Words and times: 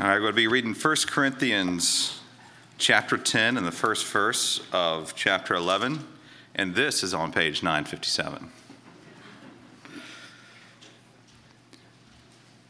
All 0.00 0.06
right, 0.06 0.14
we're 0.14 0.20
going 0.20 0.32
to 0.34 0.36
be 0.36 0.46
reading 0.46 0.74
1 0.74 0.96
Corinthians 1.08 2.20
chapter 2.76 3.18
10 3.18 3.56
and 3.56 3.66
the 3.66 3.72
first 3.72 4.06
verse 4.06 4.60
of 4.72 5.16
chapter 5.16 5.54
11, 5.54 6.06
and 6.54 6.72
this 6.72 7.02
is 7.02 7.12
on 7.12 7.32
page 7.32 7.64
957. 7.64 8.48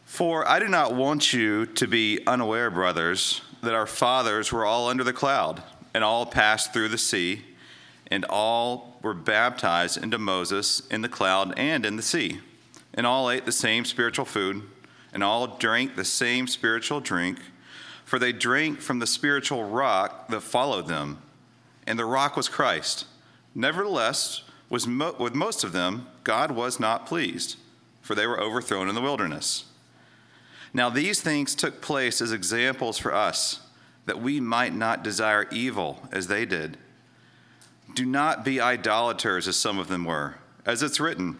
For 0.05 0.49
I 0.49 0.57
do 0.57 0.67
not 0.67 0.95
want 0.95 1.31
you 1.31 1.67
to 1.67 1.85
be 1.85 2.19
unaware, 2.25 2.71
brothers, 2.71 3.41
that 3.61 3.75
our 3.75 3.85
fathers 3.85 4.51
were 4.51 4.65
all 4.65 4.87
under 4.87 5.03
the 5.03 5.13
cloud, 5.13 5.61
and 5.93 6.03
all 6.03 6.25
passed 6.25 6.73
through 6.73 6.87
the 6.87 6.97
sea, 6.97 7.43
and 8.07 8.25
all 8.25 8.97
were 9.03 9.13
baptized 9.13 10.01
into 10.01 10.17
Moses 10.17 10.81
in 10.87 11.03
the 11.03 11.07
cloud 11.07 11.53
and 11.59 11.85
in 11.85 11.95
the 11.95 12.01
sea, 12.01 12.39
and 12.95 13.05
all 13.05 13.29
ate 13.29 13.45
the 13.45 13.51
same 13.51 13.85
spiritual 13.85 14.25
food 14.25 14.63
and 15.13 15.23
all 15.23 15.47
drank 15.57 15.95
the 15.95 16.05
same 16.05 16.47
spiritual 16.47 16.99
drink, 16.99 17.39
for 18.05 18.19
they 18.19 18.31
drank 18.31 18.81
from 18.81 18.99
the 18.99 19.07
spiritual 19.07 19.63
rock 19.63 20.27
that 20.29 20.41
followed 20.41 20.87
them, 20.87 21.21
and 21.85 21.97
the 21.97 22.05
rock 22.05 22.35
was 22.35 22.49
Christ. 22.49 23.05
Nevertheless, 23.55 24.43
was 24.69 24.85
mo- 24.85 25.15
with 25.19 25.33
most 25.33 25.63
of 25.63 25.71
them, 25.71 26.07
God 26.23 26.51
was 26.51 26.79
not 26.79 27.05
pleased, 27.05 27.57
for 28.01 28.15
they 28.15 28.27
were 28.27 28.39
overthrown 28.39 28.87
in 28.87 28.95
the 28.95 29.01
wilderness. 29.01 29.65
Now, 30.73 30.89
these 30.89 31.21
things 31.21 31.55
took 31.55 31.81
place 31.81 32.21
as 32.21 32.31
examples 32.31 32.99
for 32.99 33.13
us, 33.13 33.61
that 34.05 34.21
we 34.21 34.39
might 34.39 34.73
not 34.73 35.03
desire 35.03 35.47
evil 35.51 36.07
as 36.11 36.27
they 36.27 36.45
did. 36.45 36.77
Do 37.95 38.05
not 38.05 38.45
be 38.45 38.61
idolaters 38.61 39.47
as 39.47 39.55
some 39.55 39.79
of 39.79 39.87
them 39.87 40.05
were, 40.05 40.35
as 40.65 40.83
it's 40.83 40.99
written. 40.99 41.39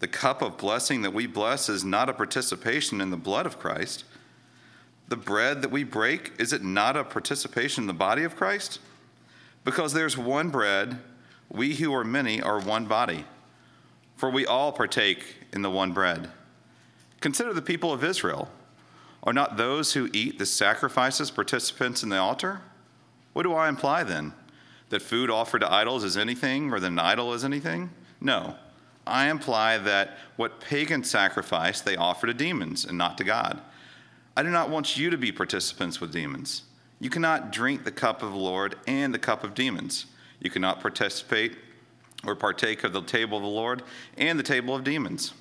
The 0.00 0.08
cup 0.08 0.42
of 0.42 0.58
blessing 0.58 1.02
that 1.02 1.12
we 1.12 1.26
bless 1.26 1.68
is 1.68 1.84
not 1.84 2.08
a 2.08 2.12
participation 2.12 3.00
in 3.00 3.10
the 3.10 3.16
blood 3.16 3.46
of 3.46 3.58
Christ. 3.58 4.04
The 5.08 5.16
bread 5.16 5.62
that 5.62 5.70
we 5.70 5.84
break, 5.84 6.32
is 6.38 6.52
it 6.52 6.62
not 6.62 6.96
a 6.96 7.02
participation 7.02 7.84
in 7.84 7.88
the 7.88 7.94
body 7.94 8.22
of 8.22 8.36
Christ? 8.36 8.78
Because 9.64 9.92
there's 9.92 10.16
one 10.16 10.50
bread, 10.50 10.98
we 11.50 11.74
who 11.74 11.92
are 11.94 12.04
many 12.04 12.40
are 12.40 12.60
one 12.60 12.86
body, 12.86 13.24
for 14.16 14.30
we 14.30 14.46
all 14.46 14.70
partake 14.70 15.36
in 15.52 15.62
the 15.62 15.70
one 15.70 15.92
bread. 15.92 16.30
Consider 17.20 17.52
the 17.52 17.62
people 17.62 17.92
of 17.92 18.04
Israel. 18.04 18.50
Are 19.24 19.32
not 19.32 19.56
those 19.56 19.94
who 19.94 20.08
eat 20.12 20.38
the 20.38 20.46
sacrifices 20.46 21.30
participants 21.30 22.02
in 22.02 22.08
the 22.08 22.18
altar? 22.18 22.60
What 23.32 23.42
do 23.42 23.54
I 23.54 23.68
imply 23.68 24.04
then? 24.04 24.32
That 24.90 25.02
food 25.02 25.28
offered 25.28 25.60
to 25.60 25.72
idols 25.72 26.04
is 26.04 26.16
anything, 26.16 26.72
or 26.72 26.80
that 26.80 26.86
an 26.86 26.98
idol 26.98 27.34
is 27.34 27.44
anything? 27.44 27.90
No. 28.20 28.56
I 29.08 29.30
imply 29.30 29.78
that 29.78 30.18
what 30.36 30.60
pagan 30.60 31.04
sacrifice, 31.04 31.80
they 31.80 31.96
offer 31.96 32.26
to 32.26 32.34
demons 32.34 32.84
and 32.84 32.96
not 32.96 33.18
to 33.18 33.24
God. 33.24 33.60
I 34.36 34.42
do 34.42 34.50
not 34.50 34.70
want 34.70 34.96
you 34.96 35.10
to 35.10 35.18
be 35.18 35.32
participants 35.32 36.00
with 36.00 36.12
demons. 36.12 36.62
You 37.00 37.10
cannot 37.10 37.52
drink 37.52 37.84
the 37.84 37.90
cup 37.90 38.22
of 38.22 38.30
the 38.30 38.38
Lord 38.38 38.76
and 38.86 39.12
the 39.12 39.18
cup 39.18 39.44
of 39.44 39.54
demons. 39.54 40.06
You 40.40 40.50
cannot 40.50 40.80
participate 40.80 41.56
or 42.24 42.34
partake 42.34 42.84
of 42.84 42.92
the 42.92 43.02
table 43.02 43.38
of 43.38 43.42
the 43.42 43.48
Lord 43.48 43.82
and 44.16 44.38
the 44.38 44.44
table 44.44 44.74
of 44.74 44.84
demons. 44.84 45.32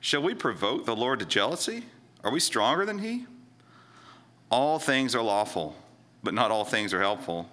Shall 0.00 0.22
we 0.22 0.34
provoke 0.34 0.84
the 0.84 0.96
Lord 0.96 1.18
to 1.20 1.26
jealousy? 1.26 1.84
Are 2.22 2.32
we 2.32 2.40
stronger 2.40 2.84
than 2.84 2.98
he? 2.98 3.26
All 4.50 4.78
things 4.78 5.14
are 5.14 5.22
lawful, 5.22 5.76
but 6.22 6.34
not 6.34 6.50
all 6.50 6.64
things 6.64 6.94
are 6.94 7.00
helpful. 7.00 7.48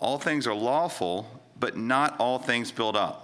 All 0.00 0.18
things 0.18 0.46
are 0.46 0.54
lawful, 0.54 1.40
but 1.58 1.76
not 1.76 2.18
all 2.18 2.38
things 2.38 2.70
build 2.70 2.96
up. 2.96 3.23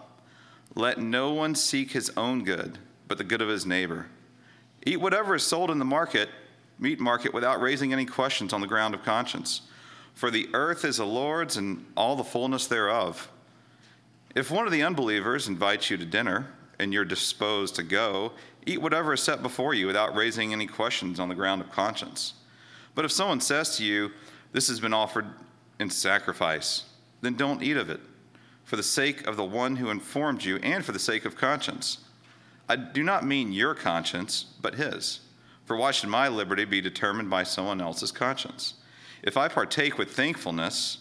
Let 0.75 0.99
no 0.99 1.33
one 1.33 1.55
seek 1.55 1.91
his 1.93 2.11
own 2.17 2.45
good, 2.45 2.79
but 3.09 3.19
the 3.19 3.25
good 3.25 3.43
of 3.43 3.49
his 3.49 3.67
neighbor. 3.67 4.07
Eat 4.87 5.01
whatever 5.01 5.35
is 5.35 5.43
sold 5.43 5.71
in 5.71 5.79
the 5.79 5.85
market, 5.85 6.29
meat 6.79 7.01
market, 7.01 7.35
without 7.35 7.61
raising 7.61 7.93
any 7.93 8.07
questions 8.07 8.53
on 8.53 8.61
the 8.61 8.67
ground 8.67 8.95
of 8.95 9.03
conscience. 9.03 9.63
For 10.15 10.31
the 10.31 10.49
earth 10.55 10.85
is 10.85 10.99
the 10.99 11.07
Lord's 11.07 11.57
and 11.57 11.85
all 11.97 12.15
the 12.15 12.25
fullness 12.25 12.67
thereof. 12.67 13.31
If 14.35 14.51
one 14.51 14.67
of 14.67 14.73
the 14.73 14.83
unbelievers 14.83 15.49
invites 15.49 15.91
you 15.91 15.97
to 15.97 16.05
dinner 16.05 16.53
and 16.79 16.93
you're 16.93 17.05
disposed 17.05 17.75
to 17.77 17.83
go, 17.83 18.33
eat 18.65 18.81
whatever 18.81 19.13
is 19.13 19.23
set 19.23 19.43
before 19.43 19.75
you 19.75 19.87
without 19.87 20.15
raising 20.15 20.53
any 20.53 20.67
questions 20.67 21.19
on 21.19 21.29
the 21.29 21.35
ground 21.35 21.61
of 21.61 21.73
conscience. 21.73 22.35
But 22.95 23.05
if 23.05 23.13
someone 23.13 23.41
says 23.41 23.77
to 23.77 23.85
you, 23.85 24.13
This 24.53 24.69
has 24.69 24.81
been 24.81 24.95
offered 24.95 25.27
in 25.79 25.91
sacrifice, 25.91 26.85
then 27.21 27.35
don't 27.35 27.63
eat 27.63 27.77
of 27.77 27.91
it 27.91 28.01
for 28.65 28.77
the 28.77 28.83
sake 28.83 29.27
of 29.27 29.37
the 29.37 29.45
one 29.45 29.77
who 29.77 29.91
informed 29.91 30.45
you 30.45 30.57
and 30.63 30.85
for 30.85 30.93
the 30.93 30.99
sake 30.99 31.25
of 31.25 31.37
conscience. 31.37 31.99
I 32.69 32.77
do 32.77 33.03
not 33.03 33.27
mean 33.27 33.53
your 33.53 33.75
conscience, 33.75 34.45
but 34.61 34.77
his. 34.77 35.21
For 35.65 35.77
why 35.77 35.91
should 35.91 36.09
my 36.09 36.29
liberty 36.29 36.65
be 36.65 36.81
determined 36.81 37.31
by 37.31 37.43
someone 37.43 37.81
else's 37.81 38.13
conscience? 38.13 38.75
If 39.23 39.37
I 39.37 39.49
partake 39.49 39.99
with 39.99 40.13
thankfulness, 40.13 40.99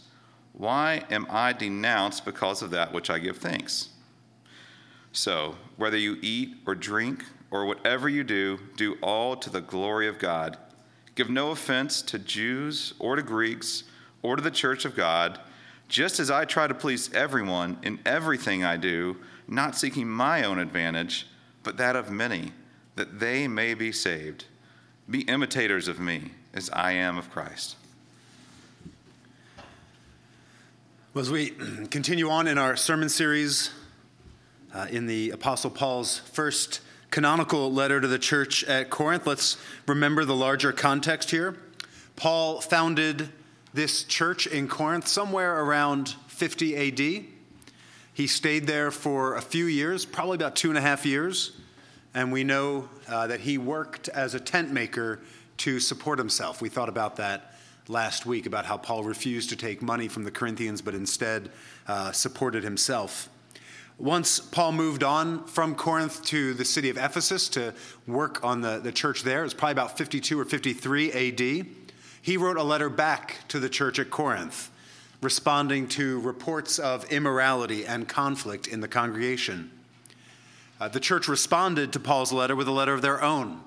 why 0.53 1.03
am 1.09 1.25
I 1.29 1.53
denounced 1.53 2.25
because 2.25 2.61
of 2.61 2.71
that 2.71 2.91
which 2.91 3.09
I 3.09 3.19
give 3.19 3.37
thanks? 3.37 3.89
So, 5.11 5.55
whether 5.77 5.97
you 5.97 6.17
eat 6.21 6.57
or 6.65 6.75
drink 6.75 7.23
or 7.51 7.65
whatever 7.65 8.09
you 8.09 8.23
do, 8.23 8.59
do 8.75 8.97
all 9.01 9.35
to 9.37 9.49
the 9.49 9.61
glory 9.61 10.07
of 10.07 10.19
God. 10.19 10.57
Give 11.15 11.29
no 11.29 11.51
offense 11.51 12.01
to 12.03 12.19
Jews 12.19 12.93
or 12.99 13.15
to 13.15 13.23
Greeks 13.23 13.83
or 14.21 14.35
to 14.35 14.41
the 14.41 14.51
church 14.51 14.85
of 14.85 14.95
God 14.95 15.39
just 15.89 16.19
as 16.19 16.29
I 16.29 16.45
try 16.45 16.67
to 16.67 16.73
please 16.73 17.11
everyone 17.13 17.77
in 17.81 17.99
everything 18.05 18.63
I 18.63 18.77
do, 18.77 19.17
not 19.47 19.75
seeking 19.75 20.07
my 20.07 20.43
own 20.43 20.59
advantage, 20.59 21.27
but 21.63 21.77
that 21.77 21.95
of 21.95 22.11
many, 22.11 22.53
that 22.95 23.19
they 23.19 23.47
may 23.47 23.73
be 23.73 23.91
saved. 23.91 24.45
Be 25.09 25.21
imitators 25.21 25.87
of 25.87 25.99
me 25.99 26.31
as 26.53 26.69
I 26.69 26.91
am 26.91 27.17
of 27.17 27.31
Christ. 27.31 27.75
Well, 31.13 31.23
as 31.23 31.31
we 31.31 31.49
continue 31.89 32.29
on 32.29 32.47
in 32.47 32.59
our 32.59 32.75
sermon 32.75 33.09
series 33.09 33.71
uh, 34.71 34.85
in 34.91 35.07
the 35.07 35.31
Apostle 35.31 35.71
Paul's 35.71 36.19
first 36.19 36.81
canonical 37.09 37.73
letter 37.73 37.99
to 37.99 38.07
the 38.07 38.19
church 38.19 38.63
at 38.65 38.91
Corinth, 38.91 39.25
let's 39.25 39.57
remember 39.87 40.23
the 40.23 40.35
larger 40.35 40.71
context 40.71 41.31
here. 41.31 41.57
Paul 42.15 42.61
founded 42.61 43.29
this 43.73 44.03
church 44.03 44.47
in 44.47 44.67
Corinth 44.67 45.07
somewhere 45.07 45.61
around 45.63 46.15
50 46.27 46.75
AD. 46.75 47.25
He 48.13 48.27
stayed 48.27 48.67
there 48.67 48.91
for 48.91 49.35
a 49.35 49.41
few 49.41 49.65
years, 49.65 50.05
probably 50.05 50.35
about 50.35 50.55
two 50.55 50.69
and 50.69 50.77
a 50.77 50.81
half 50.81 51.05
years, 51.05 51.51
and 52.13 52.31
we 52.31 52.43
know 52.43 52.89
uh, 53.07 53.27
that 53.27 53.41
he 53.41 53.57
worked 53.57 54.09
as 54.09 54.33
a 54.33 54.39
tent 54.39 54.71
maker 54.71 55.19
to 55.57 55.79
support 55.79 56.17
himself. 56.17 56.61
We 56.61 56.69
thought 56.69 56.89
about 56.89 57.17
that 57.17 57.53
last 57.87 58.25
week, 58.25 58.45
about 58.45 58.65
how 58.65 58.77
Paul 58.77 59.03
refused 59.03 59.49
to 59.49 59.55
take 59.55 59.81
money 59.81 60.07
from 60.07 60.23
the 60.23 60.31
Corinthians, 60.31 60.81
but 60.81 60.95
instead 60.95 61.51
uh, 61.87 62.11
supported 62.11 62.63
himself. 62.63 63.29
Once 63.97 64.39
Paul 64.39 64.71
moved 64.71 65.03
on 65.03 65.45
from 65.45 65.75
Corinth 65.75 66.23
to 66.25 66.53
the 66.53 66.63
city 66.63 66.89
of 66.89 66.97
Ephesus 66.97 67.49
to 67.49 67.73
work 68.07 68.43
on 68.43 68.61
the, 68.61 68.79
the 68.79 68.91
church 68.91 69.23
there, 69.23 69.41
it 69.41 69.43
was 69.43 69.53
probably 69.53 69.73
about 69.73 69.97
52 69.97 70.39
or 70.39 70.45
53 70.45 71.11
AD 71.11 71.67
he 72.29 72.37
wrote 72.37 72.57
a 72.57 72.63
letter 72.63 72.89
back 72.89 73.37
to 73.47 73.59
the 73.59 73.67
church 73.67 73.97
at 73.97 74.11
Corinth, 74.11 74.69
responding 75.19 75.87
to 75.87 76.19
reports 76.19 76.77
of 76.77 77.11
immorality 77.11 77.87
and 77.87 78.07
conflict 78.07 78.67
in 78.67 78.81
the 78.81 78.87
congregation. 78.87 79.71
Uh, 80.79 80.87
the 80.87 80.99
church 80.99 81.27
responded 81.27 81.91
to 81.91 81.99
Paul's 81.99 82.31
letter 82.31 82.55
with 82.55 82.67
a 82.67 82.71
letter 82.71 82.93
of 82.93 83.01
their 83.01 83.23
own, 83.23 83.59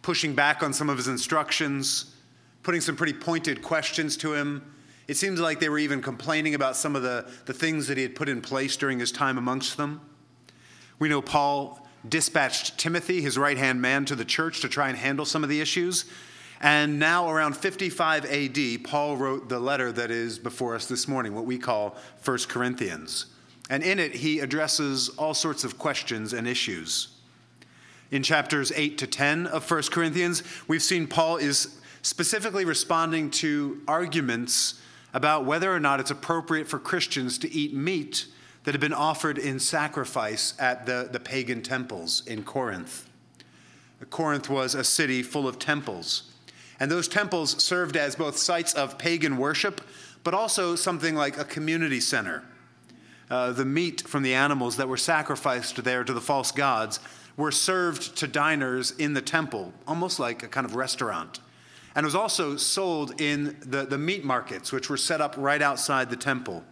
pushing 0.00 0.34
back 0.34 0.62
on 0.62 0.72
some 0.72 0.88
of 0.88 0.96
his 0.96 1.06
instructions, 1.06 2.16
putting 2.62 2.80
some 2.80 2.96
pretty 2.96 3.12
pointed 3.12 3.60
questions 3.60 4.16
to 4.16 4.32
him. 4.32 4.74
It 5.06 5.18
seems 5.18 5.38
like 5.38 5.60
they 5.60 5.68
were 5.68 5.78
even 5.78 6.00
complaining 6.00 6.54
about 6.54 6.76
some 6.76 6.96
of 6.96 7.02
the, 7.02 7.30
the 7.44 7.52
things 7.52 7.88
that 7.88 7.98
he 7.98 8.02
had 8.02 8.14
put 8.14 8.30
in 8.30 8.40
place 8.40 8.74
during 8.74 9.00
his 9.00 9.12
time 9.12 9.36
amongst 9.36 9.76
them. 9.76 10.00
We 10.98 11.10
know 11.10 11.20
Paul 11.20 11.86
dispatched 12.08 12.78
Timothy, 12.78 13.20
his 13.20 13.36
right 13.36 13.58
hand 13.58 13.82
man, 13.82 14.06
to 14.06 14.14
the 14.14 14.24
church 14.24 14.62
to 14.62 14.70
try 14.70 14.88
and 14.88 14.96
handle 14.96 15.26
some 15.26 15.42
of 15.42 15.50
the 15.50 15.60
issues. 15.60 16.06
And 16.62 17.00
now, 17.00 17.28
around 17.28 17.56
55 17.56 18.24
AD, 18.24 18.84
Paul 18.84 19.16
wrote 19.16 19.48
the 19.48 19.58
letter 19.58 19.90
that 19.90 20.12
is 20.12 20.38
before 20.38 20.76
us 20.76 20.86
this 20.86 21.08
morning, 21.08 21.34
what 21.34 21.44
we 21.44 21.58
call 21.58 21.96
1 22.24 22.38
Corinthians. 22.48 23.26
And 23.68 23.82
in 23.82 23.98
it, 23.98 24.14
he 24.14 24.38
addresses 24.38 25.08
all 25.10 25.34
sorts 25.34 25.64
of 25.64 25.76
questions 25.76 26.32
and 26.32 26.46
issues. 26.46 27.08
In 28.12 28.22
chapters 28.22 28.70
8 28.76 28.96
to 28.98 29.08
10 29.08 29.48
of 29.48 29.68
1 29.68 29.82
Corinthians, 29.90 30.44
we've 30.68 30.82
seen 30.82 31.08
Paul 31.08 31.38
is 31.38 31.80
specifically 32.02 32.64
responding 32.64 33.30
to 33.30 33.80
arguments 33.88 34.80
about 35.12 35.44
whether 35.44 35.74
or 35.74 35.80
not 35.80 35.98
it's 35.98 36.12
appropriate 36.12 36.68
for 36.68 36.78
Christians 36.78 37.38
to 37.38 37.52
eat 37.52 37.74
meat 37.74 38.26
that 38.62 38.72
had 38.72 38.80
been 38.80 38.92
offered 38.92 39.36
in 39.36 39.58
sacrifice 39.58 40.54
at 40.60 40.86
the, 40.86 41.08
the 41.10 41.18
pagan 41.18 41.60
temples 41.60 42.24
in 42.26 42.44
Corinth. 42.44 43.08
Corinth 44.10 44.48
was 44.48 44.74
a 44.76 44.84
city 44.84 45.22
full 45.22 45.48
of 45.48 45.58
temples. 45.58 46.31
And 46.82 46.90
those 46.90 47.06
temples 47.06 47.62
served 47.62 47.96
as 47.96 48.16
both 48.16 48.36
sites 48.36 48.74
of 48.74 48.98
pagan 48.98 49.36
worship, 49.36 49.82
but 50.24 50.34
also 50.34 50.74
something 50.74 51.14
like 51.14 51.38
a 51.38 51.44
community 51.44 52.00
center. 52.00 52.42
Uh, 53.30 53.52
the 53.52 53.64
meat 53.64 54.00
from 54.00 54.24
the 54.24 54.34
animals 54.34 54.78
that 54.78 54.88
were 54.88 54.96
sacrificed 54.96 55.84
there 55.84 56.02
to 56.02 56.12
the 56.12 56.20
false 56.20 56.50
gods 56.50 56.98
were 57.36 57.52
served 57.52 58.16
to 58.16 58.26
diners 58.26 58.90
in 58.98 59.14
the 59.14 59.22
temple, 59.22 59.72
almost 59.86 60.18
like 60.18 60.42
a 60.42 60.48
kind 60.48 60.64
of 60.64 60.74
restaurant. 60.74 61.38
And 61.94 62.02
it 62.02 62.08
was 62.08 62.16
also 62.16 62.56
sold 62.56 63.20
in 63.20 63.56
the, 63.60 63.84
the 63.84 63.96
meat 63.96 64.24
markets, 64.24 64.72
which 64.72 64.90
were 64.90 64.96
set 64.96 65.20
up 65.20 65.36
right 65.38 65.62
outside 65.62 66.10
the 66.10 66.16
temple. 66.16 66.64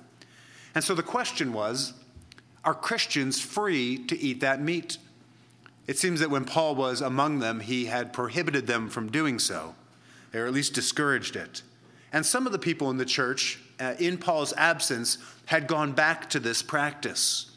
And 0.75 0.83
so 0.83 0.97
the 0.97 1.05
question 1.05 1.53
was 1.53 1.93
are 2.65 2.75
Christians 2.75 3.41
free 3.41 3.97
to 4.07 4.19
eat 4.19 4.41
that 4.41 4.61
meat? 4.61 4.99
It 5.87 5.99
seems 5.99 6.19
that 6.19 6.31
when 6.31 6.47
Paul 6.47 6.75
was 6.75 7.01
among 7.01 7.39
them, 7.39 7.61
he 7.61 7.85
had 7.85 8.13
prohibited 8.13 8.67
them 8.67 8.89
from 8.89 9.09
doing 9.09 9.39
so 9.39 9.77
or 10.35 10.47
at 10.47 10.53
least 10.53 10.75
discouraged 10.75 11.37
it. 11.37 11.63
And 12.13 12.25
some 12.25 12.47
of 12.47 12.53
the 12.53 12.59
people 12.59 12.91
in 12.91 12.97
the 12.97 13.05
church, 13.05 13.61
uh, 13.79 13.95
in 13.99 14.19
Paul's 14.19 14.53
absence, 14.57 15.19
had 15.47 15.67
gone 15.67 15.93
back 15.93 16.31
to 16.31 16.41
this 16.41 16.63
practice. 16.63 17.51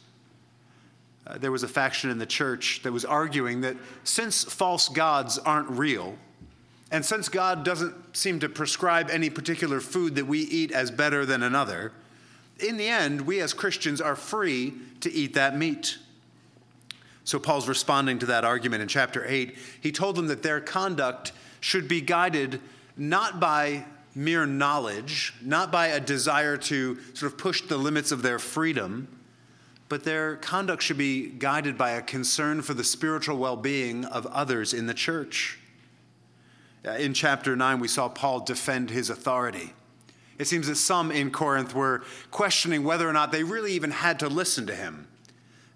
Uh, 1.26 1.38
there 1.38 1.52
was 1.52 1.62
a 1.62 1.68
faction 1.68 2.10
in 2.10 2.18
the 2.18 2.26
church 2.26 2.82
that 2.82 2.92
was 2.92 3.04
arguing 3.04 3.62
that 3.62 3.76
since 4.04 4.44
false 4.44 4.88
gods 4.88 5.38
aren't 5.38 5.70
real, 5.70 6.16
and 6.90 7.04
since 7.04 7.28
God 7.28 7.64
doesn't 7.64 8.16
seem 8.16 8.40
to 8.40 8.48
prescribe 8.48 9.10
any 9.10 9.30
particular 9.30 9.80
food 9.80 10.14
that 10.16 10.26
we 10.26 10.40
eat 10.40 10.70
as 10.70 10.90
better 10.90 11.26
than 11.26 11.42
another, 11.42 11.92
in 12.60 12.76
the 12.76 12.86
end, 12.86 13.22
we 13.22 13.40
as 13.40 13.52
Christians 13.52 14.00
are 14.00 14.14
free 14.14 14.74
to 15.00 15.10
eat 15.12 15.34
that 15.34 15.56
meat. 15.56 15.98
So 17.24 17.38
Paul's 17.38 17.68
responding 17.68 18.18
to 18.20 18.26
that 18.26 18.44
argument 18.44 18.82
in 18.82 18.88
chapter 18.88 19.24
8. 19.26 19.56
He 19.80 19.90
told 19.92 20.16
them 20.16 20.28
that 20.28 20.42
their 20.42 20.60
conduct 20.60 21.32
should 21.60 21.88
be 21.88 22.00
guided 22.00 22.60
not 22.96 23.40
by 23.40 23.84
mere 24.14 24.46
knowledge, 24.46 25.34
not 25.42 25.72
by 25.72 25.88
a 25.88 26.00
desire 26.00 26.56
to 26.56 26.98
sort 27.14 27.32
of 27.32 27.38
push 27.38 27.62
the 27.62 27.76
limits 27.76 28.12
of 28.12 28.22
their 28.22 28.38
freedom, 28.38 29.08
but 29.88 30.04
their 30.04 30.36
conduct 30.36 30.82
should 30.82 30.98
be 30.98 31.26
guided 31.28 31.76
by 31.76 31.90
a 31.92 32.02
concern 32.02 32.62
for 32.62 32.74
the 32.74 32.84
spiritual 32.84 33.38
well 33.38 33.56
being 33.56 34.04
of 34.04 34.26
others 34.26 34.72
in 34.72 34.86
the 34.86 34.94
church. 34.94 35.58
In 36.98 37.14
chapter 37.14 37.56
9, 37.56 37.80
we 37.80 37.88
saw 37.88 38.08
Paul 38.08 38.40
defend 38.40 38.90
his 38.90 39.08
authority. 39.08 39.72
It 40.38 40.46
seems 40.46 40.66
that 40.66 40.76
some 40.76 41.10
in 41.10 41.30
Corinth 41.30 41.74
were 41.74 42.02
questioning 42.30 42.84
whether 42.84 43.08
or 43.08 43.12
not 43.12 43.32
they 43.32 43.44
really 43.44 43.72
even 43.72 43.90
had 43.90 44.18
to 44.20 44.28
listen 44.28 44.66
to 44.66 44.74
him. 44.74 45.08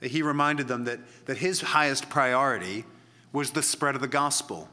He 0.00 0.22
reminded 0.22 0.68
them 0.68 0.84
that, 0.84 1.00
that 1.26 1.38
his 1.38 1.60
highest 1.60 2.08
priority 2.08 2.84
was 3.32 3.50
the 3.50 3.62
spread 3.62 3.94
of 3.94 4.00
the 4.00 4.08
gospel 4.08 4.68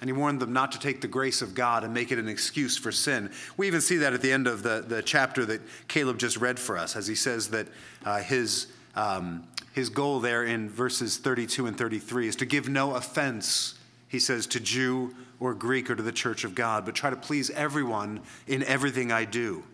and 0.00 0.08
he 0.08 0.12
warned 0.12 0.40
them 0.40 0.52
not 0.52 0.72
to 0.72 0.78
take 0.78 1.00
the 1.00 1.08
grace 1.08 1.42
of 1.42 1.54
God 1.54 1.84
and 1.84 1.92
make 1.92 2.10
it 2.10 2.18
an 2.18 2.28
excuse 2.28 2.76
for 2.76 2.90
sin. 2.90 3.30
We 3.56 3.66
even 3.66 3.82
see 3.82 3.98
that 3.98 4.14
at 4.14 4.22
the 4.22 4.32
end 4.32 4.46
of 4.46 4.62
the, 4.62 4.82
the 4.86 5.02
chapter 5.02 5.44
that 5.46 5.60
Caleb 5.88 6.18
just 6.18 6.38
read 6.38 6.58
for 6.58 6.78
us, 6.78 6.96
as 6.96 7.06
he 7.06 7.14
says 7.14 7.50
that 7.50 7.68
uh, 8.04 8.20
his, 8.20 8.68
um, 8.96 9.46
his 9.72 9.90
goal 9.90 10.20
there 10.20 10.44
in 10.44 10.70
verses 10.70 11.18
32 11.18 11.66
and 11.66 11.76
33 11.76 12.28
is 12.28 12.36
to 12.36 12.46
give 12.46 12.68
no 12.68 12.94
offense, 12.94 13.78
he 14.08 14.18
says, 14.18 14.46
to 14.48 14.60
Jew 14.60 15.14
or 15.38 15.54
Greek 15.54 15.90
or 15.90 15.96
to 15.96 16.02
the 16.02 16.12
church 16.12 16.44
of 16.44 16.54
God, 16.54 16.86
but 16.86 16.94
try 16.94 17.10
to 17.10 17.16
please 17.16 17.50
everyone 17.50 18.20
in 18.46 18.62
everything 18.62 19.12
I 19.12 19.26
do 19.26 19.64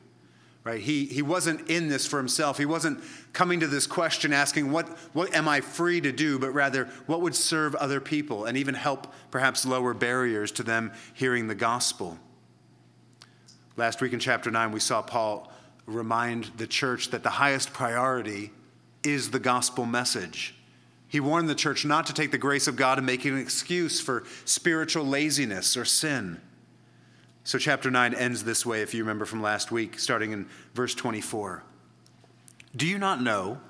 right? 0.66 0.80
He, 0.80 1.04
he 1.06 1.22
wasn't 1.22 1.70
in 1.70 1.88
this 1.88 2.08
for 2.08 2.16
himself. 2.18 2.58
He 2.58 2.66
wasn't 2.66 3.00
coming 3.32 3.60
to 3.60 3.68
this 3.68 3.86
question 3.86 4.32
asking 4.32 4.72
what, 4.72 4.88
what 5.12 5.32
am 5.32 5.46
i 5.46 5.60
free 5.60 6.00
to 6.00 6.10
do? 6.10 6.40
but 6.40 6.50
rather 6.50 6.86
what 7.06 7.20
would 7.20 7.36
serve 7.36 7.76
other 7.76 8.00
people 8.00 8.46
and 8.46 8.58
even 8.58 8.74
help 8.74 9.14
perhaps 9.30 9.64
lower 9.64 9.94
barriers 9.94 10.50
to 10.50 10.64
them 10.64 10.92
hearing 11.14 11.46
the 11.46 11.54
gospel? 11.54 12.18
Last 13.76 14.00
week 14.00 14.12
in 14.12 14.18
chapter 14.18 14.50
9 14.50 14.72
we 14.72 14.80
saw 14.80 15.02
paul 15.02 15.52
remind 15.86 16.50
the 16.56 16.66
church 16.66 17.10
that 17.10 17.22
the 17.22 17.30
highest 17.30 17.72
priority 17.72 18.50
is 19.04 19.30
the 19.30 19.38
gospel 19.38 19.86
message. 19.86 20.56
He 21.06 21.20
warned 21.20 21.48
the 21.48 21.54
church 21.54 21.84
not 21.84 22.06
to 22.06 22.12
take 22.12 22.32
the 22.32 22.38
grace 22.38 22.66
of 22.66 22.74
god 22.74 22.98
and 22.98 23.06
make 23.06 23.24
it 23.24 23.32
an 23.32 23.38
excuse 23.38 24.00
for 24.00 24.24
spiritual 24.44 25.06
laziness 25.06 25.76
or 25.76 25.84
sin 25.84 26.40
so, 27.46 27.60
chapter 27.60 27.92
9 27.92 28.12
ends 28.12 28.42
this 28.42 28.66
way, 28.66 28.82
if 28.82 28.92
you 28.92 29.04
remember 29.04 29.24
from 29.24 29.40
last 29.40 29.70
week, 29.70 30.00
starting 30.00 30.32
in 30.32 30.48
verse 30.74 30.96
24. 30.96 31.62
Do 32.74 32.88
you 32.88 32.98
not 32.98 33.22
know 33.22 33.60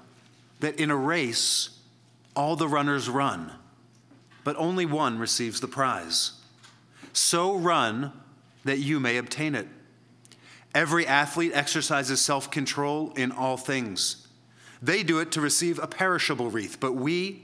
that 0.61 0.81
in 0.81 0.91
a 0.91 0.97
race 0.97 1.79
all 2.35 2.57
the 2.57 2.69
runners 2.69 3.11
run, 3.11 3.53
but 4.45 4.57
only 4.57 4.87
one 4.87 5.19
receives 5.19 5.61
the 5.61 5.69
prize? 5.69 6.41
So 7.13 7.55
run 7.55 8.13
that 8.65 8.79
you 8.79 8.99
may 8.99 9.19
obtain 9.19 9.55
it. 9.55 9.69
Every 10.75 11.07
athlete 11.07 11.53
exercises 11.53 12.19
self 12.19 12.51
control 12.51 13.13
in 13.15 13.31
all 13.31 13.59
things. 13.59 14.27
They 14.81 15.03
do 15.03 15.19
it 15.19 15.31
to 15.33 15.43
receive 15.43 15.79
a 15.81 15.87
perishable 15.87 16.49
wreath, 16.49 16.81
but 16.81 16.95
we 16.95 17.43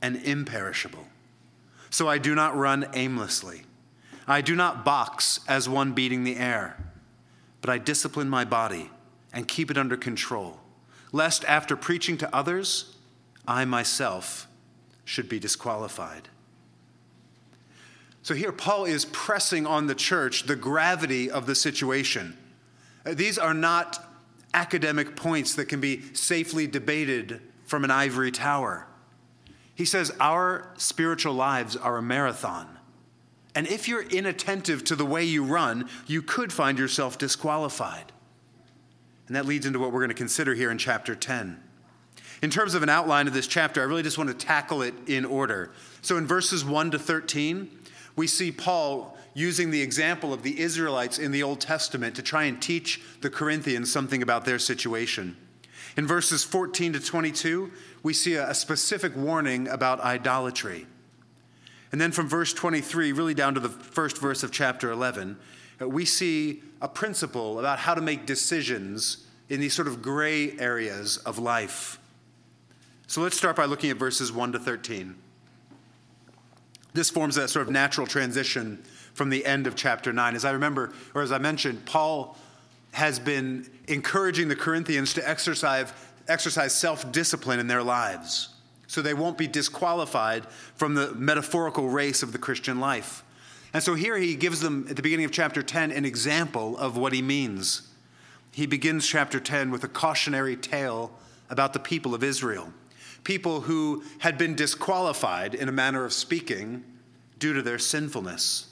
an 0.00 0.14
imperishable. 0.22 1.08
So 1.90 2.08
I 2.08 2.18
do 2.18 2.36
not 2.36 2.56
run 2.56 2.86
aimlessly. 2.94 3.64
I 4.26 4.40
do 4.40 4.56
not 4.56 4.84
box 4.84 5.40
as 5.48 5.68
one 5.68 5.92
beating 5.92 6.24
the 6.24 6.36
air, 6.36 6.76
but 7.60 7.70
I 7.70 7.78
discipline 7.78 8.28
my 8.28 8.44
body 8.44 8.90
and 9.32 9.46
keep 9.48 9.70
it 9.70 9.76
under 9.76 9.96
control, 9.96 10.60
lest 11.12 11.44
after 11.44 11.76
preaching 11.76 12.16
to 12.18 12.34
others, 12.34 12.96
I 13.46 13.64
myself 13.64 14.46
should 15.04 15.28
be 15.28 15.38
disqualified. 15.38 16.28
So 18.22 18.34
here, 18.34 18.52
Paul 18.52 18.86
is 18.86 19.04
pressing 19.04 19.66
on 19.66 19.86
the 19.86 19.94
church 19.94 20.44
the 20.44 20.56
gravity 20.56 21.30
of 21.30 21.44
the 21.44 21.54
situation. 21.54 22.38
Uh, 23.04 23.12
these 23.12 23.38
are 23.38 23.52
not 23.52 24.02
academic 24.54 25.14
points 25.14 25.54
that 25.56 25.66
can 25.66 25.80
be 25.80 26.00
safely 26.14 26.66
debated 26.66 27.42
from 27.66 27.84
an 27.84 27.90
ivory 27.90 28.30
tower. 28.30 28.86
He 29.74 29.84
says 29.84 30.10
our 30.20 30.72
spiritual 30.78 31.34
lives 31.34 31.76
are 31.76 31.98
a 31.98 32.02
marathon. 32.02 32.73
And 33.54 33.66
if 33.66 33.86
you're 33.88 34.02
inattentive 34.02 34.84
to 34.84 34.96
the 34.96 35.04
way 35.04 35.24
you 35.24 35.44
run, 35.44 35.88
you 36.06 36.22
could 36.22 36.52
find 36.52 36.78
yourself 36.78 37.18
disqualified. 37.18 38.12
And 39.26 39.36
that 39.36 39.46
leads 39.46 39.64
into 39.64 39.78
what 39.78 39.92
we're 39.92 40.00
going 40.00 40.08
to 40.08 40.14
consider 40.14 40.54
here 40.54 40.70
in 40.70 40.78
chapter 40.78 41.14
10. 41.14 41.60
In 42.42 42.50
terms 42.50 42.74
of 42.74 42.82
an 42.82 42.88
outline 42.88 43.26
of 43.26 43.32
this 43.32 43.46
chapter, 43.46 43.80
I 43.80 43.84
really 43.84 44.02
just 44.02 44.18
want 44.18 44.28
to 44.28 44.46
tackle 44.46 44.82
it 44.82 44.94
in 45.06 45.24
order. 45.24 45.72
So 46.02 46.16
in 46.18 46.26
verses 46.26 46.64
1 46.64 46.90
to 46.90 46.98
13, 46.98 47.70
we 48.16 48.26
see 48.26 48.52
Paul 48.52 49.16
using 49.34 49.70
the 49.70 49.80
example 49.80 50.32
of 50.32 50.42
the 50.42 50.60
Israelites 50.60 51.18
in 51.18 51.32
the 51.32 51.42
Old 51.42 51.60
Testament 51.60 52.14
to 52.16 52.22
try 52.22 52.44
and 52.44 52.60
teach 52.60 53.00
the 53.20 53.30
Corinthians 53.30 53.90
something 53.90 54.22
about 54.22 54.44
their 54.44 54.58
situation. 54.58 55.36
In 55.96 56.06
verses 56.06 56.44
14 56.44 56.94
to 56.94 57.00
22, 57.00 57.70
we 58.02 58.12
see 58.12 58.34
a 58.34 58.54
specific 58.54 59.16
warning 59.16 59.68
about 59.68 60.00
idolatry. 60.00 60.86
And 61.94 62.00
then 62.00 62.10
from 62.10 62.28
verse 62.28 62.52
23, 62.52 63.12
really 63.12 63.34
down 63.34 63.54
to 63.54 63.60
the 63.60 63.68
first 63.68 64.18
verse 64.18 64.42
of 64.42 64.50
chapter 64.50 64.90
11, 64.90 65.36
uh, 65.80 65.88
we 65.88 66.04
see 66.04 66.60
a 66.82 66.88
principle 66.88 67.60
about 67.60 67.78
how 67.78 67.94
to 67.94 68.00
make 68.00 68.26
decisions 68.26 69.24
in 69.48 69.60
these 69.60 69.74
sort 69.74 69.86
of 69.86 70.02
gray 70.02 70.58
areas 70.58 71.18
of 71.18 71.38
life. 71.38 72.00
So 73.06 73.20
let's 73.20 73.36
start 73.36 73.54
by 73.54 73.66
looking 73.66 73.90
at 73.92 73.96
verses 73.96 74.32
1 74.32 74.50
to 74.50 74.58
13. 74.58 75.14
This 76.94 77.10
forms 77.10 77.36
a 77.36 77.46
sort 77.46 77.64
of 77.64 77.72
natural 77.72 78.08
transition 78.08 78.82
from 79.12 79.30
the 79.30 79.46
end 79.46 79.68
of 79.68 79.76
chapter 79.76 80.12
9. 80.12 80.34
As 80.34 80.44
I 80.44 80.50
remember, 80.50 80.92
or 81.14 81.22
as 81.22 81.30
I 81.30 81.38
mentioned, 81.38 81.86
Paul 81.86 82.36
has 82.90 83.20
been 83.20 83.70
encouraging 83.86 84.48
the 84.48 84.56
Corinthians 84.56 85.14
to 85.14 85.28
exercise, 85.30 85.92
exercise 86.26 86.74
self 86.74 87.12
discipline 87.12 87.60
in 87.60 87.68
their 87.68 87.84
lives. 87.84 88.53
So 88.94 89.02
they 89.02 89.12
won't 89.12 89.36
be 89.36 89.48
disqualified 89.48 90.46
from 90.76 90.94
the 90.94 91.12
metaphorical 91.14 91.88
race 91.88 92.22
of 92.22 92.30
the 92.30 92.38
Christian 92.38 92.78
life. 92.78 93.24
And 93.72 93.82
so 93.82 93.94
here 93.94 94.16
he 94.16 94.36
gives 94.36 94.60
them, 94.60 94.86
at 94.88 94.94
the 94.94 95.02
beginning 95.02 95.24
of 95.24 95.32
chapter 95.32 95.64
10, 95.64 95.90
an 95.90 96.04
example 96.04 96.78
of 96.78 96.96
what 96.96 97.12
he 97.12 97.20
means. 97.20 97.90
He 98.52 98.66
begins 98.66 99.04
chapter 99.04 99.40
10 99.40 99.72
with 99.72 99.82
a 99.82 99.88
cautionary 99.88 100.54
tale 100.54 101.10
about 101.50 101.72
the 101.72 101.80
people 101.80 102.14
of 102.14 102.22
Israel, 102.22 102.72
people 103.24 103.62
who 103.62 104.04
had 104.20 104.38
been 104.38 104.54
disqualified 104.54 105.56
in 105.56 105.68
a 105.68 105.72
manner 105.72 106.04
of 106.04 106.12
speaking 106.12 106.84
due 107.40 107.52
to 107.52 107.62
their 107.62 107.80
sinfulness. 107.80 108.68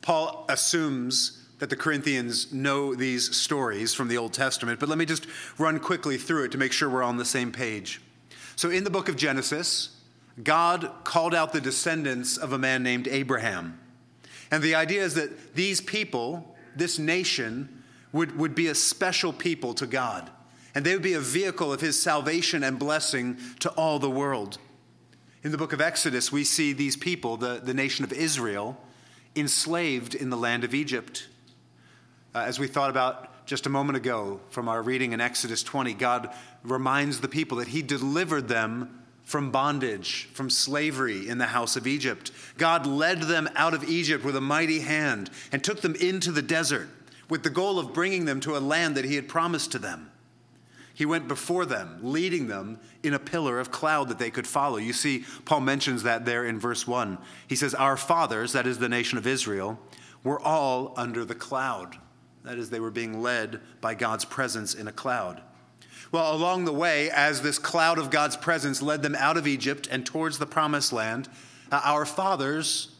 Paul 0.00 0.46
assumes 0.48 1.44
that 1.58 1.70
the 1.70 1.76
Corinthians 1.76 2.52
know 2.52 2.94
these 2.94 3.36
stories 3.36 3.94
from 3.94 4.06
the 4.06 4.16
Old 4.16 4.32
Testament, 4.32 4.78
but 4.78 4.88
let 4.88 4.96
me 4.96 5.06
just 5.06 5.26
run 5.58 5.80
quickly 5.80 6.18
through 6.18 6.44
it 6.44 6.52
to 6.52 6.58
make 6.58 6.70
sure 6.70 6.88
we're 6.88 7.02
on 7.02 7.16
the 7.16 7.24
same 7.24 7.50
page. 7.50 8.00
So, 8.56 8.70
in 8.70 8.84
the 8.84 8.90
book 8.90 9.10
of 9.10 9.16
Genesis, 9.16 9.90
God 10.42 10.90
called 11.04 11.34
out 11.34 11.52
the 11.52 11.60
descendants 11.60 12.38
of 12.38 12.52
a 12.52 12.58
man 12.58 12.82
named 12.82 13.06
Abraham. 13.06 13.78
And 14.50 14.62
the 14.62 14.74
idea 14.74 15.02
is 15.02 15.14
that 15.14 15.54
these 15.54 15.80
people, 15.80 16.56
this 16.74 16.98
nation, 16.98 17.82
would, 18.12 18.38
would 18.38 18.54
be 18.54 18.68
a 18.68 18.74
special 18.74 19.32
people 19.32 19.74
to 19.74 19.86
God. 19.86 20.30
And 20.74 20.84
they 20.84 20.94
would 20.94 21.02
be 21.02 21.14
a 21.14 21.20
vehicle 21.20 21.72
of 21.72 21.80
his 21.80 22.00
salvation 22.00 22.62
and 22.62 22.78
blessing 22.78 23.36
to 23.60 23.70
all 23.70 23.98
the 23.98 24.10
world. 24.10 24.58
In 25.42 25.52
the 25.52 25.58
book 25.58 25.72
of 25.72 25.80
Exodus, 25.80 26.32
we 26.32 26.44
see 26.44 26.72
these 26.72 26.96
people, 26.96 27.36
the, 27.36 27.60
the 27.62 27.74
nation 27.74 28.04
of 28.04 28.12
Israel, 28.12 28.78
enslaved 29.34 30.14
in 30.14 30.30
the 30.30 30.36
land 30.36 30.64
of 30.64 30.74
Egypt. 30.74 31.28
Uh, 32.34 32.40
as 32.40 32.58
we 32.58 32.66
thought 32.66 32.90
about 32.90 33.32
just 33.46 33.66
a 33.66 33.70
moment 33.70 33.96
ago 33.96 34.40
from 34.50 34.68
our 34.68 34.82
reading 34.82 35.12
in 35.12 35.20
Exodus 35.20 35.62
20, 35.62 35.94
God 35.94 36.34
reminds 36.64 37.20
the 37.20 37.28
people 37.28 37.58
that 37.58 37.68
he 37.68 37.80
delivered 37.80 38.48
them 38.48 39.04
from 39.22 39.50
bondage, 39.50 40.28
from 40.32 40.50
slavery 40.50 41.28
in 41.28 41.38
the 41.38 41.46
house 41.46 41.76
of 41.76 41.86
Egypt. 41.86 42.32
God 42.58 42.86
led 42.86 43.22
them 43.22 43.48
out 43.54 43.72
of 43.72 43.88
Egypt 43.88 44.24
with 44.24 44.36
a 44.36 44.40
mighty 44.40 44.80
hand 44.80 45.30
and 45.52 45.62
took 45.62 45.80
them 45.80 45.94
into 45.94 46.32
the 46.32 46.42
desert 46.42 46.88
with 47.28 47.42
the 47.42 47.50
goal 47.50 47.78
of 47.78 47.92
bringing 47.92 48.24
them 48.24 48.40
to 48.40 48.56
a 48.56 48.58
land 48.58 48.96
that 48.96 49.04
He 49.04 49.16
had 49.16 49.28
promised 49.28 49.72
to 49.72 49.78
them. 49.78 50.10
He 50.94 51.04
went 51.04 51.28
before 51.28 51.66
them, 51.66 51.98
leading 52.02 52.46
them 52.46 52.80
in 53.02 53.14
a 53.14 53.18
pillar 53.18 53.60
of 53.60 53.70
cloud 53.70 54.08
that 54.08 54.18
they 54.18 54.30
could 54.30 54.46
follow. 54.46 54.78
You 54.78 54.92
see, 54.92 55.24
Paul 55.44 55.60
mentions 55.60 56.04
that 56.04 56.24
there 56.24 56.46
in 56.46 56.58
verse 56.58 56.86
1. 56.86 57.18
He 57.48 57.56
says, 57.56 57.74
Our 57.74 57.96
fathers, 57.96 58.52
that 58.52 58.66
is 58.66 58.78
the 58.78 58.88
nation 58.88 59.18
of 59.18 59.26
Israel, 59.26 59.78
were 60.24 60.40
all 60.40 60.94
under 60.96 61.24
the 61.24 61.34
cloud. 61.34 61.98
That 62.46 62.58
is, 62.58 62.70
they 62.70 62.78
were 62.78 62.92
being 62.92 63.20
led 63.22 63.60
by 63.80 63.94
God's 63.94 64.24
presence 64.24 64.72
in 64.72 64.86
a 64.86 64.92
cloud. 64.92 65.42
Well, 66.12 66.32
along 66.32 66.64
the 66.64 66.72
way, 66.72 67.10
as 67.10 67.42
this 67.42 67.58
cloud 67.58 67.98
of 67.98 68.08
God's 68.08 68.36
presence 68.36 68.80
led 68.80 69.02
them 69.02 69.16
out 69.16 69.36
of 69.36 69.48
Egypt 69.48 69.88
and 69.90 70.06
towards 70.06 70.38
the 70.38 70.46
promised 70.46 70.92
land, 70.92 71.28
uh, 71.72 71.80
our 71.82 72.06
fathers 72.06 72.94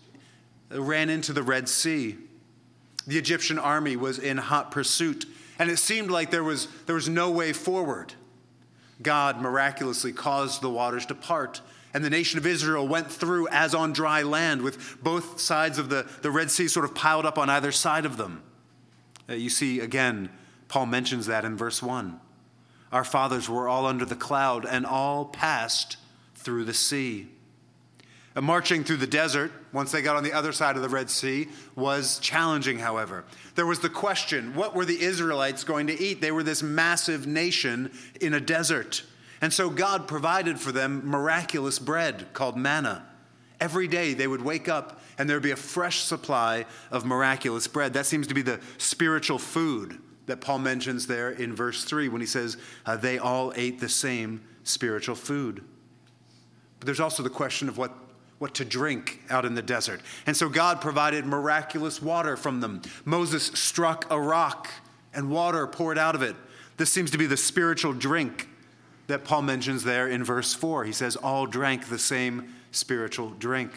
ran 0.69 1.09
into 1.09 1.33
the 1.33 1.45
Red 1.45 1.69
Sea. 1.69 2.17
The 3.07 3.19
Egyptian 3.19 3.57
army 3.57 3.95
was 3.95 4.19
in 4.19 4.37
hot 4.37 4.73
pursuit, 4.73 5.27
and 5.61 5.71
it 5.71 5.79
seemed 5.79 6.11
like 6.11 6.33
there 6.33 6.43
was, 6.43 6.67
there 6.87 6.97
was 6.97 7.09
no 7.09 7.31
way 7.31 7.53
forward. 7.53 8.15
God 9.01 9.41
miraculously 9.41 10.13
caused 10.13 10.61
the 10.61 10.71
waters 10.71 11.07
to 11.07 11.15
part, 11.15 11.61
and 11.95 12.05
the 12.05 12.11
nation 12.11 12.39
of 12.41 12.47
Israel 12.47 12.89
went 12.89 13.13
through 13.13 13.47
as 13.53 13.77
on 13.77 13.93
dry 13.93 14.23
land, 14.23 14.63
with 14.63 15.01
both 15.05 15.39
sides 15.39 15.79
of 15.79 15.89
the, 15.89 16.05
the 16.23 16.33
Red 16.33 16.51
Sea 16.51 16.67
sort 16.67 16.85
of 16.85 16.97
piled 16.97 17.25
up 17.25 17.39
on 17.39 17.49
either 17.49 17.71
side 17.71 18.05
of 18.05 18.17
them. 18.17 18.43
Uh, 19.29 19.35
you 19.35 19.51
see, 19.51 19.81
again, 19.81 20.31
Paul 20.69 20.87
mentions 20.87 21.27
that 21.27 21.45
in 21.45 21.57
verse 21.57 21.83
1. 21.83 22.21
Our 22.93 23.05
fathers 23.05 23.49
were 23.49 23.69
all 23.69 23.87
under 23.87 24.05
the 24.05 24.17
cloud 24.17 24.65
and 24.65 24.87
all 24.87 25.25
passed 25.25 25.97
through 26.35 26.65
the 26.65 26.75
sea. 26.75 27.29
And 28.37 28.45
marching 28.45 28.85
through 28.85 28.99
the 28.99 29.07
desert, 29.07 29.51
once 29.73 29.93
they 29.93 30.03
got 30.03 30.17
on 30.17 30.23
the 30.23 30.35
other 30.35 30.53
side 30.53 30.77
of 30.77 30.83
the 30.83 30.91
Red 30.91 31.09
Sea, 31.09 31.49
was 31.75 32.19
challenging, 32.19 32.79
however. 32.79 33.25
There 33.55 33.67
was 33.67 33.81
the 33.81 33.89
question 33.89 34.55
what 34.55 34.75
were 34.75 34.85
the 34.85 35.01
Israelites 35.01 35.65
going 35.65 35.87
to 35.87 35.99
eat? 35.99 36.21
They 36.21 36.31
were 36.31 36.43
this 36.43 36.63
massive 36.63 37.27
nation 37.27 37.91
in 38.21 38.35
a 38.35 38.41
desert. 38.41 39.03
And 39.41 39.53
so 39.53 39.71
God 39.71 40.07
provided 40.07 40.61
for 40.61 40.71
them 40.71 41.09
miraculous 41.09 41.79
bread 41.79 42.27
called 42.35 42.57
manna. 42.57 43.07
Every 43.59 43.89
day 43.89 44.13
they 44.13 44.27
would 44.27 44.43
wake 44.43 44.69
up 44.69 45.01
and 45.19 45.29
there 45.29 45.37
would 45.37 45.43
be 45.43 45.51
a 45.51 45.57
fresh 45.57 46.01
supply 46.01 46.67
of 46.91 47.05
miraculous 47.05 47.67
bread. 47.67 47.93
That 47.95 48.07
seems 48.07 48.27
to 48.27 48.35
be 48.35 48.43
the 48.43 48.61
spiritual 48.79 49.39
food 49.39 49.99
that 50.27 50.41
Paul 50.41 50.59
mentions 50.59 51.07
there 51.07 51.31
in 51.31 51.55
verse 51.55 51.85
3 51.85 52.09
when 52.09 52.21
he 52.21 52.27
says, 52.27 52.57
uh, 52.85 52.97
They 52.97 53.19
all 53.19 53.53
ate 53.57 53.81
the 53.81 53.89
same 53.89 54.43
spiritual 54.65 55.15
food. 55.15 55.65
But 56.79 56.87
there's 56.87 57.01
also 57.01 57.23
the 57.23 57.31
question 57.31 57.69
of 57.69 57.79
what, 57.79 57.93
what 58.39 58.55
to 58.55 58.65
drink 58.65 59.23
out 59.31 59.45
in 59.45 59.55
the 59.55 59.63
desert. 59.63 60.01
And 60.27 60.37
so 60.37 60.49
God 60.49 60.81
provided 60.81 61.25
miraculous 61.25 62.03
water 62.03 62.37
from 62.37 62.61
them. 62.61 62.83
Moses 63.05 63.47
struck 63.55 64.11
a 64.11 64.21
rock 64.21 64.69
and 65.15 65.31
water 65.31 65.67
poured 65.67 65.97
out 65.97 66.15
of 66.15 66.23
it. 66.23 66.37
This 66.77 66.93
seems 66.93 67.11
to 67.13 67.19
be 67.19 67.27
the 67.27 67.39
spiritual 67.39 67.95
drink 67.95 68.49
that 69.07 69.25
Paul 69.25 69.43
mentions 69.43 69.85
there 69.85 70.09
in 70.09 70.25
verse 70.25 70.53
4. 70.53 70.85
He 70.85 70.93
says, 70.93 71.17
All 71.17 71.47
drank 71.47 71.89
the 71.89 71.99
same 71.99 72.55
spiritual 72.73 73.31
drink. 73.31 73.73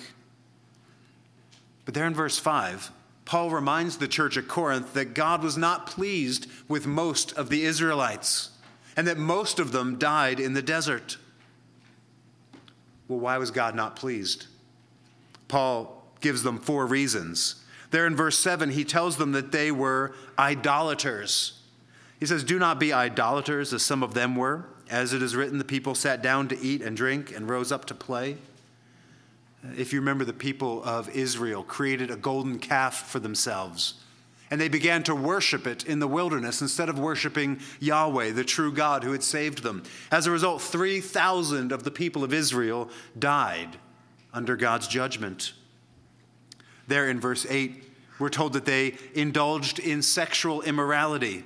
But 1.89 1.95
there 1.95 2.05
in 2.05 2.13
verse 2.13 2.37
5, 2.37 2.91
Paul 3.25 3.49
reminds 3.49 3.97
the 3.97 4.07
church 4.07 4.37
at 4.37 4.47
Corinth 4.47 4.93
that 4.93 5.15
God 5.15 5.41
was 5.41 5.57
not 5.57 5.87
pleased 5.87 6.45
with 6.67 6.85
most 6.85 7.31
of 7.35 7.49
the 7.49 7.65
Israelites 7.65 8.51
and 8.95 9.07
that 9.07 9.17
most 9.17 9.57
of 9.57 9.71
them 9.71 9.97
died 9.97 10.39
in 10.39 10.53
the 10.53 10.61
desert. 10.61 11.17
Well, 13.07 13.17
why 13.17 13.39
was 13.39 13.49
God 13.49 13.73
not 13.73 13.95
pleased? 13.95 14.45
Paul 15.47 16.05
gives 16.21 16.43
them 16.43 16.59
four 16.59 16.85
reasons. 16.85 17.65
There 17.89 18.05
in 18.05 18.15
verse 18.15 18.37
7, 18.37 18.69
he 18.69 18.83
tells 18.83 19.17
them 19.17 19.31
that 19.31 19.51
they 19.51 19.71
were 19.71 20.13
idolaters. 20.37 21.59
He 22.19 22.27
says, 22.27 22.43
Do 22.43 22.59
not 22.59 22.79
be 22.79 22.93
idolaters 22.93 23.73
as 23.73 23.81
some 23.81 24.03
of 24.03 24.13
them 24.13 24.35
were. 24.35 24.67
As 24.91 25.11
it 25.11 25.23
is 25.23 25.35
written, 25.35 25.57
the 25.57 25.63
people 25.63 25.95
sat 25.95 26.21
down 26.21 26.49
to 26.49 26.59
eat 26.59 26.83
and 26.83 26.95
drink 26.95 27.35
and 27.35 27.49
rose 27.49 27.71
up 27.71 27.85
to 27.85 27.95
play. 27.95 28.37
If 29.77 29.91
you 29.91 29.99
remember, 29.99 30.23
the 30.25 30.33
people 30.33 30.83
of 30.83 31.09
Israel 31.09 31.63
created 31.63 32.11
a 32.11 32.15
golden 32.15 32.59
calf 32.59 33.09
for 33.09 33.19
themselves. 33.19 33.95
And 34.51 34.59
they 34.59 34.69
began 34.69 35.03
to 35.03 35.13
worship 35.13 35.67
it 35.67 35.85
in 35.85 35.99
the 35.99 36.07
wilderness 36.07 36.61
instead 36.61 36.89
of 36.89 36.97
worshiping 36.97 37.59
Yahweh, 37.79 38.31
the 38.31 38.43
true 38.43 38.71
God 38.71 39.03
who 39.03 39.11
had 39.11 39.21
saved 39.21 39.61
them. 39.61 39.83
As 40.11 40.25
a 40.25 40.31
result, 40.31 40.61
3,000 40.61 41.71
of 41.71 41.83
the 41.83 41.91
people 41.91 42.23
of 42.23 42.33
Israel 42.33 42.89
died 43.17 43.77
under 44.33 44.55
God's 44.55 44.87
judgment. 44.87 45.53
There 46.87 47.09
in 47.09 47.19
verse 47.19 47.45
8, 47.47 47.83
we're 48.17 48.29
told 48.29 48.53
that 48.53 48.65
they 48.65 48.95
indulged 49.13 49.77
in 49.77 50.01
sexual 50.01 50.61
immorality. 50.63 51.43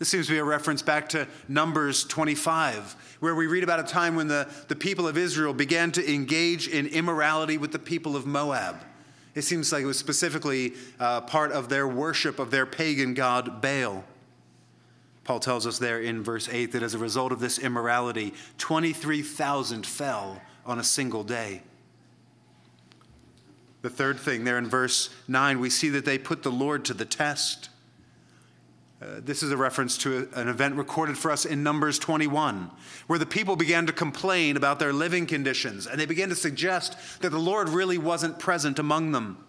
This 0.00 0.08
seems 0.08 0.28
to 0.28 0.32
be 0.32 0.38
a 0.38 0.44
reference 0.44 0.80
back 0.80 1.10
to 1.10 1.28
Numbers 1.46 2.04
25, 2.04 3.16
where 3.20 3.34
we 3.34 3.46
read 3.46 3.62
about 3.62 3.80
a 3.80 3.82
time 3.82 4.16
when 4.16 4.28
the, 4.28 4.48
the 4.68 4.74
people 4.74 5.06
of 5.06 5.18
Israel 5.18 5.52
began 5.52 5.92
to 5.92 6.12
engage 6.12 6.68
in 6.68 6.86
immorality 6.86 7.58
with 7.58 7.70
the 7.70 7.78
people 7.78 8.16
of 8.16 8.24
Moab. 8.24 8.82
It 9.34 9.42
seems 9.42 9.70
like 9.70 9.82
it 9.82 9.86
was 9.86 9.98
specifically 9.98 10.72
uh, 10.98 11.20
part 11.20 11.52
of 11.52 11.68
their 11.68 11.86
worship 11.86 12.38
of 12.38 12.50
their 12.50 12.64
pagan 12.64 13.12
god 13.12 13.60
Baal. 13.60 14.02
Paul 15.24 15.38
tells 15.38 15.66
us 15.66 15.78
there 15.78 16.00
in 16.00 16.22
verse 16.22 16.48
8 16.50 16.72
that 16.72 16.82
as 16.82 16.94
a 16.94 16.98
result 16.98 17.30
of 17.30 17.40
this 17.40 17.58
immorality, 17.58 18.32
23,000 18.56 19.84
fell 19.84 20.40
on 20.64 20.78
a 20.78 20.84
single 20.84 21.24
day. 21.24 21.60
The 23.82 23.90
third 23.90 24.18
thing 24.18 24.44
there 24.44 24.56
in 24.56 24.66
verse 24.66 25.10
9, 25.28 25.60
we 25.60 25.68
see 25.68 25.90
that 25.90 26.06
they 26.06 26.16
put 26.16 26.42
the 26.42 26.50
Lord 26.50 26.86
to 26.86 26.94
the 26.94 27.04
test. 27.04 27.68
Uh, 29.00 29.18
this 29.24 29.42
is 29.42 29.50
a 29.50 29.56
reference 29.56 29.96
to 29.96 30.28
a, 30.34 30.40
an 30.40 30.48
event 30.48 30.74
recorded 30.74 31.16
for 31.16 31.30
us 31.30 31.46
in 31.46 31.62
Numbers 31.62 31.98
21, 31.98 32.70
where 33.06 33.18
the 33.18 33.24
people 33.24 33.56
began 33.56 33.86
to 33.86 33.92
complain 33.92 34.58
about 34.58 34.78
their 34.78 34.92
living 34.92 35.24
conditions, 35.24 35.86
and 35.86 35.98
they 35.98 36.04
began 36.04 36.28
to 36.28 36.34
suggest 36.34 36.98
that 37.20 37.30
the 37.30 37.38
Lord 37.38 37.70
really 37.70 37.96
wasn't 37.96 38.38
present 38.38 38.78
among 38.78 39.12
them. 39.12 39.42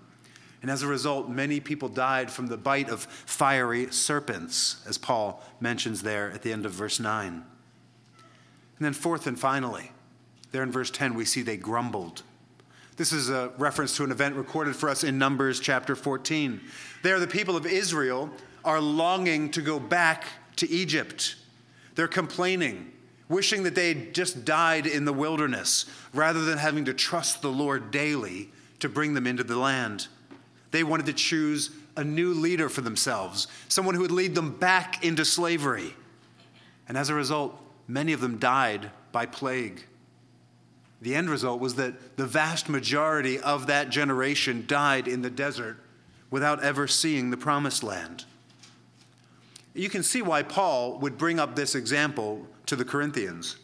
And 0.62 0.72
as 0.72 0.84
a 0.84 0.88
result, 0.88 1.28
many 1.28 1.60
people 1.60 1.90
died 1.90 2.32
from 2.32 2.48
the 2.48 2.56
bite 2.56 2.90
of 2.90 3.04
fiery 3.04 3.92
serpents, 3.92 4.82
as 4.88 4.98
Paul 4.98 5.44
mentions 5.60 6.02
there 6.02 6.32
at 6.32 6.44
the 6.44 6.54
end 6.54 6.66
of 6.66 6.72
verse 6.72 7.00
9. 7.00 7.34
And 7.34 7.44
then, 8.80 8.94
fourth 8.94 9.28
and 9.28 9.38
finally, 9.38 9.92
there 10.52 10.64
in 10.64 10.72
verse 10.72 10.92
10, 10.92 11.14
we 11.14 11.26
see 11.26 11.42
they 11.42 11.58
grumbled. 11.58 12.24
This 12.96 13.12
is 13.12 13.30
a 13.30 13.52
reference 13.58 13.98
to 13.98 14.04
an 14.04 14.12
event 14.12 14.36
recorded 14.36 14.76
for 14.76 14.88
us 14.88 15.04
in 15.04 15.18
Numbers 15.18 15.60
chapter 15.60 15.96
14. 15.96 16.62
There, 17.04 17.20
the 17.20 17.28
people 17.28 17.58
of 17.58 17.66
Israel 17.66 18.30
are 18.64 18.80
longing 18.80 19.52
to 19.52 19.62
go 19.62 19.80
back 19.80 20.26
to 20.58 20.70
Egypt. 20.70 21.36
They're 21.96 22.08
complaining, 22.08 22.92
wishing 23.30 23.64
that 23.64 23.76
they 23.76 23.94
just 23.94 24.46
died 24.46 24.86
in 24.86 25.06
the 25.06 25.14
wilderness 25.14 25.86
rather 26.14 26.44
than 26.44 26.58
having 26.58 26.86
to 26.86 26.94
trust 26.94 27.42
the 27.42 27.52
Lord 27.52 27.92
daily 27.92 28.50
to 28.80 28.90
bring 28.90 29.14
them 29.14 29.28
into 29.28 29.44
the 29.44 29.58
land. 29.58 30.08
They 30.72 30.84
wanted 30.84 31.06
to 31.08 31.14
choose 31.14 31.72
a 31.96 32.04
new 32.04 32.34
leader 32.34 32.70
for 32.70 32.82
themselves, 32.82 33.48
someone 33.68 33.96
who 33.96 34.02
would 34.02 34.12
lead 34.12 34.36
them 34.36 34.58
back 34.58 35.04
into 35.04 35.26
slavery. 35.26 35.94
And 36.88 36.98
as 36.98 37.10
a 37.10 37.14
result, 37.14 37.62
many 37.88 38.14
of 38.14 38.22
them 38.22 38.38
died 38.38 38.92
by 39.12 39.26
plague. 39.26 39.86
The 41.02 41.16
end 41.16 41.30
result 41.30 41.60
was 41.60 41.76
that 41.76 42.18
the 42.18 42.26
vast 42.26 42.70
majority 42.70 43.40
of 43.40 43.68
that 43.68 43.90
generation 43.90 44.66
died 44.68 45.08
in 45.08 45.22
the 45.22 45.30
desert 45.30 45.78
without 46.30 46.64
ever 46.64 46.88
seeing 46.88 47.30
the 47.30 47.38
promised 47.38 47.84
land. 47.84 48.26
You 49.74 49.90
can 49.90 50.04
see 50.04 50.22
why 50.22 50.44
Paul 50.44 51.00
would 51.00 51.18
bring 51.18 51.40
up 51.40 51.56
this 51.56 51.76
example 51.76 52.46
to 52.66 52.76
the 52.76 52.86
Corinthians. 52.86 53.58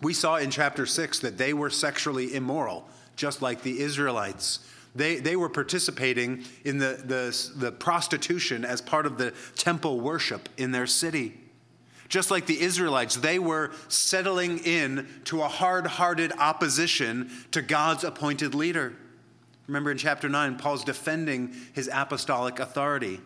We 0.00 0.14
saw 0.14 0.36
in 0.36 0.50
chapter 0.50 0.86
6 0.86 1.20
that 1.20 1.38
they 1.38 1.52
were 1.52 1.70
sexually 1.70 2.34
immoral, 2.34 2.86
just 3.16 3.42
like 3.42 3.62
the 3.62 3.80
Israelites. 3.80 4.60
They, 4.94 5.16
they 5.16 5.36
were 5.36 5.48
participating 5.48 6.44
in 6.64 6.78
the, 6.78 7.02
the, 7.04 7.50
the 7.56 7.72
prostitution 7.72 8.64
as 8.64 8.80
part 8.80 9.04
of 9.04 9.18
the 9.18 9.32
temple 9.54 10.00
worship 10.00 10.48
in 10.56 10.72
their 10.72 10.86
city. 10.86 11.38
Just 12.08 12.30
like 12.30 12.46
the 12.46 12.60
Israelites, 12.60 13.16
they 13.16 13.38
were 13.38 13.72
settling 13.88 14.58
in 14.58 15.06
to 15.24 15.42
a 15.42 15.48
hard 15.48 15.86
hearted 15.86 16.32
opposition 16.38 17.30
to 17.50 17.60
God's 17.60 18.04
appointed 18.04 18.54
leader. 18.54 18.94
Remember 19.66 19.90
in 19.90 19.98
chapter 19.98 20.28
9, 20.28 20.56
Paul's 20.56 20.84
defending 20.84 21.54
his 21.72 21.90
apostolic 21.92 22.60
authority. 22.60 23.20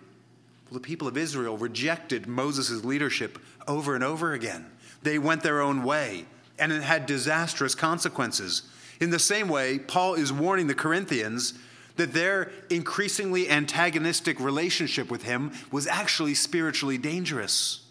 The 0.73 0.81
people 0.81 1.09
of 1.09 1.17
Israel 1.17 1.59
rejected 1.59 2.27
Moses' 2.27 2.85
leadership 2.85 3.39
over 3.67 3.95
and 3.95 4.05
over 4.05 4.33
again. 4.33 4.67
They 5.03 5.19
went 5.19 5.43
their 5.43 5.61
own 5.61 5.83
way, 5.83 6.27
and 6.59 6.73
it 6.73 6.83
had 6.83 7.07
disastrous 7.07 7.75
consequences. 7.75 8.62
In 9.00 9.11
the 9.11 9.19
same 9.19 9.49
way, 9.49 9.79
Paul 9.79 10.15
is 10.15 10.33
warning 10.33 10.67
the 10.67 10.75
Corinthians 10.75 11.55
that 11.97 12.12
their 12.12 12.53
increasingly 12.71 13.50
antagonistic 13.50 14.39
relationship 14.39 15.11
with 15.11 15.25
him 15.25 15.53
was 15.73 15.87
actually 15.87 16.35
spiritually 16.35 16.99
dangerous. 16.99 17.87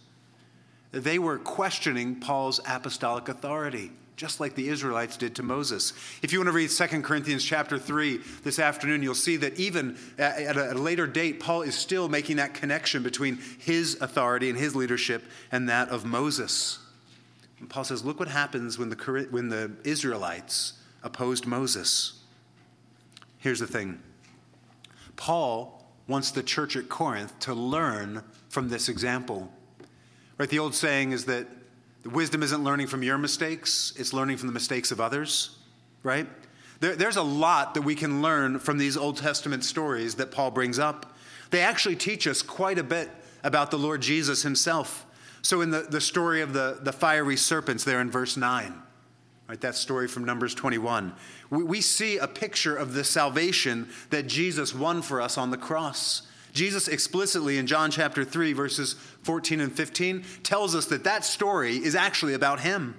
They 0.91 1.19
were 1.19 1.37
questioning 1.37 2.19
Paul's 2.19 2.59
apostolic 2.67 3.27
authority, 3.27 3.91
just 4.19 4.41
like 4.41 4.53
the 4.53 4.67
Israelites 4.67 5.15
did 5.15 5.33
to 5.33 5.43
Moses. 5.43 5.93
If 6.21 6.33
you 6.33 6.39
want 6.39 6.49
to 6.49 6.51
read 6.51 6.69
2 6.69 7.01
Corinthians 7.03 7.41
chapter 7.41 7.79
3 7.79 8.19
this 8.43 8.59
afternoon, 8.59 9.01
you'll 9.01 9.15
see 9.15 9.37
that 9.37 9.57
even 9.57 9.97
at 10.17 10.57
a 10.57 10.73
later 10.73 11.07
date, 11.07 11.39
Paul 11.39 11.61
is 11.61 11.73
still 11.73 12.09
making 12.09 12.35
that 12.35 12.53
connection 12.53 13.01
between 13.01 13.37
his 13.59 13.97
authority 14.01 14.49
and 14.49 14.59
his 14.59 14.75
leadership 14.75 15.23
and 15.53 15.69
that 15.69 15.87
of 15.87 16.03
Moses. 16.03 16.79
And 17.61 17.69
Paul 17.69 17.85
says, 17.85 18.03
Look 18.03 18.19
what 18.19 18.27
happens 18.27 18.77
when 18.77 18.89
the, 18.89 19.27
when 19.31 19.47
the 19.47 19.71
Israelites 19.85 20.73
opposed 21.01 21.47
Moses. 21.47 22.21
Here's 23.37 23.61
the 23.61 23.67
thing 23.67 24.03
Paul 25.15 25.89
wants 26.09 26.31
the 26.31 26.43
church 26.43 26.75
at 26.75 26.89
Corinth 26.89 27.39
to 27.39 27.53
learn 27.53 28.23
from 28.49 28.67
this 28.67 28.89
example. 28.89 29.49
Right? 30.37 30.49
The 30.49 30.59
old 30.59 30.75
saying 30.75 31.13
is 31.13 31.23
that 31.25 31.47
the 32.03 32.09
wisdom 32.09 32.43
isn't 32.43 32.63
learning 32.63 32.87
from 32.87 33.03
your 33.03 33.17
mistakes, 33.17 33.93
it's 33.97 34.13
learning 34.13 34.37
from 34.37 34.47
the 34.47 34.53
mistakes 34.53 34.91
of 34.91 35.01
others, 35.01 35.57
right? 36.03 36.27
There, 36.79 36.95
there's 36.95 37.17
a 37.17 37.23
lot 37.23 37.73
that 37.73 37.81
we 37.81 37.95
can 37.95 38.21
learn 38.21 38.59
from 38.59 38.77
these 38.77 38.95
Old 38.95 39.17
Testament 39.17 39.65
stories 39.65 40.15
that 40.15 40.31
Paul 40.31 40.51
brings 40.51 40.79
up. 40.79 41.13
They 41.51 41.61
actually 41.61 41.95
teach 41.95 42.27
us 42.27 42.41
quite 42.41 42.77
a 42.77 42.83
bit 42.83 43.09
about 43.43 43.71
the 43.71 43.77
Lord 43.77 44.01
Jesus 44.01 44.43
himself. 44.43 45.05
So, 45.41 45.61
in 45.61 45.71
the, 45.71 45.81
the 45.81 46.01
story 46.01 46.41
of 46.41 46.53
the, 46.53 46.79
the 46.81 46.91
fiery 46.91 47.37
serpents, 47.37 47.83
there 47.83 48.01
in 48.01 48.11
verse 48.11 48.37
9, 48.37 48.73
right, 49.47 49.61
that 49.61 49.75
story 49.75 50.07
from 50.07 50.25
Numbers 50.25 50.53
21, 50.53 51.13
we, 51.49 51.63
we 51.63 51.81
see 51.81 52.17
a 52.17 52.27
picture 52.27 52.75
of 52.75 52.93
the 52.93 53.03
salvation 53.03 53.89
that 54.09 54.27
Jesus 54.27 54.73
won 54.73 55.01
for 55.01 55.21
us 55.21 55.37
on 55.37 55.51
the 55.51 55.57
cross. 55.57 56.23
Jesus 56.53 56.87
explicitly 56.87 57.57
in 57.57 57.67
John 57.67 57.91
chapter 57.91 58.23
3, 58.23 58.53
verses 58.53 58.93
14 59.23 59.61
and 59.61 59.71
15, 59.71 60.23
tells 60.43 60.75
us 60.75 60.85
that 60.87 61.03
that 61.03 61.23
story 61.23 61.77
is 61.77 61.95
actually 61.95 62.33
about 62.33 62.61
him. 62.61 62.95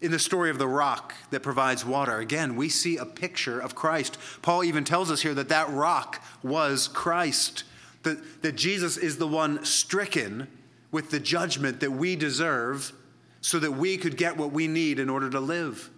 In 0.00 0.10
the 0.10 0.18
story 0.18 0.50
of 0.50 0.58
the 0.58 0.66
rock 0.66 1.14
that 1.30 1.44
provides 1.44 1.84
water, 1.84 2.18
again, 2.18 2.56
we 2.56 2.68
see 2.68 2.96
a 2.96 3.06
picture 3.06 3.60
of 3.60 3.76
Christ. 3.76 4.18
Paul 4.42 4.64
even 4.64 4.82
tells 4.82 5.12
us 5.12 5.22
here 5.22 5.34
that 5.34 5.48
that 5.50 5.70
rock 5.70 6.20
was 6.42 6.88
Christ, 6.88 7.62
that, 8.02 8.42
that 8.42 8.56
Jesus 8.56 8.96
is 8.96 9.18
the 9.18 9.28
one 9.28 9.64
stricken 9.64 10.48
with 10.90 11.10
the 11.10 11.20
judgment 11.20 11.78
that 11.80 11.92
we 11.92 12.16
deserve 12.16 12.92
so 13.40 13.60
that 13.60 13.72
we 13.72 13.96
could 13.96 14.16
get 14.16 14.36
what 14.36 14.52
we 14.52 14.66
need 14.66 14.98
in 14.98 15.08
order 15.08 15.30
to 15.30 15.40
live. 15.40 15.88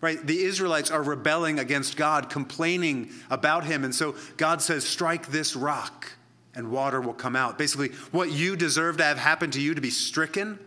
Right? 0.00 0.24
The 0.24 0.42
Israelites 0.42 0.90
are 0.90 1.02
rebelling 1.02 1.58
against 1.58 1.96
God, 1.96 2.30
complaining 2.30 3.10
about 3.30 3.64
him. 3.64 3.82
And 3.84 3.94
so 3.94 4.14
God 4.36 4.62
says, 4.62 4.86
Strike 4.86 5.28
this 5.28 5.56
rock 5.56 6.12
and 6.54 6.70
water 6.70 7.00
will 7.00 7.14
come 7.14 7.34
out. 7.34 7.58
Basically, 7.58 7.88
what 8.12 8.30
you 8.30 8.56
deserve 8.56 8.96
to 8.98 9.04
have 9.04 9.18
happen 9.18 9.50
to 9.52 9.60
you 9.60 9.74
to 9.74 9.80
be 9.80 9.90
stricken, 9.90 10.58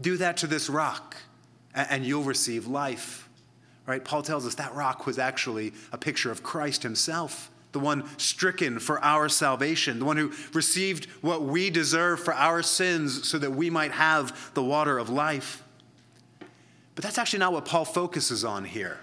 do 0.00 0.16
that 0.18 0.36
to 0.38 0.46
this 0.46 0.68
rock 0.68 1.16
and 1.74 2.04
you'll 2.04 2.22
receive 2.22 2.66
life. 2.66 3.28
Right? 3.86 4.04
Paul 4.04 4.22
tells 4.22 4.46
us 4.46 4.56
that 4.56 4.74
rock 4.74 5.06
was 5.06 5.18
actually 5.18 5.72
a 5.92 5.98
picture 5.98 6.30
of 6.30 6.42
Christ 6.42 6.82
himself, 6.82 7.50
the 7.72 7.78
one 7.78 8.04
stricken 8.18 8.80
for 8.80 9.02
our 9.02 9.28
salvation, 9.28 9.98
the 9.98 10.04
one 10.04 10.16
who 10.16 10.32
received 10.52 11.06
what 11.22 11.42
we 11.42 11.70
deserve 11.70 12.20
for 12.20 12.34
our 12.34 12.62
sins 12.62 13.28
so 13.28 13.38
that 13.38 13.52
we 13.52 13.70
might 13.70 13.92
have 13.92 14.52
the 14.54 14.62
water 14.62 14.98
of 14.98 15.08
life. 15.08 15.62
But 16.98 17.04
that's 17.04 17.18
actually 17.18 17.38
not 17.38 17.52
what 17.52 17.64
Paul 17.64 17.84
focuses 17.84 18.44
on 18.44 18.64
here. 18.64 18.98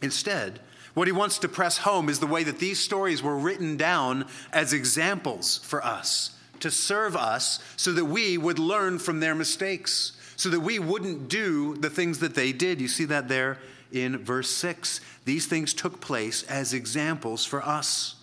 Instead, 0.00 0.60
what 0.94 1.08
he 1.08 1.12
wants 1.12 1.38
to 1.38 1.48
press 1.48 1.78
home 1.78 2.08
is 2.08 2.20
the 2.20 2.26
way 2.28 2.44
that 2.44 2.60
these 2.60 2.78
stories 2.78 3.20
were 3.20 3.36
written 3.36 3.76
down 3.76 4.26
as 4.52 4.72
examples 4.72 5.58
for 5.58 5.84
us, 5.84 6.38
to 6.60 6.70
serve 6.70 7.16
us 7.16 7.58
so 7.76 7.90
that 7.94 8.04
we 8.04 8.38
would 8.38 8.60
learn 8.60 9.00
from 9.00 9.18
their 9.18 9.34
mistakes, 9.34 10.12
so 10.36 10.48
that 10.50 10.60
we 10.60 10.78
wouldn't 10.78 11.28
do 11.28 11.74
the 11.78 11.90
things 11.90 12.20
that 12.20 12.36
they 12.36 12.52
did. 12.52 12.80
You 12.80 12.86
see 12.86 13.06
that 13.06 13.26
there 13.26 13.58
in 13.90 14.18
verse 14.18 14.52
6. 14.52 15.00
These 15.24 15.46
things 15.46 15.74
took 15.74 16.00
place 16.00 16.44
as 16.44 16.72
examples 16.72 17.44
for 17.44 17.60
us, 17.60 18.14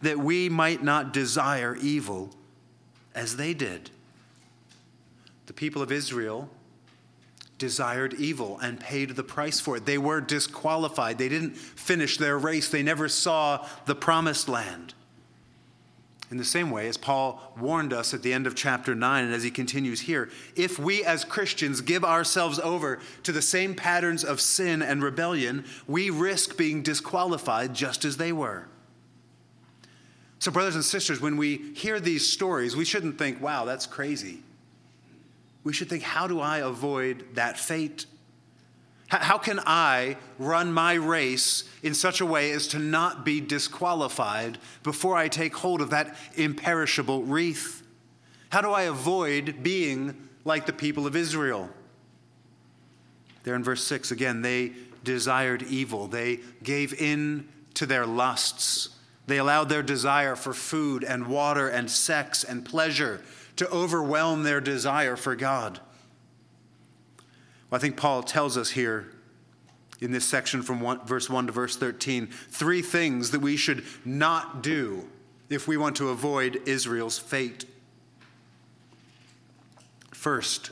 that 0.00 0.18
we 0.18 0.48
might 0.48 0.82
not 0.82 1.12
desire 1.12 1.76
evil 1.76 2.30
as 3.14 3.36
they 3.36 3.52
did. 3.52 3.90
The 5.44 5.52
people 5.52 5.82
of 5.82 5.92
Israel 5.92 6.48
desired 7.58 8.14
evil 8.14 8.58
and 8.58 8.80
paid 8.80 9.10
the 9.10 9.22
price 9.22 9.60
for 9.60 9.76
it. 9.76 9.86
They 9.86 9.98
were 9.98 10.20
disqualified. 10.20 11.18
They 11.18 11.28
didn't 11.28 11.56
finish 11.56 12.16
their 12.16 12.38
race. 12.38 12.68
They 12.68 12.82
never 12.82 13.08
saw 13.08 13.66
the 13.86 13.94
promised 13.94 14.48
land. 14.48 14.94
In 16.30 16.38
the 16.38 16.44
same 16.44 16.70
way, 16.70 16.88
as 16.88 16.96
Paul 16.96 17.52
warned 17.60 17.92
us 17.92 18.12
at 18.12 18.22
the 18.22 18.32
end 18.32 18.46
of 18.46 18.56
chapter 18.56 18.94
9, 18.94 19.24
and 19.24 19.34
as 19.34 19.44
he 19.44 19.50
continues 19.50 20.00
here, 20.00 20.30
if 20.56 20.78
we 20.78 21.04
as 21.04 21.24
Christians 21.24 21.80
give 21.80 22.04
ourselves 22.04 22.58
over 22.58 22.98
to 23.22 23.30
the 23.30 23.42
same 23.42 23.74
patterns 23.74 24.24
of 24.24 24.40
sin 24.40 24.82
and 24.82 25.02
rebellion, 25.02 25.64
we 25.86 26.10
risk 26.10 26.56
being 26.56 26.82
disqualified 26.82 27.74
just 27.74 28.04
as 28.04 28.16
they 28.16 28.32
were. 28.32 28.66
So, 30.40 30.50
brothers 30.50 30.74
and 30.74 30.84
sisters, 30.84 31.20
when 31.20 31.36
we 31.36 31.72
hear 31.74 32.00
these 32.00 32.30
stories, 32.30 32.74
we 32.74 32.84
shouldn't 32.84 33.18
think, 33.18 33.40
wow, 33.40 33.64
that's 33.64 33.86
crazy 33.86 34.43
we 35.64 35.72
should 35.72 35.88
think 35.88 36.02
how 36.02 36.26
do 36.26 36.40
I 36.40 36.58
avoid 36.58 37.34
that 37.34 37.58
fate? 37.58 38.06
How 39.08 39.38
can 39.38 39.60
I 39.64 40.16
run 40.38 40.72
my 40.72 40.94
race 40.94 41.64
in 41.82 41.94
such 41.94 42.20
a 42.20 42.26
way 42.26 42.52
as 42.52 42.66
to 42.68 42.78
not 42.78 43.24
be 43.24 43.40
disqualified 43.40 44.58
before 44.82 45.16
I 45.16 45.28
take 45.28 45.54
hold 45.56 45.80
of 45.80 45.90
that 45.90 46.16
imperishable 46.34 47.22
wreath? 47.22 47.82
How 48.50 48.60
do 48.60 48.70
I 48.70 48.82
avoid 48.82 49.62
being 49.62 50.28
like 50.44 50.66
the 50.66 50.72
people 50.72 51.06
of 51.06 51.16
Israel? 51.16 51.70
There 53.44 53.54
in 53.54 53.62
verse 53.62 53.84
6 53.84 54.10
again, 54.10 54.42
they 54.42 54.72
desired 55.04 55.62
evil. 55.64 56.06
They 56.08 56.40
gave 56.62 56.94
in 56.94 57.48
to 57.74 57.86
their 57.86 58.06
lusts. 58.06 58.90
They 59.26 59.38
allowed 59.38 59.68
their 59.68 59.82
desire 59.82 60.34
for 60.34 60.54
food 60.54 61.04
and 61.04 61.26
water 61.26 61.68
and 61.68 61.90
sex 61.90 62.42
and 62.42 62.64
pleasure 62.64 63.22
to 63.56 63.68
overwhelm 63.70 64.42
their 64.42 64.60
desire 64.60 65.16
for 65.16 65.36
God. 65.36 65.80
Well, 67.70 67.78
I 67.78 67.78
think 67.78 67.96
Paul 67.96 68.22
tells 68.22 68.56
us 68.56 68.70
here 68.70 69.10
in 70.00 70.12
this 70.12 70.24
section 70.24 70.62
from 70.62 70.80
one, 70.80 71.04
verse 71.06 71.30
1 71.30 71.46
to 71.46 71.52
verse 71.52 71.76
13 71.76 72.26
three 72.26 72.82
things 72.82 73.30
that 73.30 73.40
we 73.40 73.56
should 73.56 73.84
not 74.04 74.62
do 74.62 75.08
if 75.48 75.68
we 75.68 75.76
want 75.76 75.96
to 75.96 76.08
avoid 76.08 76.60
Israel's 76.66 77.18
fate. 77.18 77.64
First, 80.12 80.70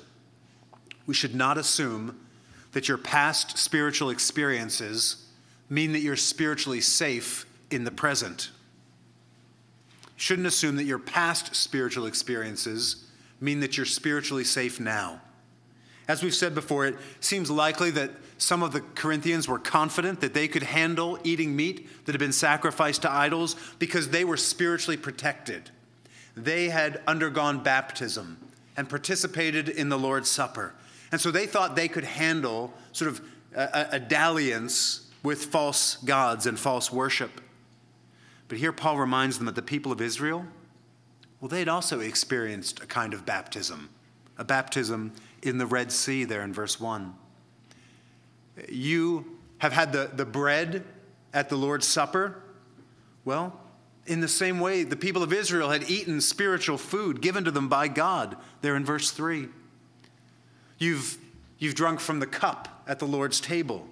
we 1.06 1.14
should 1.14 1.34
not 1.34 1.58
assume 1.58 2.18
that 2.72 2.88
your 2.88 2.98
past 2.98 3.58
spiritual 3.58 4.10
experiences 4.10 5.26
mean 5.68 5.92
that 5.92 6.00
you're 6.00 6.16
spiritually 6.16 6.80
safe 6.80 7.46
in 7.70 7.84
the 7.84 7.90
present 7.90 8.50
shouldn't 10.22 10.46
assume 10.46 10.76
that 10.76 10.84
your 10.84 11.00
past 11.00 11.52
spiritual 11.52 12.06
experiences 12.06 13.06
mean 13.40 13.58
that 13.58 13.76
you're 13.76 13.84
spiritually 13.84 14.44
safe 14.44 14.78
now. 14.78 15.20
As 16.06 16.22
we've 16.22 16.32
said 16.32 16.54
before, 16.54 16.86
it 16.86 16.94
seems 17.18 17.50
likely 17.50 17.90
that 17.90 18.12
some 18.38 18.62
of 18.62 18.72
the 18.72 18.82
Corinthians 18.94 19.48
were 19.48 19.58
confident 19.58 20.20
that 20.20 20.32
they 20.32 20.46
could 20.46 20.62
handle 20.62 21.18
eating 21.24 21.56
meat 21.56 22.06
that 22.06 22.12
had 22.12 22.20
been 22.20 22.30
sacrificed 22.32 23.02
to 23.02 23.10
idols 23.10 23.56
because 23.80 24.10
they 24.10 24.24
were 24.24 24.36
spiritually 24.36 24.96
protected. 24.96 25.70
They 26.36 26.68
had 26.68 27.02
undergone 27.08 27.64
baptism 27.64 28.38
and 28.76 28.88
participated 28.88 29.68
in 29.68 29.88
the 29.88 29.98
Lord's 29.98 30.30
Supper. 30.30 30.72
And 31.10 31.20
so 31.20 31.32
they 31.32 31.46
thought 31.46 31.74
they 31.74 31.88
could 31.88 32.04
handle 32.04 32.72
sort 32.92 33.10
of 33.10 33.20
a, 33.56 33.88
a 33.92 33.98
dalliance 33.98 35.10
with 35.24 35.46
false 35.46 35.96
gods 35.96 36.46
and 36.46 36.56
false 36.56 36.92
worship. 36.92 37.40
But 38.48 38.58
here 38.58 38.72
Paul 38.72 38.98
reminds 38.98 39.38
them 39.38 39.46
that 39.46 39.54
the 39.54 39.62
people 39.62 39.92
of 39.92 40.00
Israel, 40.00 40.44
well, 41.40 41.48
they 41.48 41.58
had 41.58 41.68
also 41.68 42.00
experienced 42.00 42.82
a 42.82 42.86
kind 42.86 43.14
of 43.14 43.24
baptism, 43.26 43.88
a 44.38 44.44
baptism 44.44 45.12
in 45.42 45.58
the 45.58 45.66
Red 45.66 45.90
Sea, 45.90 46.24
there 46.24 46.42
in 46.42 46.52
verse 46.52 46.80
1. 46.80 47.14
You 48.68 49.38
have 49.58 49.72
had 49.72 49.92
the, 49.92 50.10
the 50.12 50.24
bread 50.24 50.84
at 51.32 51.48
the 51.48 51.56
Lord's 51.56 51.86
Supper. 51.86 52.42
Well, 53.24 53.58
in 54.06 54.20
the 54.20 54.28
same 54.28 54.60
way, 54.60 54.82
the 54.82 54.96
people 54.96 55.22
of 55.22 55.32
Israel 55.32 55.70
had 55.70 55.88
eaten 55.88 56.20
spiritual 56.20 56.78
food 56.78 57.20
given 57.20 57.44
to 57.44 57.50
them 57.50 57.68
by 57.68 57.88
God, 57.88 58.36
there 58.60 58.76
in 58.76 58.84
verse 58.84 59.10
3. 59.10 59.48
You've, 60.78 61.16
you've 61.58 61.74
drunk 61.74 62.00
from 62.00 62.18
the 62.18 62.26
cup 62.26 62.82
at 62.88 62.98
the 62.98 63.06
Lord's 63.06 63.40
table. 63.40 63.86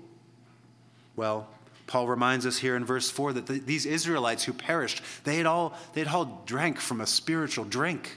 Well, 1.15 1.49
Paul 1.91 2.07
reminds 2.07 2.47
us 2.47 2.59
here 2.59 2.77
in 2.77 2.85
verse 2.85 3.11
4 3.11 3.33
that 3.33 3.47
the, 3.49 3.59
these 3.59 3.85
Israelites 3.85 4.45
who 4.45 4.53
perished, 4.53 5.03
they 5.25 5.39
had, 5.39 5.47
all, 5.47 5.75
they 5.93 6.03
had 6.03 6.09
all 6.09 6.45
drank 6.47 6.79
from 6.79 7.01
a 7.01 7.07
spiritual 7.07 7.65
drink. 7.65 8.17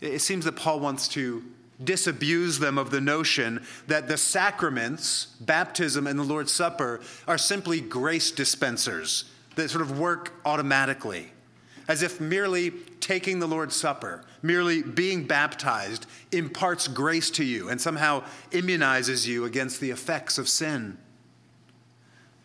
It 0.00 0.20
seems 0.20 0.46
that 0.46 0.56
Paul 0.56 0.80
wants 0.80 1.06
to 1.08 1.44
disabuse 1.84 2.60
them 2.60 2.78
of 2.78 2.90
the 2.90 3.02
notion 3.02 3.62
that 3.88 4.08
the 4.08 4.16
sacraments, 4.16 5.26
baptism 5.42 6.06
and 6.06 6.18
the 6.18 6.24
Lord's 6.24 6.50
Supper, 6.50 7.02
are 7.26 7.36
simply 7.36 7.78
grace 7.78 8.30
dispensers 8.30 9.24
that 9.56 9.68
sort 9.68 9.82
of 9.82 9.98
work 9.98 10.32
automatically. 10.46 11.32
As 11.88 12.02
if 12.02 12.22
merely 12.22 12.70
taking 13.00 13.38
the 13.38 13.46
Lord's 13.46 13.76
Supper, 13.76 14.24
merely 14.40 14.80
being 14.80 15.26
baptized, 15.26 16.06
imparts 16.32 16.88
grace 16.88 17.30
to 17.32 17.44
you 17.44 17.68
and 17.68 17.78
somehow 17.78 18.24
immunizes 18.50 19.26
you 19.26 19.44
against 19.44 19.78
the 19.78 19.90
effects 19.90 20.38
of 20.38 20.48
sin. 20.48 20.96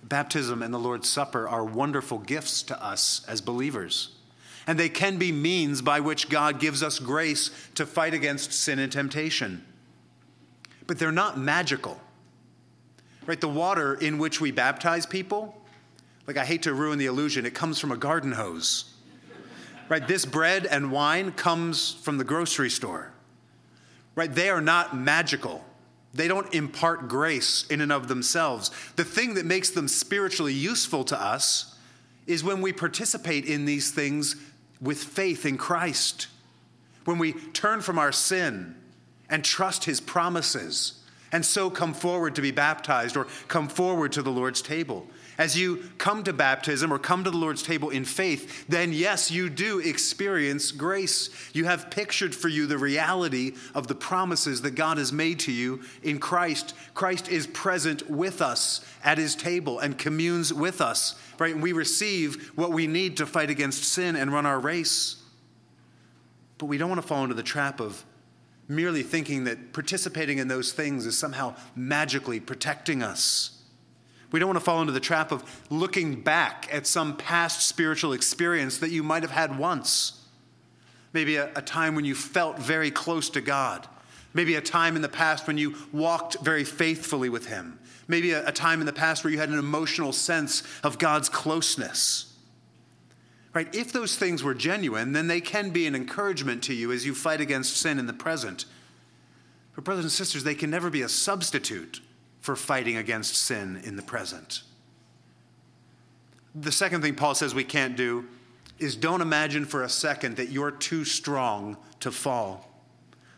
Baptism 0.03 0.61
and 0.61 0.73
the 0.73 0.79
Lord's 0.79 1.09
Supper 1.09 1.47
are 1.47 1.63
wonderful 1.63 2.19
gifts 2.19 2.61
to 2.63 2.83
us 2.83 3.25
as 3.27 3.41
believers 3.41 4.13
and 4.67 4.79
they 4.79 4.89
can 4.89 5.17
be 5.17 5.31
means 5.31 5.81
by 5.81 5.99
which 5.99 6.29
God 6.29 6.59
gives 6.59 6.83
us 6.83 6.99
grace 6.99 7.51
to 7.75 7.85
fight 7.85 8.13
against 8.13 8.53
sin 8.53 8.79
and 8.79 8.91
temptation. 8.91 9.65
But 10.87 10.99
they're 10.99 11.11
not 11.11 11.37
magical. 11.37 11.99
Right? 13.25 13.39
The 13.39 13.49
water 13.49 13.95
in 13.95 14.17
which 14.17 14.41
we 14.41 14.51
baptize 14.51 15.05
people, 15.05 15.61
like 16.27 16.37
I 16.37 16.45
hate 16.45 16.63
to 16.63 16.73
ruin 16.73 16.97
the 16.97 17.05
illusion, 17.05 17.45
it 17.45 17.53
comes 17.53 17.79
from 17.79 17.91
a 17.91 17.97
garden 17.97 18.33
hose. 18.33 18.93
Right? 19.89 20.07
This 20.07 20.25
bread 20.25 20.65
and 20.65 20.91
wine 20.91 21.31
comes 21.33 21.93
from 21.93 22.17
the 22.17 22.23
grocery 22.23 22.69
store. 22.69 23.11
Right? 24.15 24.33
They 24.33 24.49
are 24.49 24.61
not 24.61 24.95
magical. 24.95 25.63
They 26.13 26.27
don't 26.27 26.53
impart 26.53 27.07
grace 27.07 27.65
in 27.67 27.81
and 27.81 27.91
of 27.91 28.07
themselves. 28.07 28.69
The 28.95 29.03
thing 29.03 29.33
that 29.33 29.45
makes 29.45 29.71
them 29.71 29.87
spiritually 29.87 30.53
useful 30.53 31.03
to 31.05 31.19
us 31.19 31.75
is 32.27 32.43
when 32.43 32.61
we 32.61 32.71
participate 32.71 33.45
in 33.45 33.65
these 33.65 33.91
things 33.91 34.35
with 34.79 35.03
faith 35.03 35.45
in 35.45 35.57
Christ, 35.57 36.27
when 37.05 37.17
we 37.17 37.33
turn 37.33 37.81
from 37.81 37.97
our 37.97 38.11
sin 38.11 38.75
and 39.29 39.43
trust 39.43 39.85
his 39.85 39.99
promises, 39.99 40.99
and 41.31 41.43
so 41.43 41.69
come 41.69 41.93
forward 41.93 42.35
to 42.35 42.41
be 42.41 42.51
baptized 42.51 43.17
or 43.17 43.25
come 43.47 43.67
forward 43.67 44.11
to 44.11 44.21
the 44.21 44.31
Lord's 44.31 44.61
table. 44.61 45.07
As 45.37 45.57
you 45.57 45.83
come 45.97 46.23
to 46.23 46.33
baptism 46.33 46.93
or 46.93 46.99
come 46.99 47.23
to 47.23 47.31
the 47.31 47.37
Lord's 47.37 47.63
table 47.63 47.89
in 47.89 48.05
faith, 48.05 48.67
then 48.67 48.93
yes, 48.93 49.31
you 49.31 49.49
do 49.49 49.79
experience 49.79 50.71
grace. 50.71 51.29
You 51.53 51.65
have 51.65 51.89
pictured 51.89 52.35
for 52.35 52.49
you 52.49 52.67
the 52.67 52.77
reality 52.77 53.53
of 53.73 53.87
the 53.87 53.95
promises 53.95 54.61
that 54.61 54.75
God 54.75 54.97
has 54.97 55.11
made 55.11 55.39
to 55.41 55.51
you 55.51 55.81
in 56.03 56.19
Christ. 56.19 56.75
Christ 56.93 57.29
is 57.29 57.47
present 57.47 58.09
with 58.09 58.41
us 58.41 58.85
at 59.03 59.17
his 59.17 59.35
table 59.35 59.79
and 59.79 59.97
communes 59.97 60.53
with 60.53 60.81
us, 60.81 61.15
right? 61.39 61.53
And 61.53 61.63
we 61.63 61.73
receive 61.73 62.51
what 62.55 62.71
we 62.71 62.85
need 62.85 63.17
to 63.17 63.25
fight 63.25 63.49
against 63.49 63.83
sin 63.83 64.15
and 64.15 64.31
run 64.31 64.45
our 64.45 64.59
race. 64.59 65.21
But 66.59 66.67
we 66.67 66.77
don't 66.77 66.89
want 66.89 67.01
to 67.01 67.07
fall 67.07 67.23
into 67.23 67.35
the 67.35 67.43
trap 67.43 67.79
of 67.79 68.05
merely 68.67 69.03
thinking 69.03 69.45
that 69.45 69.73
participating 69.73 70.37
in 70.37 70.47
those 70.47 70.71
things 70.71 71.05
is 71.05 71.17
somehow 71.17 71.55
magically 71.75 72.39
protecting 72.39 73.01
us. 73.01 73.52
We 74.33 74.39
don't 74.39 74.49
want 74.49 74.57
to 74.57 74.65
fall 74.65 74.81
into 74.81 74.91
the 74.91 74.99
trap 74.99 75.31
of 75.31 75.43
looking 75.69 76.19
back 76.19 76.67
at 76.71 76.87
some 76.87 77.15
past 77.15 77.67
spiritual 77.67 78.13
experience 78.13 78.79
that 78.79 78.89
you 78.89 79.03
might 79.03 79.21
have 79.21 79.31
had 79.31 79.59
once. 79.59 80.25
Maybe 81.13 81.35
a, 81.35 81.51
a, 81.55 81.61
time 81.61 81.93
when 81.93 82.03
you 82.03 82.15
felt 82.15 82.57
very 82.57 82.89
close 82.89 83.29
to 83.29 83.41
God. 83.41 83.87
Maybe 84.33 84.55
a 84.55 84.61
time 84.61 84.95
in 84.95 85.03
the 85.03 85.07
past 85.07 85.45
when 85.45 85.59
you 85.59 85.75
walked 85.91 86.39
very 86.39 86.63
faithfully 86.63 87.29
with 87.29 87.45
Him. 87.45 87.77
Maybe 88.07 88.31
a, 88.31 88.47
a 88.47 88.51
time 88.51 88.79
in 88.79 88.87
the 88.87 88.91
past 88.91 89.23
where 89.23 89.31
you 89.31 89.37
had 89.37 89.49
an 89.49 89.59
emotional 89.59 90.11
sense 90.11 90.63
of 90.83 90.97
God's 90.97 91.29
closeness. 91.29 92.33
Right? 93.53 93.73
If 93.75 93.93
those 93.93 94.15
things 94.15 94.41
were 94.41 94.55
genuine, 94.55 95.11
then 95.13 95.27
they 95.27 95.41
can 95.41 95.69
be 95.69 95.85
an 95.85 95.93
encouragement 95.93 96.63
to 96.63 96.73
you 96.73 96.91
as 96.91 97.05
you 97.05 97.13
fight 97.13 97.39
against 97.39 97.77
sin 97.77 97.99
in 97.99 98.07
the 98.07 98.13
present. 98.13 98.65
But, 99.75 99.83
brothers 99.83 100.05
and 100.05 100.11
sisters, 100.11 100.43
they 100.43 100.55
can 100.55 100.71
never 100.71 100.89
be 100.89 101.03
a 101.03 101.09
substitute 101.09 102.01
for 102.43 102.57
fighting 102.57 102.97
against 102.97 103.37
sin 103.37 103.81
in 103.85 103.95
the 103.95 104.01
present. 104.01 104.63
The 106.53 106.73
second 106.73 107.01
thing 107.01 107.15
Paul 107.15 107.35
says 107.35 107.55
we 107.55 107.63
can't 107.63 107.95
do 107.95 108.25
is 108.79 108.97
don't 108.97 109.21
imagine 109.21 109.63
for 109.63 109.81
a 109.81 109.89
second 109.89 110.35
that 110.35 110.49
you're 110.49 110.69
too 110.69 111.05
strong 111.05 111.77
to 112.01 112.11
fall. 112.11 112.69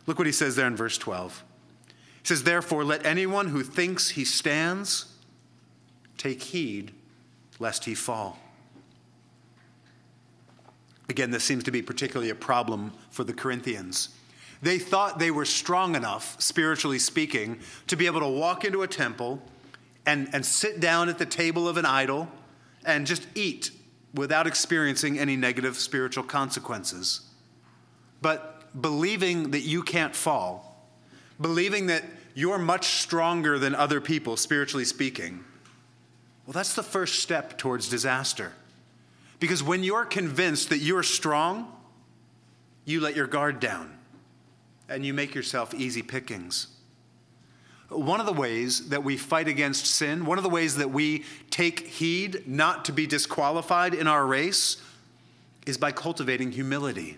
Look 0.08 0.18
what 0.18 0.26
he 0.26 0.34
says 0.34 0.56
there 0.56 0.66
in 0.66 0.76
verse 0.76 0.98
12. 0.98 1.44
He 1.88 2.28
says, 2.28 2.42
Therefore, 2.42 2.84
let 2.84 3.06
anyone 3.06 3.50
who 3.50 3.62
thinks 3.62 4.10
he 4.10 4.26
stands 4.26 5.14
take 6.18 6.42
heed 6.42 6.92
lest 7.60 7.86
he 7.86 7.94
fall. 7.94 8.40
Again, 11.10 11.30
this 11.30 11.44
seems 11.44 11.64
to 11.66 11.72
be 11.72 11.84
particularly 11.84 12.32
a 12.32 12.36
problem 12.36 12.92
for 13.12 13.24
the 13.24 13.34
Corinthians. 13.34 14.10
They 14.62 14.80
thought 14.80 15.20
they 15.20 15.32
were 15.32 15.46
strong 15.46 15.96
enough, 15.96 16.40
spiritually 16.42 17.00
speaking, 17.00 17.60
to 17.88 17.96
be 17.96 18.06
able 18.06 18.22
to 18.22 18.28
walk 18.28 18.66
into 18.66 18.84
a 18.84 18.88
temple 18.88 19.42
and, 20.06 20.30
and 20.34 20.46
sit 20.46 20.80
down 20.80 21.10
at 21.10 21.18
the 21.18 21.26
table 21.26 21.68
of 21.68 21.78
an 21.78 21.86
idol 21.86 22.28
and 22.86 23.06
just 23.06 23.28
eat 23.36 23.72
without 24.14 24.48
experiencing 24.48 25.20
any 25.20 25.36
negative 25.36 25.76
spiritual 25.76 26.24
consequences. 26.24 27.22
But 28.22 28.82
believing 28.82 29.52
that 29.52 29.62
you 29.62 29.84
can't 29.84 30.16
fall, 30.16 30.88
believing 31.40 31.88
that 31.88 32.04
you're 32.34 32.58
much 32.58 32.88
stronger 33.02 33.60
than 33.60 33.76
other 33.76 34.00
people, 34.00 34.38
spiritually 34.38 34.86
speaking, 34.86 35.44
well, 36.46 36.54
that's 36.54 36.76
the 36.76 36.84
first 36.84 37.20
step 37.20 37.58
towards 37.58 37.90
disaster. 37.90 38.54
Because 39.40 39.64
when 39.64 39.84
you're 39.84 40.06
convinced 40.06 40.70
that 40.70 40.78
you're 40.78 41.04
strong, 41.04 41.72
you 42.86 43.02
let 43.02 43.16
your 43.16 43.28
guard 43.28 43.60
down 43.60 43.95
and 44.90 45.06
you 45.06 45.14
make 45.14 45.34
yourself 45.34 45.74
easy 45.74 46.02
pickings. 46.02 46.68
One 47.90 48.20
of 48.20 48.26
the 48.26 48.34
ways 48.34 48.90
that 48.90 49.04
we 49.04 49.16
fight 49.16 49.48
against 49.48 49.86
sin, 49.86 50.26
one 50.26 50.38
of 50.38 50.44
the 50.44 50.50
ways 50.50 50.76
that 50.78 50.90
we 50.90 51.24
take 51.50 51.82
heed 51.82 52.48
not 52.48 52.86
to 52.86 52.92
be 52.92 53.06
disqualified 53.06 53.94
in 53.94 54.08
our 54.08 54.26
race, 54.26 54.82
is 55.66 55.78
by 55.78 55.92
cultivating 55.92 56.52
humility. 56.52 57.18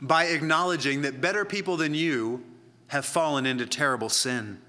By 0.00 0.24
acknowledging 0.24 1.02
that 1.02 1.20
better 1.20 1.44
people 1.44 1.76
than 1.76 1.94
you 1.94 2.44
have 2.88 3.04
fallen 3.04 3.46
into 3.46 3.64
terrible 3.64 4.08
sin. 4.08 4.60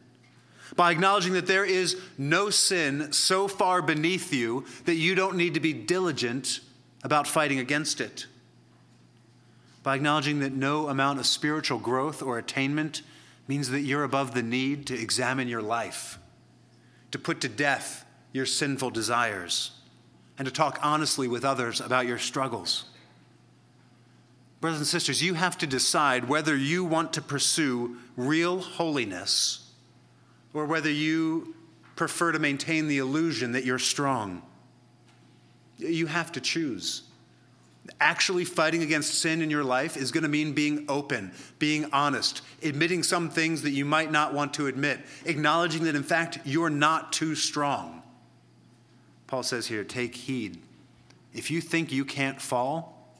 By 0.75 0.91
acknowledging 0.91 1.33
that 1.33 1.47
there 1.47 1.65
is 1.65 1.99
no 2.17 2.49
sin 2.49 3.11
so 3.11 3.47
far 3.47 3.81
beneath 3.81 4.33
you 4.33 4.65
that 4.85 4.95
you 4.95 5.15
don't 5.15 5.35
need 5.35 5.55
to 5.55 5.59
be 5.59 5.73
diligent 5.73 6.61
about 7.03 7.27
fighting 7.27 7.59
against 7.59 7.99
it 7.99 8.27
by 9.83 9.95
acknowledging 9.95 10.39
that 10.39 10.53
no 10.53 10.87
amount 10.87 11.19
of 11.19 11.25
spiritual 11.25 11.77
growth 11.77 12.23
or 12.23 12.37
attainment 12.37 13.01
means 13.47 13.69
that 13.69 13.81
you're 13.81 14.05
above 14.05 14.33
the 14.33 14.41
need 14.41 14.87
to 14.87 14.99
examine 14.99 15.49
your 15.49 15.61
life, 15.61 16.17
to 17.11 17.19
put 17.19 17.41
to 17.41 17.49
death 17.49 18.05
your 18.31 18.45
sinful 18.45 18.89
desires, 18.89 19.71
and 20.37 20.45
to 20.45 20.51
talk 20.51 20.79
honestly 20.81 21.27
with 21.27 21.43
others 21.43 21.81
about 21.81 22.07
your 22.07 22.17
struggles. 22.17 22.85
Brothers 24.61 24.79
and 24.79 24.87
sisters, 24.87 25.21
you 25.21 25.33
have 25.33 25.57
to 25.57 25.67
decide 25.67 26.29
whether 26.29 26.55
you 26.55 26.85
want 26.85 27.13
to 27.13 27.21
pursue 27.21 27.97
real 28.15 28.61
holiness 28.61 29.69
or 30.53 30.65
whether 30.65 30.89
you 30.89 31.53
prefer 31.97 32.31
to 32.31 32.39
maintain 32.39 32.87
the 32.87 32.99
illusion 32.99 33.51
that 33.51 33.65
you're 33.65 33.77
strong. 33.77 34.41
You 35.77 36.07
have 36.07 36.31
to 36.31 36.41
choose. 36.41 37.03
Actually, 37.99 38.45
fighting 38.45 38.81
against 38.81 39.15
sin 39.15 39.41
in 39.41 39.49
your 39.49 39.63
life 39.63 39.97
is 39.97 40.11
going 40.11 40.23
to 40.23 40.29
mean 40.29 40.53
being 40.53 40.85
open, 40.87 41.31
being 41.59 41.85
honest, 41.91 42.41
admitting 42.61 43.03
some 43.03 43.29
things 43.29 43.61
that 43.61 43.71
you 43.71 43.83
might 43.83 44.11
not 44.11 44.33
want 44.33 44.53
to 44.53 44.67
admit, 44.67 45.01
acknowledging 45.25 45.83
that 45.83 45.95
in 45.95 46.03
fact 46.03 46.39
you're 46.45 46.69
not 46.69 47.11
too 47.11 47.35
strong. 47.35 48.01
Paul 49.27 49.43
says 49.43 49.67
here 49.67 49.83
take 49.83 50.15
heed. 50.15 50.61
If 51.33 51.51
you 51.51 51.59
think 51.59 51.91
you 51.91 52.05
can't 52.05 52.41
fall, 52.41 53.17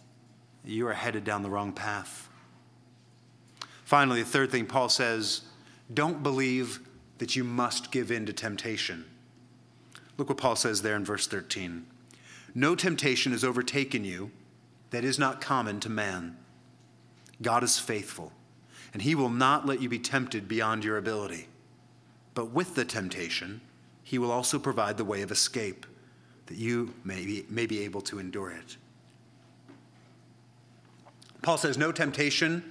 you 0.64 0.88
are 0.88 0.94
headed 0.94 1.26
down 1.26 1.44
the 1.44 1.50
wrong 1.50 1.74
path. 1.74 2.30
Finally, 3.84 4.22
the 4.22 4.30
third 4.30 4.50
thing 4.50 4.66
Paul 4.66 4.88
says 4.88 5.42
don't 5.94 6.24
believe 6.24 6.80
that 7.18 7.36
you 7.36 7.44
must 7.44 7.92
give 7.92 8.12
in 8.12 8.26
to 8.28 8.34
temptation. 8.34 9.06
Look 10.18 10.30
what 10.30 10.38
Paul 10.38 10.56
says 10.56 10.82
there 10.82 10.96
in 10.96 11.04
verse 11.04 11.28
13. 11.28 11.86
No 12.56 12.76
temptation 12.76 13.34
has 13.34 13.44
overtaken 13.44 14.06
you 14.06 14.32
that 14.94 15.04
is 15.04 15.18
not 15.18 15.42
common 15.42 15.80
to 15.80 15.90
man. 15.90 16.38
God 17.42 17.64
is 17.64 17.80
faithful, 17.80 18.32
and 18.94 19.02
he 19.02 19.16
will 19.16 19.30
not 19.30 19.66
let 19.66 19.82
you 19.82 19.90
be 19.90 19.98
tempted 19.98 20.48
beyond 20.48 20.84
your 20.84 21.00
ability. 21.00 21.48
But 22.36 22.52
with 22.52 22.76
the 22.76 22.86
temptation, 22.86 23.62
he 24.04 24.20
will 24.20 24.32
also 24.32 24.60
provide 24.60 24.98
the 24.98 25.04
way 25.04 25.24
of 25.24 25.32
escape 25.32 25.88
that 26.46 26.58
you 26.58 26.94
may 27.04 27.26
be, 27.26 27.44
may 27.50 27.66
be 27.66 27.84
able 27.84 28.02
to 28.02 28.20
endure 28.20 28.52
it. 28.52 28.78
Paul 31.42 31.58
says, 31.58 31.76
No 31.76 31.92
temptation 31.92 32.64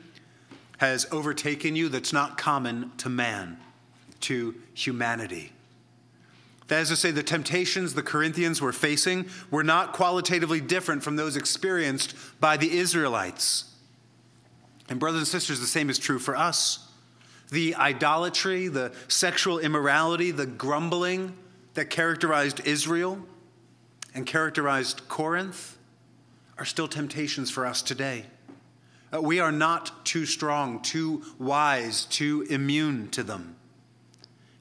has 0.78 1.06
overtaken 1.10 1.74
you 1.74 1.88
that's 1.88 2.12
not 2.12 2.38
common 2.38 2.92
to 2.98 3.08
man, 3.08 3.58
to 4.20 4.54
humanity. 4.74 5.52
That 6.72 6.80
is 6.80 6.88
to 6.88 6.96
say, 6.96 7.10
the 7.10 7.22
temptations 7.22 7.92
the 7.92 8.02
Corinthians 8.02 8.62
were 8.62 8.72
facing 8.72 9.28
were 9.50 9.62
not 9.62 9.92
qualitatively 9.92 10.62
different 10.62 11.02
from 11.02 11.16
those 11.16 11.36
experienced 11.36 12.14
by 12.40 12.56
the 12.56 12.78
Israelites. 12.78 13.66
And, 14.88 14.98
brothers 14.98 15.18
and 15.18 15.28
sisters, 15.28 15.60
the 15.60 15.66
same 15.66 15.90
is 15.90 15.98
true 15.98 16.18
for 16.18 16.34
us. 16.34 16.88
The 17.50 17.74
idolatry, 17.74 18.68
the 18.68 18.94
sexual 19.06 19.58
immorality, 19.58 20.30
the 20.30 20.46
grumbling 20.46 21.36
that 21.74 21.90
characterized 21.90 22.66
Israel 22.66 23.18
and 24.14 24.24
characterized 24.24 25.06
Corinth 25.08 25.76
are 26.56 26.64
still 26.64 26.88
temptations 26.88 27.50
for 27.50 27.66
us 27.66 27.82
today. 27.82 28.24
Uh, 29.12 29.20
we 29.20 29.40
are 29.40 29.52
not 29.52 30.06
too 30.06 30.24
strong, 30.24 30.80
too 30.80 31.22
wise, 31.38 32.06
too 32.06 32.46
immune 32.48 33.10
to 33.10 33.22
them. 33.22 33.56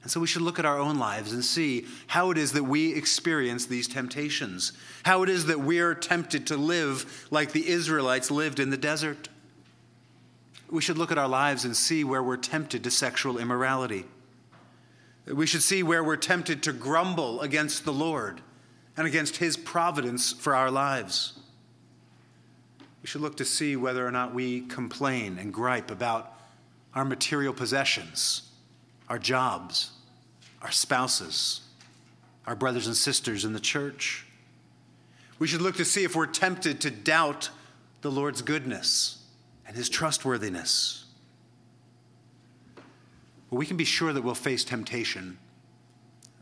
And 0.02 0.10
so 0.10 0.18
we 0.20 0.26
should 0.26 0.42
look 0.42 0.58
at 0.58 0.66
our 0.66 0.78
own 0.78 0.98
lives 0.98 1.32
and 1.32 1.44
see 1.44 1.86
how 2.08 2.30
it 2.32 2.38
is 2.38 2.52
that 2.52 2.64
we 2.64 2.94
experience 2.94 3.66
these 3.66 3.86
temptations, 3.86 4.72
how 5.04 5.22
it 5.22 5.28
is 5.28 5.46
that 5.46 5.60
we 5.60 5.78
are 5.78 5.94
tempted 5.94 6.46
to 6.48 6.56
live 6.56 7.28
like 7.30 7.52
the 7.52 7.68
Israelites 7.68 8.30
lived 8.30 8.58
in 8.58 8.70
the 8.70 8.76
desert. 8.76 9.28
We 10.68 10.82
should 10.82 10.98
look 10.98 11.12
at 11.12 11.18
our 11.18 11.28
lives 11.28 11.64
and 11.64 11.76
see 11.76 12.02
where 12.02 12.22
we're 12.22 12.36
tempted 12.36 12.82
to 12.82 12.90
sexual 12.90 13.38
immorality. 13.38 14.04
We 15.26 15.46
should 15.46 15.62
see 15.62 15.84
where 15.84 16.02
we're 16.02 16.16
tempted 16.16 16.64
to 16.64 16.72
grumble 16.72 17.40
against 17.40 17.84
the 17.84 17.92
Lord 17.92 18.40
and 18.96 19.06
against 19.06 19.36
His 19.36 19.56
providence 19.56 20.32
for 20.32 20.56
our 20.56 20.70
lives. 20.70 21.38
We 23.02 23.06
should 23.06 23.20
look 23.20 23.36
to 23.36 23.44
see 23.44 23.76
whether 23.76 24.04
or 24.04 24.10
not 24.10 24.34
we 24.34 24.62
complain 24.62 25.38
and 25.38 25.52
gripe 25.52 25.92
about 25.92 26.34
our 26.92 27.04
material 27.04 27.54
possessions 27.54 28.51
our 29.08 29.18
jobs, 29.18 29.90
our 30.60 30.70
spouses, 30.70 31.60
our 32.46 32.54
brothers 32.54 32.86
and 32.86 32.96
sisters 32.96 33.44
in 33.44 33.52
the 33.52 33.60
church. 33.60 34.26
We 35.38 35.46
should 35.46 35.62
look 35.62 35.76
to 35.76 35.84
see 35.84 36.04
if 36.04 36.14
we're 36.14 36.26
tempted 36.26 36.80
to 36.82 36.90
doubt 36.90 37.50
the 38.02 38.10
Lord's 38.10 38.42
goodness 38.42 39.22
and 39.66 39.76
his 39.76 39.88
trustworthiness. 39.88 41.04
We 43.50 43.66
can 43.66 43.76
be 43.76 43.84
sure 43.84 44.12
that 44.12 44.22
we'll 44.22 44.34
face 44.34 44.64
temptation. 44.64 45.38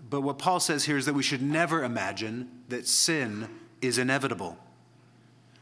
But 0.09 0.20
what 0.20 0.38
Paul 0.38 0.61
says 0.61 0.85
here 0.85 0.96
is 0.96 1.07
that 1.07 1.14
we 1.14 1.23
should 1.23 1.42
never 1.42 1.83
imagine 1.83 2.49
that 2.68 2.87
sin 2.87 3.49
is 3.81 3.99
inevitable. 3.99 4.57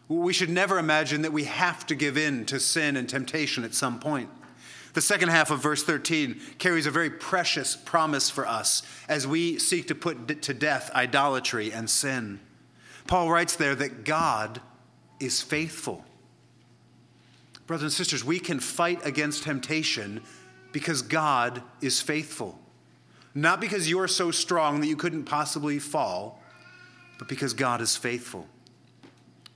We 0.08 0.32
should 0.32 0.50
never 0.50 0.78
imagine 0.78 1.22
that 1.22 1.32
we 1.32 1.44
have 1.44 1.86
to 1.86 1.94
give 1.94 2.16
in 2.16 2.46
to 2.46 2.58
sin 2.58 2.96
and 2.96 3.08
temptation 3.08 3.64
at 3.64 3.74
some 3.74 3.98
point. 3.98 4.30
The 4.98 5.02
second 5.02 5.28
half 5.28 5.52
of 5.52 5.62
verse 5.62 5.84
13 5.84 6.40
carries 6.58 6.86
a 6.86 6.90
very 6.90 7.08
precious 7.08 7.76
promise 7.76 8.30
for 8.30 8.44
us 8.48 8.82
as 9.08 9.28
we 9.28 9.56
seek 9.60 9.86
to 9.86 9.94
put 9.94 10.42
to 10.42 10.52
death 10.52 10.90
idolatry 10.92 11.72
and 11.72 11.88
sin. 11.88 12.40
Paul 13.06 13.30
writes 13.30 13.54
there 13.54 13.76
that 13.76 14.02
God 14.02 14.60
is 15.20 15.40
faithful. 15.40 16.04
Brothers 17.68 17.84
and 17.84 17.92
sisters, 17.92 18.24
we 18.24 18.40
can 18.40 18.58
fight 18.58 19.06
against 19.06 19.44
temptation 19.44 20.20
because 20.72 21.02
God 21.02 21.62
is 21.80 22.00
faithful. 22.00 22.58
Not 23.36 23.60
because 23.60 23.88
you 23.88 24.00
are 24.00 24.08
so 24.08 24.32
strong 24.32 24.80
that 24.80 24.88
you 24.88 24.96
couldn't 24.96 25.26
possibly 25.26 25.78
fall, 25.78 26.42
but 27.20 27.28
because 27.28 27.54
God 27.54 27.80
is 27.80 27.96
faithful. 27.96 28.48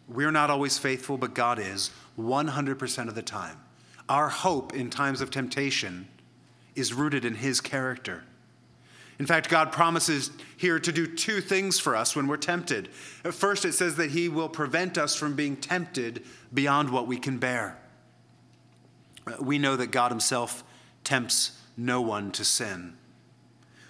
We're 0.07 0.31
not 0.31 0.51
always 0.51 0.79
faithful, 0.79 1.19
but 1.19 1.35
God 1.35 1.59
is 1.59 1.91
100% 2.17 3.09
of 3.09 3.17
the 3.17 3.23
time. 3.23 3.59
Our 4.13 4.29
hope 4.29 4.75
in 4.75 4.91
times 4.91 5.23
of 5.23 5.31
temptation 5.31 6.07
is 6.75 6.93
rooted 6.93 7.25
in 7.25 7.37
His 7.37 7.63
character. 7.63 8.25
In 9.19 9.25
fact, 9.25 9.49
God 9.49 9.73
promises 9.73 10.31
here 10.55 10.79
to 10.79 10.93
do 10.93 11.07
two 11.07 11.41
things 11.41 11.79
for 11.79 11.97
us 11.97 12.15
when 12.15 12.27
we're 12.27 12.37
tempted. 12.37 12.89
First, 12.89 13.65
it 13.65 13.73
says 13.73 13.97
that 13.97 14.11
He 14.11 14.29
will 14.29 14.51
prevent 14.51 14.99
us 14.99 15.17
from 15.17 15.35
being 15.35 15.57
tempted 15.57 16.25
beyond 16.53 16.91
what 16.91 17.07
we 17.07 17.17
can 17.17 17.39
bear. 17.39 17.79
We 19.41 19.59
know 19.59 19.77
that 19.77 19.87
God 19.87 20.11
Himself 20.11 20.63
tempts 21.05 21.59
no 21.79 22.03
one 22.03 22.33
to 22.33 22.45
sin. 22.45 22.99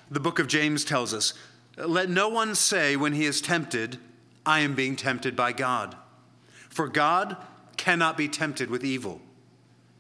The 0.09 0.21
book 0.21 0.39
of 0.39 0.47
James 0.47 0.85
tells 0.85 1.13
us 1.13 1.35
let 1.77 2.09
no 2.09 2.29
one 2.29 2.55
say 2.55 2.95
when 2.95 3.15
he 3.15 3.25
is 3.25 3.41
tempted, 3.41 3.99
I 4.47 4.61
am 4.61 4.77
being 4.77 4.95
tempted 4.95 5.35
by 5.35 5.51
God. 5.51 5.97
For 6.69 6.87
God 6.87 7.39
cannot 7.77 8.17
be 8.17 8.29
tempted 8.29 8.71
with 8.71 8.85
evil 8.85 9.21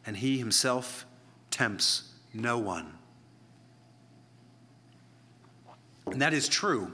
and 0.07 0.17
he 0.17 0.39
himself 0.39 1.07
tempts 1.51 2.13
no 2.35 2.59
one. 2.59 2.93
And 6.07 6.21
that 6.21 6.35
is 6.35 6.49
true. 6.49 6.93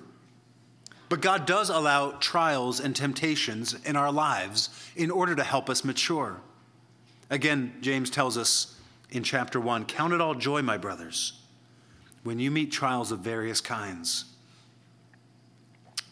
But 1.09 1.23
God 1.23 1.47
does 1.47 1.71
allow 1.71 2.13
trials 2.13 2.81
and 2.81 2.95
temptations 2.95 3.75
in 3.85 3.97
our 3.97 4.13
lives 4.13 4.69
in 4.95 5.11
order 5.11 5.35
to 5.35 5.43
help 5.43 5.71
us 5.71 5.85
mature. 5.85 6.41
Again, 7.31 7.75
James 7.81 8.11
tells 8.11 8.37
us 8.37 8.75
in 9.11 9.23
chapter 9.23 9.59
1 9.59 9.87
Count 9.87 10.13
it 10.13 10.21
all 10.21 10.35
joy, 10.35 10.61
my 10.63 10.77
brothers, 10.77 11.41
when 12.25 12.39
you 12.39 12.51
meet 12.51 12.71
trials 12.71 13.11
of 13.11 13.21
various 13.21 13.61
kinds. 13.61 14.27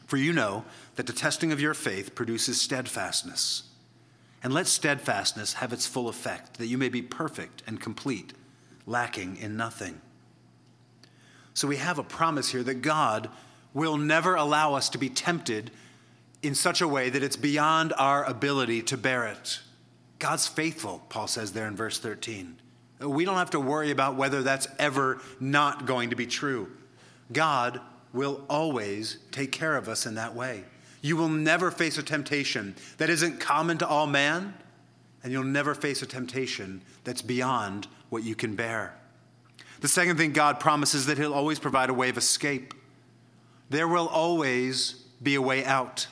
For 0.07 0.17
you 0.17 0.33
know 0.33 0.65
that 0.95 1.07
the 1.07 1.13
testing 1.13 1.53
of 1.53 1.61
your 1.61 1.75
faith 1.75 2.15
produces 2.15 2.61
steadfastness. 2.61 3.65
And 4.47 4.55
let 4.55 4.69
steadfastness 4.69 5.55
have 5.55 5.73
its 5.73 5.89
full 5.89 6.09
effect, 6.09 6.59
that 6.59 6.69
you 6.69 6.79
may 6.79 6.89
be 6.89 7.03
perfect 7.03 7.65
and 7.67 7.81
complete, 7.81 8.33
lacking 8.87 9.39
in 9.39 9.57
nothing. 9.57 10.01
So 11.53 11.67
we 11.67 11.79
have 11.79 11.99
a 11.99 12.05
promise 12.05 12.51
here 12.51 12.63
that 12.63 12.81
God 12.81 13.29
will 13.75 13.97
never 13.97 14.37
allow 14.37 14.75
us 14.75 14.89
to 14.91 14.99
be 14.99 15.09
tempted 15.09 15.73
in 16.45 16.55
such 16.55 16.81
a 16.81 16.87
way 16.87 17.11
that 17.11 17.25
it's 17.25 17.35
beyond 17.35 17.93
our 17.99 18.23
ability 18.23 18.83
to 18.83 18.97
bear 18.97 19.27
it. 19.27 19.59
God's 20.21 20.47
faithful, 20.47 21.03
Paul 21.09 21.27
says 21.27 21.51
there 21.51 21.67
in 21.67 21.75
verse 21.75 21.99
13. 21.99 22.57
We 23.01 23.25
don't 23.25 23.39
have 23.39 23.51
to 23.51 23.59
worry 23.59 23.91
about 23.91 24.15
whether 24.15 24.45
that's 24.45 24.69
ever 24.79 25.21
not 25.41 25.87
going 25.87 26.11
to 26.11 26.17
be 26.17 26.27
true. 26.29 26.71
God 27.33 27.81
will 28.13 28.45
always 28.49 29.19
take 29.33 29.51
care 29.51 29.77
of 29.77 29.89
us 29.89 30.07
in 30.07 30.15
that 30.15 30.37
way. 30.37 30.63
You 31.07 31.17
will 31.17 31.29
never 31.29 31.71
face 31.71 31.99
a 31.99 32.03
temptation 32.03 32.75
that 32.99 33.09
isn't 33.09 33.39
common 33.39 33.79
to 33.79 33.87
all 33.87 34.09
man, 34.09 34.55
and 35.23 35.33
you'll 35.33 35.45
never 35.45 35.73
face 35.73 36.03
a 36.03 36.07
temptation 36.07 36.83
that's 37.05 37.23
beyond 37.23 37.87
what 38.09 38.25
you 38.25 38.35
can 38.35 38.57
bear. 38.57 38.93
The 39.83 39.87
second 39.87 40.17
thing 40.17 40.33
God 40.33 40.59
promises 40.59 41.07
that 41.07 41.17
He'll 41.17 41.33
always 41.33 41.61
provide 41.61 41.91
a 41.91 41.95
way 41.95 42.09
of 42.09 42.19
escape. 42.19 42.75
There 43.71 43.87
will 43.87 44.09
always 44.09 44.95
be 45.23 45.37
a 45.37 45.41
way 45.41 45.65
out. 45.65 46.09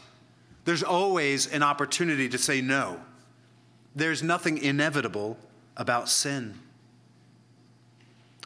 There's 0.65 0.85
always 0.85 1.49
an 1.49 1.65
opportunity 1.65 2.29
to 2.29 2.39
say 2.39 2.61
no. 2.61 3.01
There's 3.97 4.23
nothing 4.23 4.59
inevitable 4.59 5.39
about 5.77 6.09
sin. 6.09 6.55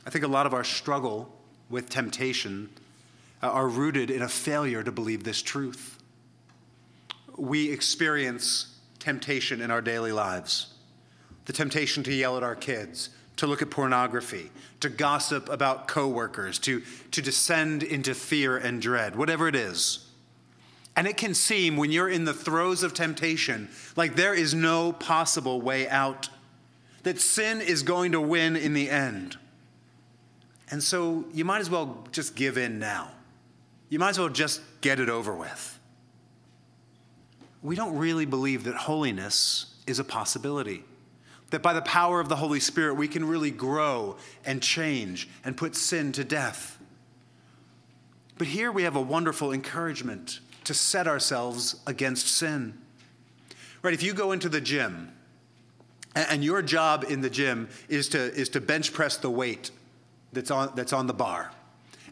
I 0.07 0.09
think 0.09 0.25
a 0.25 0.29
lot 0.29 0.47
of 0.47 0.55
our 0.55 0.65
struggle 0.65 1.31
with 1.69 1.91
temptation 1.91 2.71
are 3.43 3.69
rooted 3.69 4.11
in 4.11 4.23
a 4.23 4.29
failure 4.31 4.83
to 4.83 4.91
believe 4.91 5.25
this 5.25 5.43
truth 5.43 5.98
we 7.39 7.71
experience 7.71 8.77
temptation 8.99 9.61
in 9.61 9.71
our 9.71 9.81
daily 9.81 10.13
lives 10.13 10.75
the 11.49 11.53
temptation 11.55 12.03
to 12.03 12.13
yell 12.13 12.37
at 12.37 12.43
our 12.43 12.55
kids, 12.55 13.09
to 13.37 13.47
look 13.47 13.63
at 13.63 13.71
pornography, 13.71 14.51
to 14.81 14.91
gossip 14.91 15.49
about 15.49 15.89
coworkers, 15.89 16.59
to, 16.59 16.83
to 17.11 17.23
descend 17.23 17.83
into 17.83 18.15
fear 18.15 18.59
and 18.59 18.83
dread, 18.83 19.17
whatever 19.17 19.49
it 19.49 19.57
is. 19.57 20.11
And 20.95 21.07
it 21.07 21.17
can 21.17 21.33
seem, 21.33 21.79
when 21.79 21.91
you're 21.91 22.11
in 22.11 22.27
the 22.27 22.35
throes 22.35 22.83
of 22.83 22.93
temptation, 22.93 23.71
like 23.97 24.15
there 24.15 24.35
is 24.35 24.53
no 24.53 24.93
possible 24.93 25.63
way 25.63 25.89
out, 25.89 26.29
that 27.05 27.19
sin 27.19 27.63
is 27.63 27.83
going 27.83 28.13
to 28.13 28.21
win 28.21 28.55
in 28.55 28.75
the 28.75 28.91
end. 28.91 29.39
And 30.71 30.83
so 30.83 31.25
you 31.33 31.47
might 31.47 31.61
as 31.61 31.71
well 31.71 32.07
just 32.13 32.37
give 32.37 32.59
in 32.59 32.79
now. 32.79 33.13
You 33.89 33.99
might 33.99 34.11
as 34.11 34.19
well 34.19 34.29
just 34.29 34.61
get 34.83 35.01
it 35.01 35.09
over 35.09 35.35
with 35.35 35.78
we 37.63 37.75
don't 37.75 37.97
really 37.97 38.27
believe 38.27 38.65
that 38.65 38.75
holiness 38.75 39.75
is 39.87 39.99
a 39.99 40.05
possibility. 40.05 40.85
That 41.51 41.63
by 41.63 41.73
the 41.73 41.83
power 41.83 42.21
of 42.21 42.29
the 42.29 42.37
Holy 42.37 42.61
Spirit, 42.61 42.95
we 42.95 43.09
can 43.09 43.25
really 43.25 43.51
grow 43.51 44.17
and 44.45 44.63
change 44.63 45.29
and 45.45 45.57
put 45.57 45.75
sin 45.75 46.13
to 46.13 46.25
death. 46.25 46.79
But 48.37 48.47
here 48.47 48.71
we 48.71 48.85
have 48.85 48.97
a 48.97 49.01
wonderful 49.01 49.53
encouragement 49.53 50.41
to 50.65 50.75
set 50.75 51.09
ourselves 51.09 51.77
against 51.87 52.29
sin. 52.29 52.75
Right, 53.83 53.95
if 53.95 54.03
you 54.03 54.13
go 54.13 54.33
into 54.33 54.49
the 54.49 54.61
gym 54.61 55.13
and 56.15 56.45
your 56.45 56.63
job 56.63 57.05
in 57.09 57.21
the 57.21 57.31
gym 57.31 57.69
is 57.89 58.09
to, 58.11 58.19
is 58.19 58.51
to 58.51 58.61
bench 58.61 58.93
press 58.93 59.17
the 59.17 59.31
weight 59.31 59.71
that's 60.33 60.51
on, 60.51 60.73
that's 60.75 60.93
on 60.93 61.07
the 61.07 61.15
bar, 61.15 61.51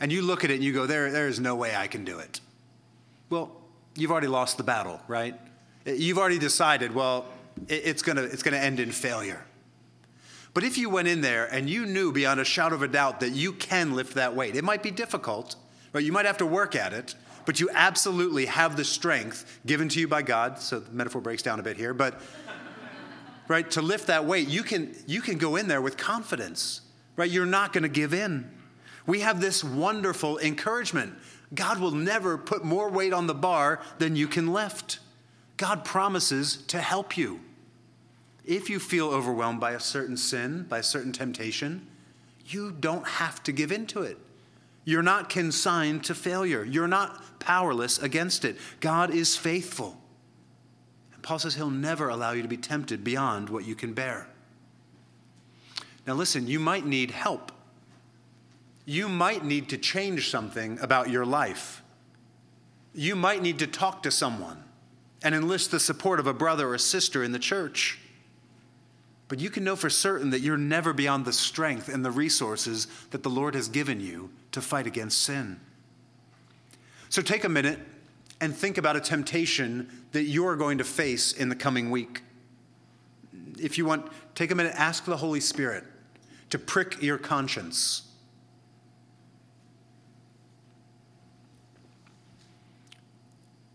and 0.01 0.11
you 0.11 0.23
look 0.23 0.45
at 0.45 0.51
it 0.51 0.55
and 0.55 0.65
you 0.65 0.73
go, 0.73 0.87
there, 0.87 1.11
there 1.11 1.29
is 1.29 1.39
no 1.39 1.55
way 1.55 1.77
I 1.77 1.87
can 1.87 2.05
do 2.05 2.19
it. 2.19 2.41
Well, 3.31 3.51
you've 3.97 4.11
already 4.11 4.27
lost 4.27 4.57
the 4.57 4.63
battle, 4.63 5.01
right? 5.09 5.35
You've 5.85 6.19
already 6.19 6.39
decided, 6.39 6.95
well, 6.95 7.27
it's 7.69 8.03
going 8.03 8.17
to 8.17 8.25
it's 8.25 8.43
going 8.43 8.55
to 8.55 8.61
end 8.61 8.81
in 8.81 8.93
failure. 8.93 9.45
But 10.55 10.65
if 10.65 10.79
you 10.79 10.89
went 10.89 11.09
in 11.09 11.21
there 11.21 11.47
and 11.53 11.69
you 11.69 11.85
knew 11.85 12.13
beyond 12.13 12.41
a 12.41 12.45
shadow 12.45 12.75
of 12.75 12.83
a 12.83 12.89
doubt 12.89 13.21
that 13.21 13.31
you 13.31 13.53
can 13.53 13.95
lift 13.95 14.15
that 14.15 14.35
weight, 14.35 14.57
it 14.57 14.65
might 14.65 14.83
be 14.83 14.91
difficult, 14.91 15.57
right? 15.93 16.03
You 16.03 16.13
might 16.13 16.25
have 16.25 16.39
to 16.39 16.47
work 16.47 16.75
at 16.75 16.95
it, 16.95 17.15
but 17.45 17.61
you 17.61 17.69
absolutely 17.75 18.47
have 18.47 18.75
the 18.77 18.85
strength 18.85 19.61
given 19.67 19.89
to 19.91 20.01
you 20.01 20.09
by 20.09 20.23
God. 20.23 20.59
So 20.59 20.81
the 20.81 20.91
metaphor 20.91 21.21
breaks 21.21 21.43
down 21.43 21.61
a 21.61 21.63
bit 21.63 21.77
here, 21.77 21.93
but 21.93 22.21
right, 23.49 23.71
to 23.73 23.83
lift 23.83 24.07
that 24.07 24.25
weight, 24.25 24.49
you 24.49 24.63
can 24.63 24.95
you 25.07 25.21
can 25.21 25.37
go 25.39 25.57
in 25.57 25.69
there 25.69 25.83
with 25.83 25.97
confidence. 25.97 26.81
Right? 27.17 27.31
You're 27.31 27.47
not 27.47 27.73
going 27.73 27.83
to 27.83 27.89
give 27.89 28.13
in. 28.13 28.51
We 29.07 29.21
have 29.21 29.41
this 29.41 29.63
wonderful 29.63 30.39
encouragement. 30.39 31.15
God 31.55 31.79
will 31.81 31.93
never 31.93 32.37
put 32.37 32.65
more 32.65 32.91
weight 32.91 33.13
on 33.13 33.27
the 33.27 33.35
bar 33.35 33.81
than 33.99 34.17
you 34.17 34.27
can 34.27 34.53
lift. 34.53 34.99
God 35.57 35.85
promises 35.85 36.57
to 36.69 36.81
help 36.81 37.17
you. 37.17 37.41
If 38.45 38.71
you 38.71 38.79
feel 38.79 39.09
overwhelmed 39.09 39.61
by 39.61 39.73
a 39.73 39.81
certain 39.81 40.17
sin, 40.17 40.67
by 40.69 40.79
a 40.79 40.83
certain 40.83 41.13
temptation, 41.13 41.87
you 42.47 42.73
don't 42.73 43.07
have 43.07 43.43
to 43.45 43.53
give 43.53 43.73
in 43.73 43.87
to 43.89 44.03
it. 44.03 44.19
You're 44.85 45.03
not 45.03 45.29
consigned 45.29 46.05
to 46.05 46.15
failure. 46.15 46.63
You're 46.63 46.87
not 46.87 47.41
powerless 47.41 47.99
against 47.99 48.45
it. 48.45 48.57
God 48.81 49.11
is 49.11 49.37
faithful. 49.37 50.01
And 51.13 51.23
Paul 51.23 51.41
says 51.41 51.57
he'll 51.57 51.71
never 51.71 52.09
allow 52.09 52.33
you 52.33 52.43
to 52.43 52.49
be 52.49 52.57
tempted 52.57 53.03
beyond 53.03 53.51
what 53.51 53.65
you 53.65 53.75
can 53.75 53.95
bear. 53.95 54.29
Now, 56.07 56.15
listen, 56.15 56.47
you 56.47 56.61
might 56.61 56.87
need 56.87 57.11
help. 57.11 57.51
You 58.87 59.09
might 59.09 59.45
need 59.45 59.69
to 59.71 59.79
change 59.79 60.31
something 60.31 60.79
about 60.81 61.11
your 61.11 61.27
life. 61.27 61.83
You 62.95 63.17
might 63.17 63.43
need 63.43 63.59
to 63.59 63.67
talk 63.67 64.03
to 64.05 64.11
someone 64.11 64.63
and 65.23 65.35
enlist 65.35 65.73
the 65.73 65.81
support 65.81 66.21
of 66.21 66.27
a 66.27 66.33
brother 66.33 66.69
or 66.69 66.75
a 66.75 66.79
sister 66.79 67.23
in 67.23 67.33
the 67.33 67.39
church. 67.39 67.99
But 69.29 69.41
you 69.41 69.51
can 69.51 69.65
know 69.65 69.75
for 69.75 69.91
certain 69.91 70.31
that 70.31 70.41
you're 70.41 70.57
never 70.57 70.93
beyond 70.93 71.25
the 71.25 71.33
strength 71.33 71.89
and 71.89 72.05
the 72.05 72.13
resources 72.13 72.87
that 73.11 73.25
the 73.25 73.29
Lord 73.29 73.57
has 73.57 73.69
given 73.69 74.01
you 74.01 74.31
to 74.53 74.63
fight 74.63 74.87
against 74.87 75.21
sin. 75.23 75.59
So 77.09 77.23
take 77.23 77.43
a 77.45 77.49
minute 77.49 77.81
and 78.41 78.55
think 78.55 78.79
about 78.79 78.95
a 78.95 79.01
temptation 79.01 80.05
that 80.13 80.25
you're 80.25 80.55
going 80.55 80.79
to 80.79 80.85
face 80.85 81.33
in 81.33 81.49
the 81.49 81.57
coming 81.57 81.91
week. 81.91 82.23
If 83.59 83.79
you 83.79 83.85
want, 83.85 84.07
take 84.37 84.53
a 84.53 84.55
minute, 84.55 84.75
ask 84.77 85.05
the 85.05 85.17
Holy 85.17 85.41
Spirit 85.41 85.83
to 86.51 86.59
prick 86.59 87.03
your 87.03 87.19
conscience. 87.19 88.06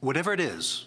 Whatever 0.02 0.34
it 0.34 0.40
is, 0.40 0.86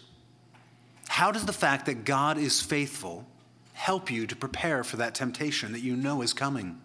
how 1.08 1.30
does 1.30 1.46
the 1.46 1.52
fact 1.52 1.86
that 1.86 2.04
God 2.04 2.36
is 2.36 2.60
faithful 2.60 3.24
help 3.72 4.10
you 4.10 4.26
to 4.26 4.36
prepare 4.36 4.84
for 4.84 4.96
that 4.96 5.14
temptation 5.14 5.72
that 5.72 5.80
you 5.80 5.96
know 5.96 6.20
is 6.20 6.32
coming? 6.32 6.80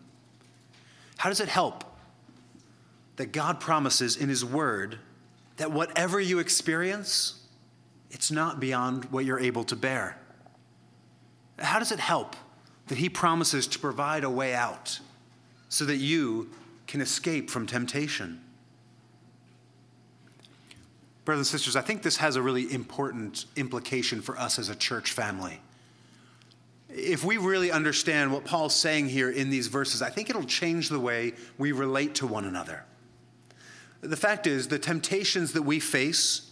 How 1.18 1.30
does 1.30 1.40
it 1.40 1.50
help 1.50 1.84
that 3.16 3.32
God 3.32 3.60
promises 3.60 4.16
in 4.16 4.30
His 4.30 4.46
Word 4.46 5.00
that 5.58 5.72
whatever 5.72 6.20
you 6.20 6.40
experience, 6.40 7.44
it's 8.12 8.32
not 8.32 8.60
beyond 8.60 9.06
what 9.06 9.26
you're 9.26 9.40
able 9.40 9.64
to 9.66 9.76
bear? 9.76 10.18
How 11.58 11.80
does 11.80 11.92
it 11.92 12.00
help 12.00 12.36
that 12.88 13.00
He 13.00 13.10
promises 13.10 13.66
to 13.68 13.80
provide 13.80 14.24
a 14.24 14.30
way 14.30 14.54
out 14.54 15.00
so 15.68 15.84
that 15.86 15.98
you 15.98 16.52
can 16.86 17.02
escape 17.02 17.50
from 17.50 17.66
temptation? 17.66 18.40
Brothers 21.30 21.54
and 21.54 21.60
sisters, 21.60 21.76
I 21.76 21.82
think 21.82 22.02
this 22.02 22.18
has 22.18 22.38
a 22.38 22.42
really 22.42 22.74
important 22.74 23.46
implication 23.56 24.20
for 24.20 24.36
us 24.40 24.58
as 24.58 24.70
a 24.70 24.76
church 24.76 25.12
family. 25.12 25.62
If 26.90 27.24
we 27.24 27.38
really 27.38 27.72
understand 27.72 28.34
what 28.34 28.46
Paul's 28.46 28.74
saying 28.74 29.10
here 29.10 29.30
in 29.30 29.52
these 29.52 29.68
verses, 29.68 30.02
I 30.02 30.10
think 30.10 30.32
it'll 30.32 30.44
change 30.44 30.90
the 30.90 31.00
way 31.00 31.34
we 31.60 31.72
relate 31.72 32.16
to 32.16 32.26
one 32.26 32.46
another. 32.46 32.84
The 34.02 34.18
fact 34.18 34.48
is, 34.48 34.70
the 34.70 34.80
temptations 34.80 35.54
that 35.54 35.62
we 35.62 35.80
face 35.80 36.50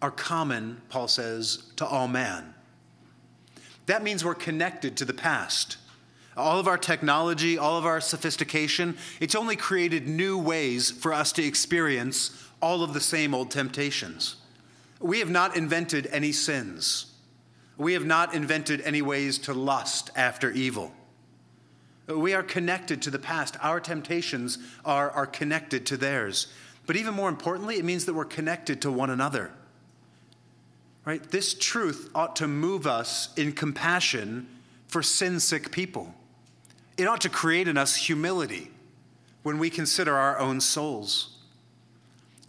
are 0.00 0.10
common, 0.10 0.80
Paul 0.88 1.06
says, 1.06 1.64
to 1.76 1.84
all 1.84 2.08
man. 2.08 2.54
That 3.84 4.02
means 4.02 4.24
we're 4.24 4.34
connected 4.34 4.96
to 4.96 5.04
the 5.04 5.12
past. 5.12 5.76
All 6.36 6.60
of 6.60 6.68
our 6.68 6.78
technology, 6.78 7.58
all 7.58 7.76
of 7.76 7.84
our 7.84 8.00
sophistication, 8.00 8.96
it's 9.18 9.34
only 9.34 9.56
created 9.56 10.08
new 10.08 10.38
ways 10.38 10.90
for 10.90 11.12
us 11.12 11.32
to 11.32 11.44
experience 11.44 12.48
all 12.62 12.82
of 12.82 12.92
the 12.92 13.00
same 13.00 13.34
old 13.34 13.50
temptations. 13.50 14.36
We 15.00 15.18
have 15.18 15.30
not 15.30 15.56
invented 15.56 16.06
any 16.08 16.32
sins. 16.32 17.12
We 17.76 17.94
have 17.94 18.04
not 18.04 18.34
invented 18.34 18.82
any 18.82 19.02
ways 19.02 19.38
to 19.38 19.54
lust 19.54 20.10
after 20.14 20.50
evil. 20.50 20.92
We 22.06 22.34
are 22.34 22.42
connected 22.42 23.02
to 23.02 23.10
the 23.10 23.18
past. 23.18 23.56
Our 23.62 23.80
temptations 23.80 24.58
are, 24.84 25.10
are 25.10 25.26
connected 25.26 25.86
to 25.86 25.96
theirs. 25.96 26.48
But 26.86 26.96
even 26.96 27.14
more 27.14 27.28
importantly, 27.28 27.78
it 27.78 27.84
means 27.84 28.04
that 28.06 28.14
we're 28.14 28.24
connected 28.24 28.82
to 28.82 28.92
one 28.92 29.10
another. 29.10 29.52
Right? 31.04 31.22
This 31.30 31.54
truth 31.54 32.10
ought 32.14 32.36
to 32.36 32.48
move 32.48 32.86
us 32.86 33.32
in 33.36 33.52
compassion 33.52 34.48
for 34.88 35.02
sin 35.02 35.40
sick 35.40 35.70
people. 35.70 36.14
It 37.00 37.08
ought 37.08 37.22
to 37.22 37.30
create 37.30 37.66
in 37.66 37.78
us 37.78 37.96
humility 37.96 38.70
when 39.42 39.58
we 39.58 39.70
consider 39.70 40.14
our 40.14 40.38
own 40.38 40.60
souls. 40.60 41.38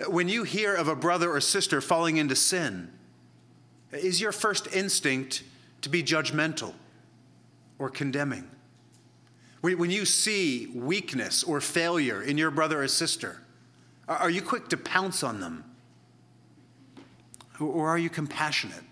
When 0.09 0.27
you 0.27 0.43
hear 0.43 0.75
of 0.75 0.89
a 0.89 0.95
brother 0.95 1.31
or 1.31 1.39
sister 1.39 1.79
falling 1.79 2.17
into 2.17 2.35
sin, 2.35 2.91
is 3.93 4.19
your 4.19 4.33
first 4.33 4.67
instinct 4.75 5.43
to 5.83 5.87
be 5.87 6.03
judgmental 6.03 6.73
or 7.79 7.89
condemning? 7.89 8.45
When 9.61 9.89
you 9.89 10.03
see 10.03 10.67
weakness 10.75 11.45
or 11.45 11.61
failure 11.61 12.21
in 12.21 12.37
your 12.37 12.51
brother 12.51 12.83
or 12.83 12.89
sister, 12.89 13.39
are 14.09 14.29
you 14.29 14.41
quick 14.41 14.67
to 14.67 14.75
pounce 14.75 15.23
on 15.23 15.39
them? 15.39 15.63
Or 17.57 17.87
are 17.87 17.97
you 17.97 18.09
compassionate? 18.09 18.83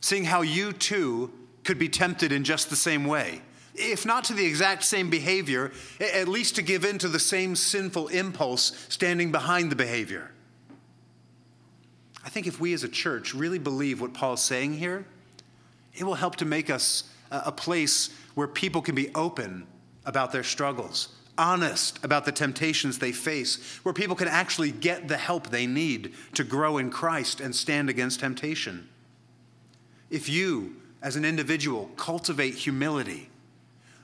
Seeing 0.00 0.24
how 0.24 0.40
you 0.42 0.72
too 0.72 1.30
could 1.62 1.78
be 1.78 1.88
tempted 1.88 2.32
in 2.32 2.42
just 2.42 2.70
the 2.70 2.76
same 2.76 3.04
way 3.04 3.42
if 3.78 4.04
not 4.04 4.24
to 4.24 4.34
the 4.34 4.44
exact 4.44 4.84
same 4.84 5.08
behavior, 5.08 5.72
at 6.00 6.28
least 6.28 6.56
to 6.56 6.62
give 6.62 6.84
in 6.84 6.98
to 6.98 7.08
the 7.08 7.18
same 7.18 7.54
sinful 7.56 8.08
impulse 8.08 8.86
standing 8.88 9.32
behind 9.32 9.70
the 9.70 9.76
behavior. 9.76 10.30
I 12.24 12.28
think 12.30 12.46
if 12.46 12.60
we 12.60 12.74
as 12.74 12.84
a 12.84 12.88
church 12.88 13.32
really 13.32 13.58
believe 13.58 14.00
what 14.00 14.12
Paul's 14.12 14.42
saying 14.42 14.74
here, 14.74 15.06
it 15.94 16.04
will 16.04 16.14
help 16.14 16.36
to 16.36 16.44
make 16.44 16.68
us 16.68 17.04
a 17.30 17.52
place 17.52 18.10
where 18.34 18.46
people 18.46 18.82
can 18.82 18.94
be 18.94 19.14
open 19.14 19.66
about 20.04 20.32
their 20.32 20.42
struggles, 20.42 21.08
honest 21.36 22.02
about 22.04 22.24
the 22.24 22.32
temptations 22.32 22.98
they 22.98 23.12
face, 23.12 23.78
where 23.82 23.94
people 23.94 24.16
can 24.16 24.28
actually 24.28 24.70
get 24.70 25.08
the 25.08 25.16
help 25.16 25.48
they 25.48 25.66
need 25.66 26.14
to 26.34 26.44
grow 26.44 26.78
in 26.78 26.90
Christ 26.90 27.40
and 27.40 27.54
stand 27.54 27.88
against 27.88 28.20
temptation. 28.20 28.88
If 30.10 30.28
you, 30.28 30.76
as 31.02 31.16
an 31.16 31.24
individual, 31.24 31.90
cultivate 31.96 32.54
humility, 32.54 33.30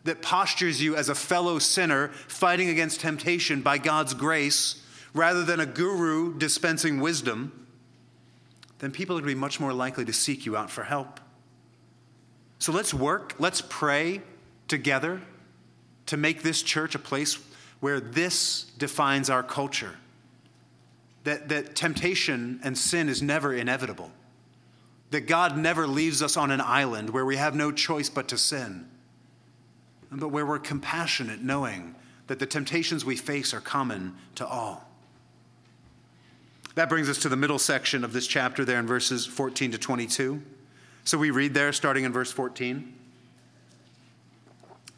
that 0.04 0.20
postures 0.22 0.82
you 0.82 0.94
as 0.96 1.08
a 1.08 1.14
fellow 1.14 1.58
sinner 1.58 2.08
fighting 2.28 2.68
against 2.68 3.00
temptation 3.00 3.62
by 3.62 3.78
God's 3.78 4.14
grace 4.14 4.82
rather 5.14 5.44
than 5.44 5.60
a 5.60 5.66
guru 5.66 6.36
dispensing 6.38 7.00
wisdom, 7.00 7.66
then 8.78 8.90
people 8.90 9.16
are 9.16 9.20
going 9.20 9.30
to 9.30 9.34
be 9.34 9.40
much 9.40 9.60
more 9.60 9.72
likely 9.72 10.04
to 10.04 10.12
seek 10.12 10.44
you 10.44 10.56
out 10.56 10.70
for 10.70 10.84
help. 10.84 11.20
So 12.58 12.72
let's 12.72 12.92
work, 12.92 13.34
let's 13.38 13.62
pray 13.62 14.20
together 14.68 15.22
to 16.06 16.16
make 16.16 16.42
this 16.42 16.62
church 16.62 16.94
a 16.94 16.98
place 16.98 17.38
where 17.80 18.00
this 18.00 18.64
defines 18.78 19.30
our 19.30 19.42
culture. 19.42 19.96
That, 21.24 21.48
that 21.48 21.74
temptation 21.74 22.60
and 22.62 22.76
sin 22.76 23.08
is 23.08 23.22
never 23.22 23.54
inevitable. 23.54 24.12
That 25.10 25.22
God 25.22 25.56
never 25.56 25.86
leaves 25.86 26.22
us 26.22 26.36
on 26.36 26.50
an 26.50 26.60
island 26.60 27.10
where 27.10 27.24
we 27.24 27.36
have 27.36 27.54
no 27.54 27.72
choice 27.72 28.10
but 28.10 28.28
to 28.28 28.36
sin 28.36 28.86
but 30.18 30.28
where 30.28 30.46
we're 30.46 30.58
compassionate, 30.58 31.42
knowing 31.42 31.94
that 32.26 32.38
the 32.38 32.46
temptations 32.46 33.04
we 33.04 33.16
face 33.16 33.52
are 33.52 33.60
common 33.60 34.14
to 34.36 34.46
all. 34.46 34.88
That 36.74 36.88
brings 36.88 37.08
us 37.08 37.18
to 37.18 37.28
the 37.28 37.36
middle 37.36 37.58
section 37.58 38.04
of 38.04 38.12
this 38.12 38.26
chapter, 38.26 38.64
there 38.64 38.78
in 38.78 38.86
verses 38.86 39.26
14 39.26 39.72
to 39.72 39.78
22. 39.78 40.42
So 41.04 41.18
we 41.18 41.30
read 41.30 41.54
there, 41.54 41.72
starting 41.72 42.04
in 42.04 42.12
verse 42.12 42.32
14. 42.32 42.92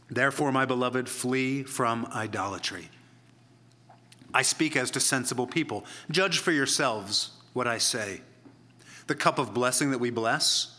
Therefore, 0.08 0.52
my 0.52 0.64
beloved, 0.64 1.08
flee 1.08 1.64
from 1.64 2.06
idolatry. 2.14 2.88
I 4.32 4.42
speak 4.42 4.76
as 4.76 4.90
to 4.92 5.00
sensible 5.00 5.46
people. 5.46 5.84
Judge 6.10 6.38
for 6.38 6.52
yourselves 6.52 7.30
what 7.52 7.66
I 7.66 7.78
say. 7.78 8.20
The 9.06 9.14
cup 9.14 9.38
of 9.38 9.52
blessing 9.52 9.90
that 9.90 9.98
we 9.98 10.10
bless, 10.10 10.78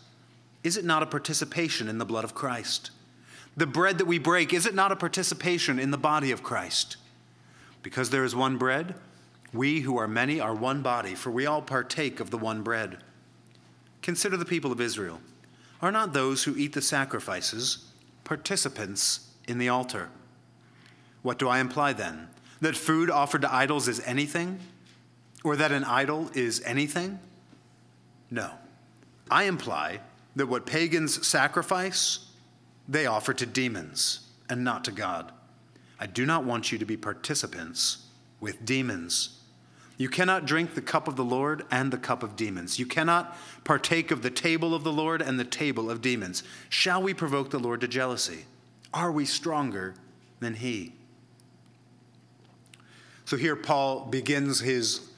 is 0.64 0.78
it 0.78 0.86
not 0.86 1.04
a 1.04 1.08
participation 1.08 1.88
in 1.88 1.98
the 1.98 2.06
blood 2.06 2.24
of 2.24 2.34
Christ? 2.34 2.92
The 3.58 3.68
bread 3.68 3.98
that 3.98 4.06
we 4.06 4.20
break, 4.20 4.54
is 4.54 4.68
it 4.68 4.76
not 4.76 4.92
a 4.92 4.96
participation 4.96 5.80
in 5.80 5.90
the 5.90 5.98
body 5.98 6.32
of 6.32 6.44
Christ? 6.44 6.98
Because 7.82 8.12
there 8.12 8.24
is 8.24 8.36
one 8.36 8.58
bread, 8.58 8.96
we 9.52 9.82
who 9.82 9.98
are 9.98 10.08
many 10.08 10.40
are 10.40 10.54
one 10.54 10.84
body, 10.84 11.16
for 11.16 11.32
we 11.32 11.48
all 11.48 11.64
partake 11.64 12.20
of 12.20 12.30
the 12.30 12.38
one 12.38 12.62
bread. 12.62 12.98
Consider 14.04 14.38
the 14.38 14.46
people 14.46 14.72
of 14.72 14.80
Israel. 14.80 15.20
Are 15.82 15.92
not 15.92 16.14
those 16.14 16.44
who 16.44 16.56
eat 16.56 16.74
the 16.74 16.82
sacrifices 16.82 17.86
participants 18.24 19.32
in 19.48 19.58
the 19.58 19.70
altar? 19.70 20.10
What 21.24 21.40
do 21.40 21.48
I 21.48 21.60
imply 21.60 21.94
then? 21.94 22.28
That 22.62 22.76
food 22.76 23.10
offered 23.10 23.42
to 23.42 23.54
idols 23.54 23.88
is 23.88 24.02
anything? 24.02 24.60
Or 25.44 25.56
that 25.56 25.72
an 25.72 25.84
idol 25.84 26.30
is 26.34 26.62
anything? 26.66 27.20
No. 28.30 28.52
I 29.32 29.44
imply 29.44 30.02
that 30.36 30.48
what 30.48 30.66
pagans 30.66 31.26
sacrifice, 31.26 32.27
they 32.88 33.06
offer 33.06 33.34
to 33.34 33.46
demons 33.46 34.28
and 34.50 34.64
not 34.64 34.84
to 34.86 34.92
God. 34.92 35.32
I 36.00 36.06
do 36.06 36.26
not 36.26 36.44
want 36.44 36.72
you 36.72 36.78
to 36.78 36.86
be 36.86 36.98
participants 36.98 38.06
with 38.40 38.66
demons. 38.66 39.42
You 39.98 40.10
cannot 40.10 40.46
drink 40.46 40.76
the 40.76 40.82
cup 40.82 41.08
of 41.08 41.16
the 41.16 41.26
Lord 41.26 41.66
and 41.72 41.92
the 41.92 41.98
cup 41.98 42.22
of 42.22 42.36
demons. 42.36 42.78
You 42.78 42.86
cannot 42.86 43.36
partake 43.64 44.12
of 44.12 44.22
the 44.22 44.30
table 44.30 44.76
of 44.76 44.84
the 44.84 44.94
Lord 44.94 45.22
and 45.24 45.40
the 45.40 45.44
table 45.44 45.90
of 45.90 46.02
demons. 46.02 46.44
Shall 46.70 47.02
we 47.02 47.16
provoke 47.16 47.50
the 47.50 47.60
Lord 47.60 47.82
to 47.82 47.88
jealousy? 47.88 48.46
Are 48.94 49.12
we 49.12 49.26
stronger 49.26 49.96
than 50.40 50.54
he? 50.54 50.94
So 53.26 53.38
here 53.38 53.56
Paul 53.56 54.06
begins 54.06 54.60
his 54.60 55.10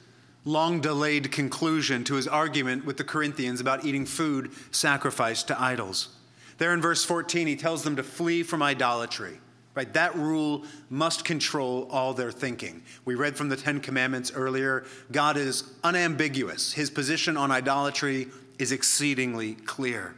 long 0.46 0.80
delayed 0.80 1.30
conclusion 1.30 2.02
to 2.04 2.14
his 2.14 2.26
argument 2.26 2.86
with 2.86 2.96
the 2.96 3.04
Corinthians 3.04 3.60
about 3.60 3.84
eating 3.84 4.06
food 4.06 4.50
sacrificed 4.70 5.46
to 5.48 5.60
idols. 5.60 6.16
There 6.60 6.74
in 6.74 6.82
verse 6.82 7.02
14, 7.06 7.46
he 7.46 7.56
tells 7.56 7.84
them 7.84 7.96
to 7.96 8.02
flee 8.02 8.42
from 8.42 8.62
idolatry. 8.62 9.40
Right? 9.74 9.90
That 9.94 10.14
rule 10.14 10.66
must 10.90 11.24
control 11.24 11.88
all 11.90 12.12
their 12.12 12.30
thinking. 12.30 12.82
We 13.06 13.14
read 13.14 13.34
from 13.34 13.48
the 13.48 13.56
Ten 13.56 13.80
Commandments 13.80 14.30
earlier. 14.34 14.84
God 15.10 15.38
is 15.38 15.64
unambiguous. 15.82 16.74
His 16.74 16.90
position 16.90 17.38
on 17.38 17.50
idolatry 17.50 18.28
is 18.58 18.72
exceedingly 18.72 19.54
clear. 19.54 20.14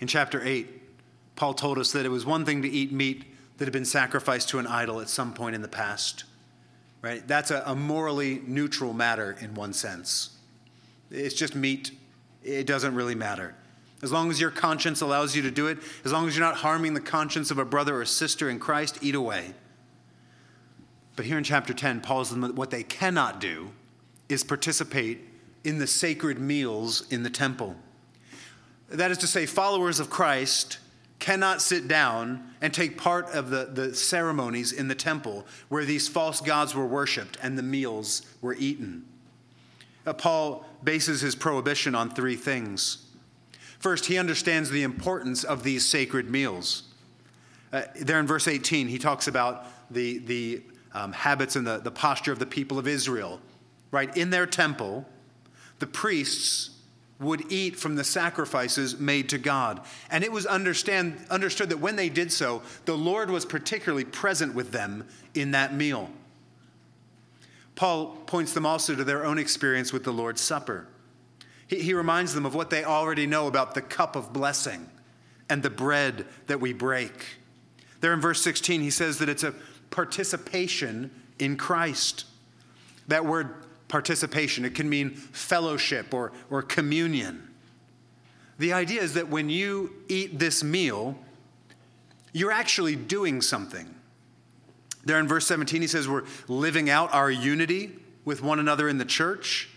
In 0.00 0.06
chapter 0.06 0.42
8, 0.42 0.66
Paul 1.36 1.52
told 1.52 1.76
us 1.76 1.92
that 1.92 2.06
it 2.06 2.10
was 2.10 2.24
one 2.24 2.46
thing 2.46 2.62
to 2.62 2.68
eat 2.68 2.90
meat 2.90 3.26
that 3.58 3.66
had 3.66 3.74
been 3.74 3.84
sacrificed 3.84 4.48
to 4.48 4.60
an 4.60 4.66
idol 4.66 5.02
at 5.02 5.10
some 5.10 5.34
point 5.34 5.54
in 5.54 5.60
the 5.60 5.68
past. 5.68 6.24
Right? 7.02 7.26
That's 7.28 7.50
a, 7.50 7.62
a 7.66 7.76
morally 7.76 8.40
neutral 8.46 8.94
matter 8.94 9.36
in 9.42 9.52
one 9.52 9.74
sense. 9.74 10.38
It's 11.10 11.34
just 11.34 11.54
meat. 11.54 11.90
It 12.42 12.66
doesn't 12.66 12.94
really 12.94 13.14
matter. 13.14 13.56
As 14.02 14.12
long 14.12 14.30
as 14.30 14.40
your 14.40 14.50
conscience 14.50 15.00
allows 15.00 15.36
you 15.36 15.42
to 15.42 15.50
do 15.50 15.66
it, 15.66 15.78
as 16.04 16.12
long 16.12 16.26
as 16.26 16.36
you're 16.36 16.46
not 16.46 16.56
harming 16.56 16.94
the 16.94 17.00
conscience 17.00 17.50
of 17.50 17.58
a 17.58 17.64
brother 17.64 18.00
or 18.00 18.04
sister 18.04 18.48
in 18.48 18.58
Christ, 18.58 18.98
eat 19.02 19.14
away. 19.14 19.54
But 21.16 21.26
here 21.26 21.36
in 21.36 21.44
chapter 21.44 21.74
10, 21.74 22.00
Paul 22.00 22.24
them 22.24 22.54
what 22.54 22.70
they 22.70 22.82
cannot 22.82 23.40
do 23.40 23.70
is 24.28 24.42
participate 24.42 25.20
in 25.64 25.78
the 25.78 25.86
sacred 25.86 26.38
meals 26.38 27.06
in 27.10 27.22
the 27.22 27.30
temple. 27.30 27.76
That 28.88 29.10
is 29.10 29.18
to 29.18 29.26
say, 29.26 29.44
followers 29.44 30.00
of 30.00 30.08
Christ 30.08 30.78
cannot 31.18 31.60
sit 31.60 31.86
down 31.86 32.54
and 32.62 32.72
take 32.72 32.96
part 32.96 33.28
of 33.34 33.50
the, 33.50 33.66
the 33.66 33.94
ceremonies 33.94 34.72
in 34.72 34.88
the 34.88 34.94
temple 34.94 35.46
where 35.68 35.84
these 35.84 36.08
false 36.08 36.40
gods 36.40 36.74
were 36.74 36.86
worshiped 36.86 37.36
and 37.42 37.58
the 37.58 37.62
meals 37.62 38.22
were 38.40 38.54
eaten. 38.54 39.04
Uh, 40.06 40.14
Paul 40.14 40.64
bases 40.82 41.20
his 41.20 41.34
prohibition 41.34 41.94
on 41.94 42.10
three 42.10 42.36
things. 42.36 43.09
First, 43.80 44.06
he 44.06 44.18
understands 44.18 44.70
the 44.70 44.82
importance 44.82 45.42
of 45.42 45.62
these 45.62 45.86
sacred 45.86 46.30
meals. 46.30 46.84
Uh, 47.72 47.82
there 47.96 48.20
in 48.20 48.26
verse 48.26 48.46
18, 48.46 48.88
he 48.88 48.98
talks 48.98 49.26
about 49.26 49.66
the, 49.90 50.18
the 50.18 50.62
um, 50.92 51.12
habits 51.12 51.56
and 51.56 51.66
the, 51.66 51.78
the 51.78 51.90
posture 51.90 52.30
of 52.30 52.38
the 52.38 52.46
people 52.46 52.78
of 52.78 52.86
Israel. 52.86 53.40
Right? 53.90 54.14
In 54.16 54.30
their 54.30 54.46
temple, 54.46 55.06
the 55.78 55.86
priests 55.86 56.70
would 57.20 57.50
eat 57.50 57.76
from 57.76 57.96
the 57.96 58.04
sacrifices 58.04 58.98
made 58.98 59.28
to 59.30 59.38
God. 59.38 59.80
And 60.10 60.24
it 60.24 60.32
was 60.32 60.46
understand, 60.46 61.18
understood 61.30 61.70
that 61.70 61.78
when 61.78 61.96
they 61.96 62.08
did 62.08 62.32
so, 62.32 62.62
the 62.84 62.96
Lord 62.96 63.30
was 63.30 63.44
particularly 63.44 64.04
present 64.04 64.54
with 64.54 64.72
them 64.72 65.06
in 65.34 65.50
that 65.52 65.74
meal. 65.74 66.10
Paul 67.74 68.16
points 68.26 68.52
them 68.52 68.66
also 68.66 68.94
to 68.94 69.04
their 69.04 69.24
own 69.24 69.38
experience 69.38 69.92
with 69.92 70.04
the 70.04 70.12
Lord's 70.12 70.40
Supper. 70.40 70.86
He, 71.70 71.80
he 71.80 71.94
reminds 71.94 72.34
them 72.34 72.44
of 72.44 72.54
what 72.54 72.68
they 72.68 72.82
already 72.82 73.26
know 73.26 73.46
about 73.46 73.74
the 73.74 73.80
cup 73.80 74.16
of 74.16 74.32
blessing 74.32 74.90
and 75.48 75.62
the 75.62 75.70
bread 75.70 76.26
that 76.48 76.60
we 76.60 76.72
break. 76.72 77.12
There 78.00 78.12
in 78.12 78.20
verse 78.20 78.42
16, 78.42 78.80
he 78.80 78.90
says 78.90 79.18
that 79.18 79.28
it's 79.28 79.44
a 79.44 79.54
participation 79.90 81.12
in 81.38 81.56
Christ. 81.56 82.26
That 83.06 83.24
word 83.24 83.54
participation. 83.86 84.64
It 84.64 84.74
can 84.74 84.88
mean 84.88 85.10
fellowship 85.10 86.12
or, 86.12 86.32
or 86.50 86.62
communion. 86.62 87.48
The 88.58 88.72
idea 88.72 89.00
is 89.00 89.14
that 89.14 89.28
when 89.28 89.48
you 89.48 89.92
eat 90.08 90.38
this 90.38 90.64
meal, 90.64 91.16
you're 92.32 92.52
actually 92.52 92.96
doing 92.96 93.42
something. 93.42 93.94
There 95.04 95.18
in 95.18 95.28
verse 95.28 95.46
17, 95.46 95.80
he 95.80 95.86
says 95.86 96.08
we're 96.08 96.24
living 96.48 96.90
out 96.90 97.14
our 97.14 97.30
unity 97.30 97.92
with 98.24 98.42
one 98.42 98.58
another 98.58 98.88
in 98.88 98.98
the 98.98 99.04
church. 99.04 99.70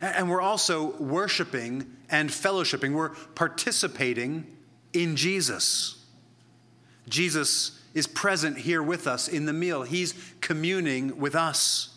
And 0.00 0.28
we're 0.28 0.42
also 0.42 0.96
worshiping 0.96 1.90
and 2.10 2.30
fellowshipping. 2.30 2.94
We're 2.94 3.14
participating 3.34 4.56
in 4.92 5.16
Jesus. 5.16 6.04
Jesus 7.08 7.82
is 7.94 8.06
present 8.06 8.58
here 8.58 8.82
with 8.82 9.06
us 9.06 9.26
in 9.28 9.46
the 9.46 9.52
meal, 9.52 9.82
He's 9.82 10.14
communing 10.40 11.18
with 11.18 11.34
us. 11.34 11.90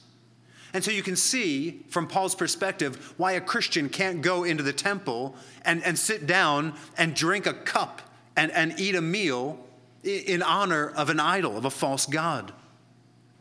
And 0.74 0.84
so 0.84 0.92
you 0.92 1.02
can 1.02 1.16
see 1.16 1.84
from 1.90 2.08
Paul's 2.08 2.36
perspective 2.36 3.14
why 3.18 3.34
a 3.34 3.42
Christian 3.42 3.90
can't 3.90 4.22
go 4.22 4.44
into 4.44 4.64
the 4.64 4.74
temple 4.74 5.36
and, 5.66 5.84
and 5.84 5.98
sit 5.98 6.28
down 6.28 6.76
and 6.98 7.16
drink 7.16 7.48
a 7.48 7.54
cup 7.54 8.02
and, 8.38 8.52
and 8.52 8.80
eat 8.80 8.96
a 8.96 9.02
meal 9.02 9.60
in 10.04 10.44
honor 10.44 10.90
of 10.90 11.10
an 11.10 11.20
idol, 11.20 11.58
of 11.58 11.66
a 11.66 11.72
false 11.72 12.06
God. 12.06 12.54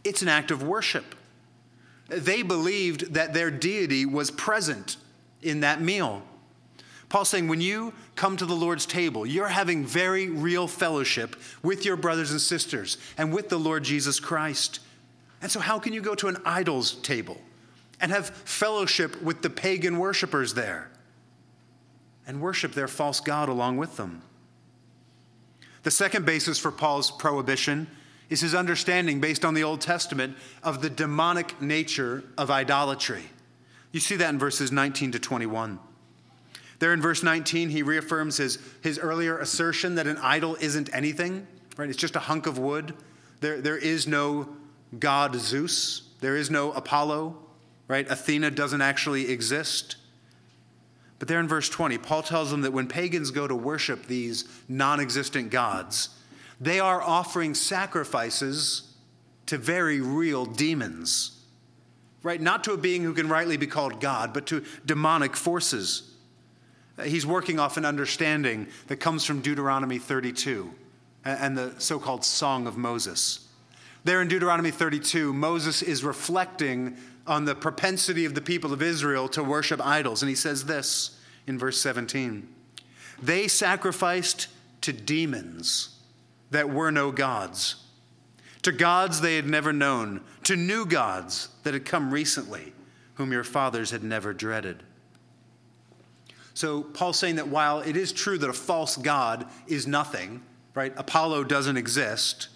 It's 0.04 0.22
an 0.22 0.28
act 0.28 0.50
of 0.50 0.62
worship. 0.62 1.14
They 2.08 2.42
believed 2.42 3.14
that 3.14 3.34
their 3.34 3.50
deity 3.50 4.06
was 4.06 4.30
present 4.30 4.96
in 5.42 5.60
that 5.60 5.80
meal. 5.80 6.22
Paul's 7.08 7.30
saying 7.30 7.48
when 7.48 7.60
you 7.60 7.94
come 8.16 8.36
to 8.36 8.46
the 8.46 8.54
Lord's 8.54 8.84
table, 8.84 9.24
you're 9.24 9.48
having 9.48 9.84
very 9.84 10.28
real 10.28 10.66
fellowship 10.66 11.36
with 11.62 11.84
your 11.84 11.96
brothers 11.96 12.30
and 12.30 12.40
sisters 12.40 12.98
and 13.16 13.32
with 13.32 13.48
the 13.48 13.58
Lord 13.58 13.84
Jesus 13.84 14.20
Christ. 14.20 14.80
And 15.40 15.50
so, 15.50 15.60
how 15.60 15.78
can 15.78 15.92
you 15.92 16.02
go 16.02 16.14
to 16.16 16.28
an 16.28 16.36
idol's 16.44 16.94
table 16.96 17.38
and 18.00 18.12
have 18.12 18.28
fellowship 18.28 19.22
with 19.22 19.42
the 19.42 19.50
pagan 19.50 19.98
worshippers 19.98 20.54
there 20.54 20.90
and 22.26 22.40
worship 22.40 22.72
their 22.72 22.88
false 22.88 23.20
God 23.20 23.48
along 23.48 23.78
with 23.78 23.96
them? 23.96 24.22
The 25.84 25.90
second 25.90 26.26
basis 26.26 26.58
for 26.58 26.70
Paul's 26.70 27.10
prohibition 27.10 27.86
is 28.30 28.40
his 28.40 28.54
understanding, 28.54 29.20
based 29.20 29.44
on 29.44 29.54
the 29.54 29.64
Old 29.64 29.80
Testament, 29.80 30.36
of 30.62 30.82
the 30.82 30.90
demonic 30.90 31.60
nature 31.62 32.24
of 32.36 32.50
idolatry. 32.50 33.24
You 33.92 34.00
see 34.00 34.16
that 34.16 34.30
in 34.30 34.38
verses 34.38 34.70
19 34.70 35.12
to 35.12 35.18
21. 35.18 35.78
There 36.78 36.92
in 36.92 37.00
verse 37.00 37.22
19, 37.22 37.70
he 37.70 37.82
reaffirms 37.82 38.36
his, 38.36 38.58
his 38.82 38.98
earlier 38.98 39.38
assertion 39.38 39.96
that 39.96 40.06
an 40.06 40.18
idol 40.18 40.56
isn't 40.60 40.94
anything, 40.94 41.46
right? 41.76 41.88
It's 41.88 41.98
just 41.98 42.16
a 42.16 42.20
hunk 42.20 42.46
of 42.46 42.58
wood. 42.58 42.94
There, 43.40 43.60
there 43.60 43.78
is 43.78 44.06
no 44.06 44.48
God 44.98 45.34
Zeus. 45.34 46.02
There 46.20 46.36
is 46.36 46.50
no 46.50 46.72
Apollo, 46.72 47.36
right? 47.88 48.08
Athena 48.08 48.50
doesn't 48.50 48.82
actually 48.82 49.30
exist. 49.30 49.96
But 51.18 51.26
there 51.26 51.40
in 51.40 51.48
verse 51.48 51.68
20, 51.68 51.98
Paul 51.98 52.22
tells 52.22 52.50
them 52.50 52.60
that 52.60 52.72
when 52.72 52.86
pagans 52.86 53.30
go 53.30 53.48
to 53.48 53.54
worship 53.54 54.06
these 54.06 54.44
non 54.68 55.00
existent 55.00 55.50
gods, 55.50 56.10
they 56.60 56.80
are 56.80 57.00
offering 57.00 57.54
sacrifices 57.54 58.94
to 59.46 59.58
very 59.58 60.00
real 60.00 60.44
demons, 60.44 61.42
right? 62.22 62.40
Not 62.40 62.64
to 62.64 62.72
a 62.72 62.76
being 62.76 63.02
who 63.02 63.14
can 63.14 63.28
rightly 63.28 63.56
be 63.56 63.66
called 63.66 64.00
God, 64.00 64.32
but 64.34 64.46
to 64.48 64.64
demonic 64.84 65.36
forces. 65.36 66.14
Uh, 66.98 67.04
he's 67.04 67.24
working 67.24 67.58
off 67.58 67.76
an 67.76 67.84
understanding 67.84 68.66
that 68.88 68.96
comes 68.96 69.24
from 69.24 69.40
Deuteronomy 69.40 69.98
32 69.98 70.72
and 71.24 71.56
the 71.56 71.74
so 71.78 71.98
called 71.98 72.24
Song 72.24 72.66
of 72.66 72.76
Moses. 72.76 73.46
There 74.04 74.22
in 74.22 74.28
Deuteronomy 74.28 74.70
32, 74.70 75.32
Moses 75.32 75.82
is 75.82 76.02
reflecting 76.02 76.96
on 77.26 77.44
the 77.44 77.54
propensity 77.54 78.24
of 78.24 78.34
the 78.34 78.40
people 78.40 78.72
of 78.72 78.80
Israel 78.80 79.28
to 79.28 79.44
worship 79.44 79.84
idols. 79.84 80.22
And 80.22 80.28
he 80.28 80.34
says 80.34 80.64
this 80.64 81.18
in 81.46 81.58
verse 81.58 81.80
17 81.80 82.48
They 83.22 83.48
sacrificed 83.48 84.48
to 84.82 84.92
demons 84.92 85.97
that 86.50 86.70
were 86.70 86.90
no 86.90 87.12
gods, 87.12 87.76
to 88.62 88.72
gods 88.72 89.20
they 89.20 89.36
had 89.36 89.46
never 89.46 89.72
known, 89.72 90.22
to 90.44 90.56
new 90.56 90.86
gods 90.86 91.48
that 91.62 91.74
had 91.74 91.84
come 91.84 92.12
recently, 92.12 92.72
whom 93.14 93.32
your 93.32 93.44
fathers 93.44 93.90
had 93.90 94.02
never 94.02 94.32
dreaded. 94.32 94.82
So, 96.54 96.82
Paul's 96.82 97.18
saying 97.18 97.36
that 97.36 97.48
while 97.48 97.80
it 97.80 97.96
is 97.96 98.10
true 98.10 98.36
that 98.38 98.50
a 98.50 98.52
false 98.52 98.96
God 98.96 99.46
is 99.68 99.86
nothing, 99.86 100.42
right? 100.74 100.92
Apollo 100.96 101.44
doesn't 101.44 101.76
exist. 101.76 102.48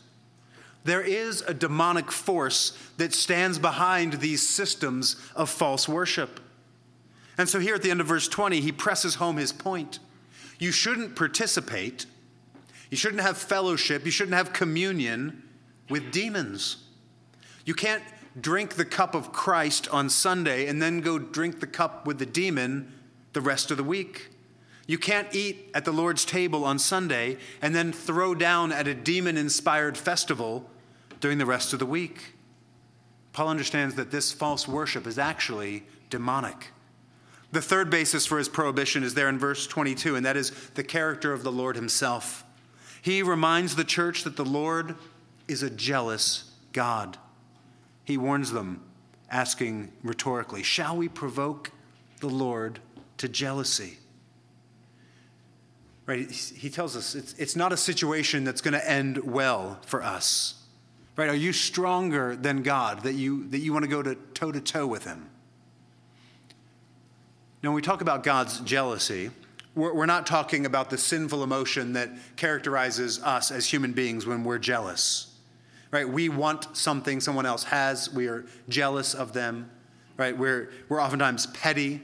There 0.84 1.02
is 1.02 1.42
a 1.42 1.54
demonic 1.54 2.10
force 2.10 2.76
that 2.96 3.14
stands 3.14 3.58
behind 3.58 4.14
these 4.14 4.48
systems 4.48 5.16
of 5.36 5.48
false 5.48 5.88
worship. 5.88 6.40
And 7.38 7.48
so, 7.48 7.60
here 7.60 7.74
at 7.74 7.82
the 7.82 7.90
end 7.90 8.00
of 8.00 8.08
verse 8.08 8.26
20, 8.28 8.60
he 8.60 8.72
presses 8.72 9.16
home 9.16 9.36
his 9.36 9.52
point. 9.52 10.00
You 10.58 10.72
shouldn't 10.72 11.16
participate, 11.16 12.06
you 12.92 12.98
shouldn't 12.98 13.22
have 13.22 13.38
fellowship, 13.38 14.04
you 14.04 14.10
shouldn't 14.10 14.36
have 14.36 14.52
communion 14.52 15.42
with 15.88 16.12
demons. 16.12 16.76
You 17.64 17.72
can't 17.72 18.02
drink 18.38 18.74
the 18.74 18.84
cup 18.84 19.14
of 19.14 19.32
Christ 19.32 19.88
on 19.88 20.10
Sunday 20.10 20.66
and 20.66 20.82
then 20.82 21.00
go 21.00 21.18
drink 21.18 21.60
the 21.60 21.66
cup 21.66 22.06
with 22.06 22.18
the 22.18 22.26
demon 22.26 22.92
the 23.32 23.40
rest 23.40 23.70
of 23.70 23.78
the 23.78 23.82
week. 23.82 24.28
You 24.86 24.98
can't 24.98 25.34
eat 25.34 25.70
at 25.72 25.86
the 25.86 25.90
Lord's 25.90 26.26
table 26.26 26.66
on 26.66 26.78
Sunday 26.78 27.38
and 27.62 27.74
then 27.74 27.94
throw 27.94 28.34
down 28.34 28.72
at 28.72 28.86
a 28.86 28.92
demon 28.92 29.38
inspired 29.38 29.96
festival 29.96 30.68
during 31.18 31.38
the 31.38 31.46
rest 31.46 31.72
of 31.72 31.78
the 31.78 31.86
week. 31.86 32.34
Paul 33.32 33.48
understands 33.48 33.94
that 33.94 34.10
this 34.10 34.32
false 34.32 34.68
worship 34.68 35.06
is 35.06 35.18
actually 35.18 35.84
demonic. 36.10 36.72
The 37.52 37.62
third 37.62 37.88
basis 37.88 38.26
for 38.26 38.36
his 38.36 38.50
prohibition 38.50 39.02
is 39.02 39.14
there 39.14 39.30
in 39.30 39.38
verse 39.38 39.66
22, 39.66 40.14
and 40.16 40.26
that 40.26 40.36
is 40.36 40.50
the 40.74 40.84
character 40.84 41.32
of 41.32 41.42
the 41.42 41.52
Lord 41.52 41.74
himself. 41.74 42.44
He 43.02 43.22
reminds 43.22 43.74
the 43.74 43.84
church 43.84 44.22
that 44.22 44.36
the 44.36 44.44
Lord 44.44 44.94
is 45.48 45.64
a 45.64 45.68
jealous 45.68 46.52
God. 46.72 47.18
He 48.04 48.16
warns 48.16 48.52
them, 48.52 48.80
asking 49.28 49.92
rhetorically, 50.04 50.62
Shall 50.62 50.96
we 50.96 51.08
provoke 51.08 51.72
the 52.20 52.28
Lord 52.28 52.78
to 53.18 53.28
jealousy? 53.28 53.98
Right? 56.06 56.30
He 56.30 56.70
tells 56.70 56.96
us 56.96 57.16
it's, 57.16 57.34
it's 57.34 57.56
not 57.56 57.72
a 57.72 57.76
situation 57.76 58.44
that's 58.44 58.60
going 58.60 58.74
to 58.74 58.90
end 58.90 59.18
well 59.18 59.78
for 59.84 60.02
us. 60.02 60.54
Right? 61.16 61.28
Are 61.28 61.34
you 61.34 61.52
stronger 61.52 62.36
than 62.36 62.62
God 62.62 63.02
that 63.02 63.14
you, 63.14 63.48
that 63.48 63.58
you 63.58 63.72
want 63.72 63.84
to 63.84 63.90
go 63.90 64.02
to 64.02 64.14
toe 64.32 64.52
to 64.52 64.60
toe 64.60 64.86
with 64.86 65.04
Him? 65.04 65.28
Now, 67.62 67.70
when 67.70 67.74
we 67.74 67.82
talk 67.82 68.00
about 68.00 68.22
God's 68.22 68.60
jealousy, 68.60 69.30
we're, 69.74 70.06
not 70.06 70.26
talking 70.26 70.66
about 70.66 70.90
the 70.90 70.98
sinful 70.98 71.42
emotion 71.42 71.94
that 71.94 72.10
characterizes 72.36 73.22
us 73.22 73.50
as 73.50 73.66
human 73.66 73.92
beings 73.92 74.26
when 74.26 74.44
we're 74.44 74.58
jealous. 74.58 75.34
Right? 75.90 76.08
We 76.08 76.28
want 76.28 76.76
something 76.76 77.20
someone 77.20 77.46
else 77.46 77.64
has, 77.64 78.12
we 78.12 78.26
are 78.28 78.44
jealous 78.68 79.14
of 79.14 79.32
them. 79.32 79.70
Right? 80.16 80.36
We're, 80.36 80.70
we're 80.88 81.00
oftentimes 81.00 81.46
petty, 81.46 82.02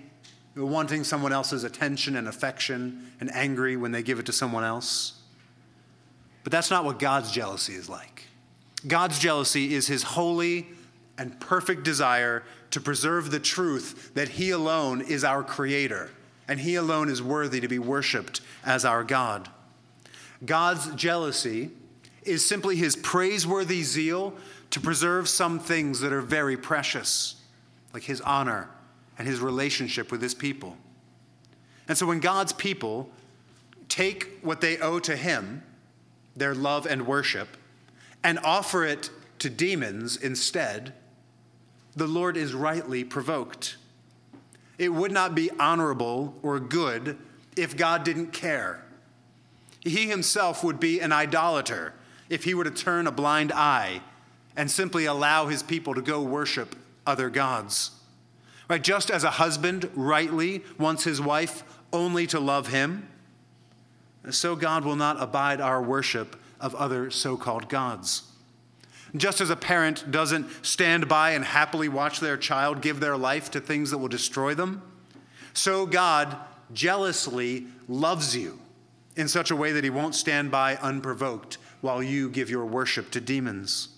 we're 0.54 0.64
wanting 0.64 1.04
someone 1.04 1.32
else's 1.32 1.64
attention 1.64 2.16
and 2.16 2.26
affection, 2.26 3.12
and 3.20 3.30
angry 3.34 3.76
when 3.76 3.92
they 3.92 4.02
give 4.02 4.18
it 4.18 4.26
to 4.26 4.32
someone 4.32 4.64
else. 4.64 5.20
But 6.44 6.52
that's 6.52 6.70
not 6.70 6.84
what 6.84 6.98
God's 6.98 7.30
jealousy 7.30 7.74
is 7.74 7.88
like. 7.88 8.24
God's 8.86 9.18
jealousy 9.18 9.74
is 9.74 9.86
his 9.86 10.02
holy 10.02 10.68
and 11.18 11.38
perfect 11.40 11.82
desire 11.82 12.44
to 12.70 12.80
preserve 12.80 13.30
the 13.30 13.40
truth 13.40 14.12
that 14.14 14.28
he 14.28 14.50
alone 14.50 15.00
is 15.00 15.24
our 15.24 15.42
creator 15.42 16.10
and 16.48 16.60
he 16.60 16.74
alone 16.74 17.08
is 17.08 17.22
worthy 17.22 17.60
to 17.60 17.68
be 17.68 17.78
worshiped 17.78 18.40
as 18.64 18.84
our 18.84 19.04
God. 19.04 19.48
God's 20.44 20.94
jealousy 20.94 21.70
is 22.22 22.44
simply 22.44 22.76
his 22.76 22.96
praiseworthy 22.96 23.82
zeal 23.82 24.34
to 24.70 24.80
preserve 24.80 25.28
some 25.28 25.58
things 25.58 26.00
that 26.00 26.12
are 26.12 26.20
very 26.20 26.56
precious, 26.56 27.36
like 27.92 28.04
his 28.04 28.20
honor 28.22 28.68
and 29.18 29.28
his 29.28 29.40
relationship 29.40 30.10
with 30.10 30.22
his 30.22 30.34
people. 30.34 30.76
And 31.86 31.96
so 31.96 32.06
when 32.06 32.20
God's 32.20 32.52
people 32.52 33.10
take 33.88 34.38
what 34.42 34.60
they 34.60 34.78
owe 34.78 34.98
to 35.00 35.16
him, 35.16 35.62
their 36.36 36.54
love 36.54 36.86
and 36.86 37.06
worship, 37.06 37.48
and 38.22 38.38
offer 38.40 38.84
it 38.84 39.10
to 39.38 39.50
demons 39.50 40.16
instead, 40.16 40.92
the 41.96 42.06
Lord 42.06 42.36
is 42.36 42.54
rightly 42.54 43.04
provoked. 43.04 43.76
It 44.78 44.90
would 44.90 45.12
not 45.12 45.34
be 45.34 45.50
honorable 45.58 46.34
or 46.42 46.60
good 46.60 47.18
if 47.56 47.76
God 47.76 48.04
didn't 48.04 48.32
care. 48.32 48.84
He 49.80 50.08
himself 50.08 50.62
would 50.62 50.78
be 50.78 51.00
an 51.00 51.12
idolater 51.12 51.94
if 52.28 52.44
he 52.44 52.54
were 52.54 52.64
to 52.64 52.70
turn 52.70 53.06
a 53.06 53.12
blind 53.12 53.52
eye 53.52 54.00
and 54.56 54.70
simply 54.70 55.04
allow 55.04 55.46
his 55.46 55.62
people 55.62 55.94
to 55.94 56.02
go 56.02 56.22
worship 56.22 56.76
other 57.06 57.30
gods. 57.30 57.92
Right? 58.68 58.82
Just 58.82 59.10
as 59.10 59.24
a 59.24 59.30
husband 59.30 59.90
rightly 59.94 60.62
wants 60.78 61.04
his 61.04 61.20
wife 61.20 61.64
only 61.92 62.26
to 62.28 62.38
love 62.38 62.68
him, 62.68 63.08
so 64.30 64.54
God 64.54 64.84
will 64.84 64.96
not 64.96 65.20
abide 65.20 65.60
our 65.60 65.82
worship 65.82 66.36
of 66.60 66.74
other 66.74 67.10
so 67.10 67.36
called 67.36 67.68
gods. 67.68 68.27
Just 69.16 69.40
as 69.40 69.50
a 69.50 69.56
parent 69.56 70.10
doesn't 70.10 70.46
stand 70.64 71.08
by 71.08 71.30
and 71.30 71.44
happily 71.44 71.88
watch 71.88 72.20
their 72.20 72.36
child 72.36 72.82
give 72.82 73.00
their 73.00 73.16
life 73.16 73.50
to 73.52 73.60
things 73.60 73.90
that 73.90 73.98
will 73.98 74.08
destroy 74.08 74.54
them, 74.54 74.82
so 75.54 75.86
God 75.86 76.36
jealously 76.72 77.66
loves 77.88 78.36
you 78.36 78.58
in 79.16 79.26
such 79.26 79.50
a 79.50 79.56
way 79.56 79.72
that 79.72 79.84
he 79.84 79.90
won't 79.90 80.14
stand 80.14 80.50
by 80.50 80.76
unprovoked 80.76 81.58
while 81.80 82.02
you 82.02 82.28
give 82.28 82.50
your 82.50 82.66
worship 82.66 83.10
to 83.10 83.20
demons. 83.20 83.88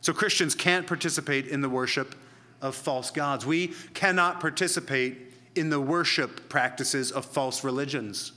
So 0.00 0.12
Christians 0.12 0.54
can't 0.54 0.86
participate 0.86 1.46
in 1.46 1.60
the 1.60 1.68
worship 1.68 2.14
of 2.60 2.74
false 2.74 3.10
gods. 3.10 3.46
We 3.46 3.68
cannot 3.94 4.40
participate 4.40 5.32
in 5.54 5.70
the 5.70 5.80
worship 5.80 6.48
practices 6.48 7.12
of 7.12 7.24
false 7.24 7.62
religions. 7.62 8.32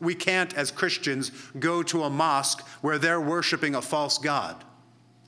We 0.00 0.14
can't, 0.14 0.54
as 0.54 0.70
Christians, 0.70 1.32
go 1.58 1.82
to 1.84 2.04
a 2.04 2.10
mosque 2.10 2.66
where 2.80 2.98
they're 2.98 3.20
worshiping 3.20 3.74
a 3.74 3.82
false 3.82 4.18
God. 4.18 4.64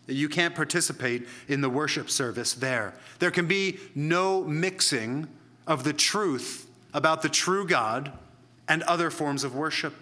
You 0.06 0.28
can't 0.28 0.54
participate 0.54 1.28
in 1.48 1.60
the 1.60 1.70
worship 1.70 2.10
service 2.10 2.54
there. 2.54 2.94
There 3.18 3.30
can 3.30 3.46
be 3.46 3.78
no 3.94 4.42
mixing 4.42 5.28
of 5.66 5.84
the 5.84 5.92
truth 5.92 6.68
about 6.92 7.22
the 7.22 7.28
true 7.28 7.66
God 7.66 8.12
and 8.68 8.82
other 8.82 9.10
forms 9.10 9.44
of 9.44 9.54
worship. 9.54 9.94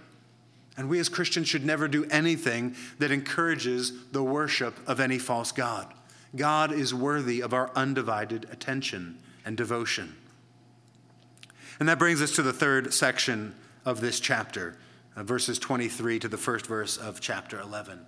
And 0.76 0.88
we 0.88 0.98
as 0.98 1.08
Christians 1.08 1.48
should 1.48 1.64
never 1.64 1.88
do 1.88 2.06
anything 2.06 2.74
that 2.98 3.10
encourages 3.10 3.92
the 4.12 4.22
worship 4.22 4.76
of 4.88 5.00
any 5.00 5.18
false 5.18 5.52
God. 5.52 5.92
God 6.34 6.72
is 6.72 6.94
worthy 6.94 7.42
of 7.42 7.52
our 7.52 7.70
undivided 7.74 8.46
attention 8.50 9.18
and 9.44 9.56
devotion. 9.56 10.14
And 11.78 11.88
that 11.88 11.98
brings 11.98 12.22
us 12.22 12.32
to 12.36 12.42
the 12.42 12.52
third 12.52 12.94
section 12.94 13.54
of 13.84 14.00
this 14.00 14.20
chapter, 14.20 14.76
uh, 15.16 15.22
verses 15.22 15.58
23 15.58 16.18
to 16.20 16.28
the 16.28 16.36
first 16.36 16.66
verse 16.66 16.96
of 16.96 17.20
chapter 17.20 17.58
11. 17.58 18.00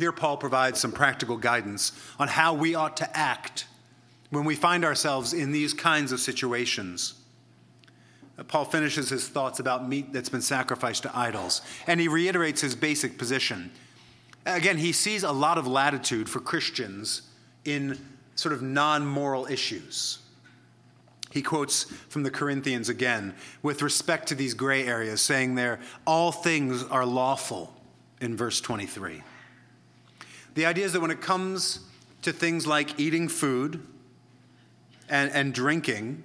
Here, 0.00 0.12
Paul 0.12 0.38
provides 0.38 0.80
some 0.80 0.92
practical 0.92 1.36
guidance 1.36 1.92
on 2.18 2.26
how 2.26 2.54
we 2.54 2.74
ought 2.74 2.96
to 2.96 3.14
act 3.16 3.66
when 4.30 4.46
we 4.46 4.54
find 4.54 4.82
ourselves 4.82 5.34
in 5.34 5.52
these 5.52 5.74
kinds 5.74 6.10
of 6.10 6.20
situations. 6.20 7.20
Uh, 8.38 8.44
Paul 8.44 8.64
finishes 8.64 9.10
his 9.10 9.28
thoughts 9.28 9.60
about 9.60 9.86
meat 9.86 10.10
that's 10.10 10.30
been 10.30 10.40
sacrificed 10.40 11.02
to 11.02 11.14
idols, 11.14 11.60
and 11.86 12.00
he 12.00 12.08
reiterates 12.08 12.62
his 12.62 12.74
basic 12.74 13.18
position. 13.18 13.70
Again, 14.46 14.78
he 14.78 14.92
sees 14.92 15.22
a 15.22 15.32
lot 15.32 15.58
of 15.58 15.66
latitude 15.66 16.30
for 16.30 16.40
Christians 16.40 17.20
in 17.66 17.98
sort 18.36 18.54
of 18.54 18.62
non 18.62 19.04
moral 19.04 19.44
issues. 19.48 20.20
He 21.30 21.42
quotes 21.42 21.84
from 22.08 22.22
the 22.22 22.30
Corinthians 22.30 22.88
again 22.88 23.34
with 23.62 23.82
respect 23.82 24.28
to 24.28 24.34
these 24.34 24.54
gray 24.54 24.86
areas, 24.86 25.20
saying 25.20 25.56
there, 25.56 25.78
all 26.06 26.32
things 26.32 26.84
are 26.84 27.04
lawful 27.04 27.74
in 28.22 28.34
verse 28.34 28.62
23. 28.62 29.24
The 30.54 30.66
idea 30.66 30.84
is 30.84 30.92
that 30.92 31.00
when 31.00 31.10
it 31.10 31.20
comes 31.20 31.80
to 32.22 32.32
things 32.32 32.66
like 32.66 32.98
eating 32.98 33.28
food 33.28 33.86
and, 35.08 35.30
and 35.32 35.54
drinking, 35.54 36.22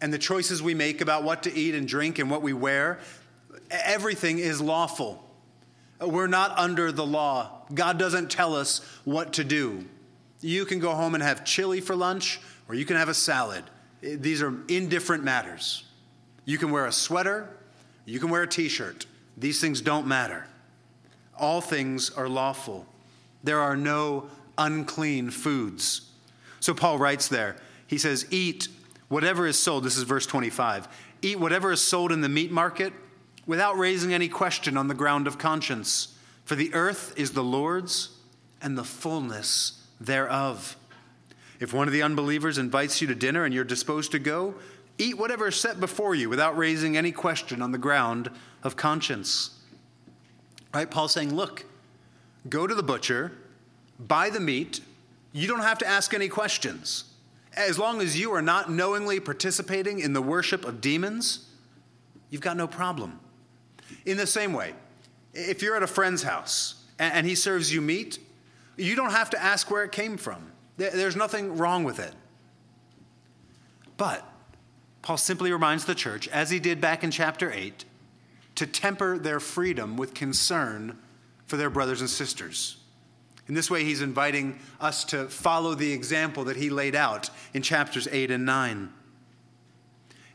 and 0.00 0.12
the 0.12 0.18
choices 0.18 0.62
we 0.62 0.74
make 0.74 1.00
about 1.00 1.22
what 1.22 1.44
to 1.44 1.54
eat 1.54 1.74
and 1.74 1.86
drink 1.86 2.18
and 2.18 2.30
what 2.30 2.42
we 2.42 2.52
wear, 2.52 2.98
everything 3.70 4.38
is 4.38 4.60
lawful. 4.60 5.24
We're 6.00 6.26
not 6.26 6.58
under 6.58 6.90
the 6.90 7.06
law. 7.06 7.62
God 7.72 7.98
doesn't 7.98 8.30
tell 8.30 8.56
us 8.56 8.80
what 9.04 9.34
to 9.34 9.44
do. 9.44 9.86
You 10.40 10.64
can 10.64 10.80
go 10.80 10.92
home 10.92 11.14
and 11.14 11.22
have 11.22 11.44
chili 11.44 11.80
for 11.80 11.94
lunch, 11.94 12.40
or 12.68 12.74
you 12.74 12.84
can 12.84 12.96
have 12.96 13.08
a 13.08 13.14
salad. 13.14 13.62
These 14.00 14.42
are 14.42 14.52
indifferent 14.66 15.22
matters. 15.22 15.84
You 16.44 16.58
can 16.58 16.72
wear 16.72 16.86
a 16.86 16.92
sweater, 16.92 17.48
you 18.04 18.18
can 18.18 18.30
wear 18.30 18.42
a 18.42 18.48
t 18.48 18.68
shirt. 18.68 19.06
These 19.36 19.60
things 19.60 19.80
don't 19.80 20.08
matter. 20.08 20.46
All 21.38 21.60
things 21.60 22.10
are 22.10 22.28
lawful. 22.28 22.86
There 23.44 23.60
are 23.60 23.76
no 23.76 24.28
unclean 24.58 25.30
foods. 25.30 26.10
So 26.60 26.74
Paul 26.74 26.98
writes 26.98 27.28
there, 27.28 27.56
he 27.86 27.98
says, 27.98 28.26
Eat 28.30 28.68
whatever 29.08 29.46
is 29.46 29.58
sold. 29.58 29.84
This 29.84 29.96
is 29.96 30.04
verse 30.04 30.26
25. 30.26 30.88
Eat 31.22 31.38
whatever 31.38 31.72
is 31.72 31.82
sold 31.82 32.12
in 32.12 32.20
the 32.20 32.28
meat 32.28 32.50
market, 32.50 32.92
without 33.46 33.76
raising 33.76 34.14
any 34.14 34.28
question 34.28 34.76
on 34.76 34.88
the 34.88 34.94
ground 34.94 35.26
of 35.26 35.38
conscience. 35.38 36.16
For 36.44 36.54
the 36.54 36.72
earth 36.74 37.12
is 37.16 37.32
the 37.32 37.44
Lord's 37.44 38.10
and 38.60 38.78
the 38.78 38.84
fullness 38.84 39.86
thereof. 40.00 40.76
If 41.60 41.72
one 41.72 41.86
of 41.86 41.92
the 41.92 42.02
unbelievers 42.02 42.58
invites 42.58 43.00
you 43.00 43.06
to 43.08 43.14
dinner 43.14 43.44
and 43.44 43.54
you're 43.54 43.64
disposed 43.64 44.12
to 44.12 44.18
go, 44.18 44.54
eat 44.98 45.18
whatever 45.18 45.48
is 45.48 45.56
set 45.56 45.80
before 45.80 46.14
you 46.14 46.28
without 46.28 46.56
raising 46.56 46.96
any 46.96 47.12
question 47.12 47.62
on 47.62 47.72
the 47.72 47.78
ground 47.78 48.30
of 48.62 48.76
conscience. 48.76 49.58
Right? 50.74 50.90
Paul's 50.90 51.12
saying, 51.12 51.34
look, 51.34 51.64
go 52.48 52.66
to 52.66 52.74
the 52.74 52.82
butcher, 52.82 53.32
buy 53.98 54.30
the 54.30 54.40
meat. 54.40 54.80
You 55.32 55.48
don't 55.48 55.60
have 55.60 55.78
to 55.78 55.86
ask 55.86 56.12
any 56.14 56.28
questions. 56.28 57.04
As 57.54 57.78
long 57.78 58.00
as 58.00 58.18
you 58.18 58.32
are 58.32 58.42
not 58.42 58.70
knowingly 58.70 59.20
participating 59.20 60.00
in 60.00 60.12
the 60.12 60.22
worship 60.22 60.64
of 60.64 60.80
demons, 60.80 61.48
you've 62.30 62.40
got 62.40 62.56
no 62.56 62.66
problem. 62.66 63.20
In 64.06 64.16
the 64.16 64.26
same 64.26 64.52
way, 64.52 64.74
if 65.34 65.62
you're 65.62 65.76
at 65.76 65.82
a 65.82 65.86
friend's 65.86 66.22
house 66.22 66.84
and 66.98 67.26
he 67.26 67.34
serves 67.34 67.72
you 67.72 67.80
meat, 67.80 68.18
you 68.76 68.96
don't 68.96 69.10
have 69.10 69.30
to 69.30 69.42
ask 69.42 69.70
where 69.70 69.84
it 69.84 69.92
came 69.92 70.16
from. 70.16 70.50
There's 70.76 71.16
nothing 71.16 71.56
wrong 71.56 71.84
with 71.84 71.98
it. 71.98 72.14
But 73.96 74.26
Paul 75.02 75.18
simply 75.18 75.52
reminds 75.52 75.84
the 75.84 75.94
church, 75.94 76.28
as 76.28 76.50
he 76.50 76.58
did 76.58 76.80
back 76.80 77.04
in 77.04 77.10
chapter 77.10 77.52
8, 77.52 77.84
to 78.54 78.66
temper 78.66 79.18
their 79.18 79.40
freedom 79.40 79.96
with 79.96 80.14
concern 80.14 80.98
for 81.46 81.56
their 81.56 81.70
brothers 81.70 82.00
and 82.00 82.10
sisters. 82.10 82.76
In 83.48 83.54
this 83.54 83.70
way, 83.70 83.84
he's 83.84 84.02
inviting 84.02 84.60
us 84.80 85.04
to 85.06 85.28
follow 85.28 85.74
the 85.74 85.92
example 85.92 86.44
that 86.44 86.56
he 86.56 86.70
laid 86.70 86.94
out 86.94 87.30
in 87.52 87.62
chapters 87.62 88.08
8 88.10 88.30
and 88.30 88.46
9. 88.46 88.92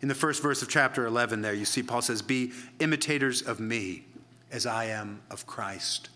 In 0.02 0.08
the 0.08 0.16
first 0.16 0.44
verse 0.44 0.62
of 0.62 0.70
chapter 0.70 1.06
11, 1.06 1.42
there 1.42 1.54
you 1.54 1.66
see 1.66 1.82
Paul 1.82 2.02
says, 2.02 2.22
Be 2.22 2.52
imitators 2.80 3.42
of 3.42 3.60
me 3.60 4.06
as 4.52 4.66
I 4.66 4.86
am 4.86 5.22
of 5.32 5.48
Christ. 5.48 6.10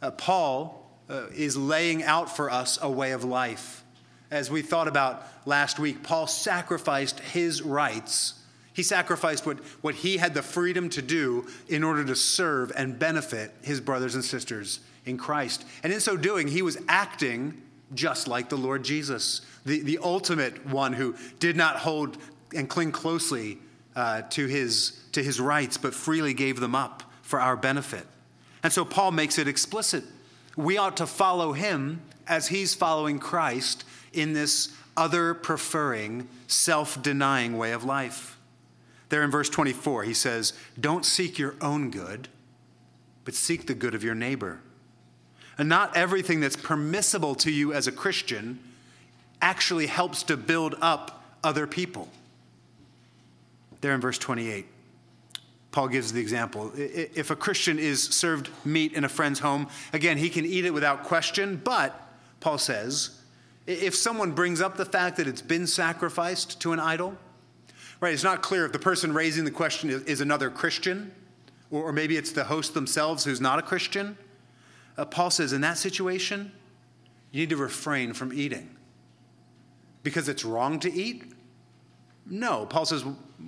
Uh, 0.00 0.10
Paul 0.12 0.88
uh, 1.10 1.26
is 1.34 1.56
laying 1.56 2.02
out 2.02 2.34
for 2.34 2.50
us 2.50 2.78
a 2.80 2.90
way 2.90 3.12
of 3.12 3.24
life. 3.24 3.84
As 4.30 4.50
we 4.50 4.62
thought 4.62 4.88
about 4.88 5.26
last 5.46 5.78
week, 5.78 6.02
Paul 6.02 6.26
sacrificed 6.26 7.20
his 7.20 7.62
rights. 7.62 8.37
He 8.78 8.84
sacrificed 8.84 9.44
what, 9.44 9.58
what 9.80 9.96
he 9.96 10.18
had 10.18 10.34
the 10.34 10.42
freedom 10.42 10.88
to 10.90 11.02
do 11.02 11.48
in 11.68 11.82
order 11.82 12.04
to 12.04 12.14
serve 12.14 12.70
and 12.76 12.96
benefit 12.96 13.52
his 13.60 13.80
brothers 13.80 14.14
and 14.14 14.24
sisters 14.24 14.78
in 15.04 15.18
Christ. 15.18 15.64
And 15.82 15.92
in 15.92 15.98
so 15.98 16.16
doing, 16.16 16.46
he 16.46 16.62
was 16.62 16.78
acting 16.86 17.60
just 17.92 18.28
like 18.28 18.50
the 18.50 18.56
Lord 18.56 18.84
Jesus, 18.84 19.40
the, 19.66 19.80
the 19.80 19.98
ultimate 20.00 20.64
one 20.64 20.92
who 20.92 21.16
did 21.40 21.56
not 21.56 21.74
hold 21.74 22.18
and 22.54 22.68
cling 22.68 22.92
closely 22.92 23.58
uh, 23.96 24.22
to, 24.30 24.46
his, 24.46 25.00
to 25.10 25.24
his 25.24 25.40
rights, 25.40 25.76
but 25.76 25.92
freely 25.92 26.32
gave 26.32 26.60
them 26.60 26.76
up 26.76 27.02
for 27.22 27.40
our 27.40 27.56
benefit. 27.56 28.06
And 28.62 28.72
so 28.72 28.84
Paul 28.84 29.10
makes 29.10 29.38
it 29.38 29.48
explicit. 29.48 30.04
We 30.56 30.78
ought 30.78 30.98
to 30.98 31.06
follow 31.08 31.52
him 31.52 32.00
as 32.28 32.46
he's 32.46 32.76
following 32.76 33.18
Christ 33.18 33.82
in 34.12 34.34
this 34.34 34.72
other 34.96 35.34
preferring, 35.34 36.28
self 36.46 37.02
denying 37.02 37.58
way 37.58 37.72
of 37.72 37.82
life. 37.82 38.37
There 39.08 39.22
in 39.22 39.30
verse 39.30 39.48
24, 39.48 40.04
he 40.04 40.14
says, 40.14 40.52
Don't 40.78 41.04
seek 41.04 41.38
your 41.38 41.54
own 41.60 41.90
good, 41.90 42.28
but 43.24 43.34
seek 43.34 43.66
the 43.66 43.74
good 43.74 43.94
of 43.94 44.04
your 44.04 44.14
neighbor. 44.14 44.60
And 45.56 45.68
not 45.68 45.96
everything 45.96 46.40
that's 46.40 46.56
permissible 46.56 47.34
to 47.36 47.50
you 47.50 47.72
as 47.72 47.86
a 47.86 47.92
Christian 47.92 48.60
actually 49.40 49.86
helps 49.86 50.22
to 50.24 50.36
build 50.36 50.76
up 50.80 51.24
other 51.42 51.66
people. 51.66 52.08
There 53.80 53.94
in 53.94 54.00
verse 54.00 54.18
28, 54.18 54.66
Paul 55.70 55.88
gives 55.88 56.12
the 56.12 56.20
example. 56.20 56.72
If 56.76 57.30
a 57.30 57.36
Christian 57.36 57.78
is 57.78 58.02
served 58.02 58.50
meat 58.64 58.92
in 58.92 59.04
a 59.04 59.08
friend's 59.08 59.38
home, 59.38 59.68
again, 59.92 60.16
he 60.16 60.30
can 60.30 60.44
eat 60.44 60.64
it 60.64 60.74
without 60.74 61.04
question, 61.04 61.60
but, 61.62 62.08
Paul 62.40 62.58
says, 62.58 63.20
if 63.66 63.94
someone 63.94 64.32
brings 64.32 64.60
up 64.60 64.76
the 64.76 64.84
fact 64.84 65.18
that 65.18 65.28
it's 65.28 65.42
been 65.42 65.66
sacrificed 65.66 66.60
to 66.62 66.72
an 66.72 66.80
idol, 66.80 67.16
right, 68.00 68.12
it's 68.12 68.24
not 68.24 68.42
clear 68.42 68.64
if 68.64 68.72
the 68.72 68.78
person 68.78 69.12
raising 69.12 69.44
the 69.44 69.50
question 69.50 69.90
is, 69.90 70.20
another 70.20 70.50
Christian, 70.50 71.12
or 71.70 71.92
maybe 71.92 72.16
it's 72.16 72.32
the 72.32 72.44
host 72.44 72.74
themselves 72.74 73.24
who's 73.24 73.40
not 73.40 73.58
a 73.58 73.62
Christian. 73.62 74.16
Uh, 74.96 75.04
Paul 75.04 75.30
says, 75.30 75.52
in 75.52 75.60
that 75.60 75.78
situation, 75.78 76.52
you 77.30 77.40
need 77.40 77.50
to 77.50 77.56
refrain 77.56 78.12
from 78.12 78.32
eating. 78.32 78.74
Because 80.02 80.28
it's 80.28 80.44
wrong 80.44 80.80
to 80.80 80.92
eat? 80.92 81.24
No. 82.26 82.66
Paul 82.66 82.86
says, 82.86 83.04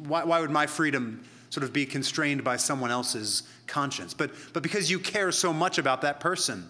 why, 0.07 0.25
why 0.25 0.41
would 0.41 0.51
my 0.51 0.67
freedom 0.67 1.25
sort 1.49 1.65
of 1.65 1.73
be 1.73 1.87
constrained 1.87 2.45
by 2.45 2.57
someone 2.57 2.91
else's 2.91 3.45
conscience? 3.67 4.15
But, 4.15 4.33
but 4.53 4.63
because 4.63 4.91
you 4.91 4.99
care 4.99 5.33
so 5.33 5.53
much 5.53 5.79
about 5.79 6.03
that 6.03 6.21
person, 6.21 6.69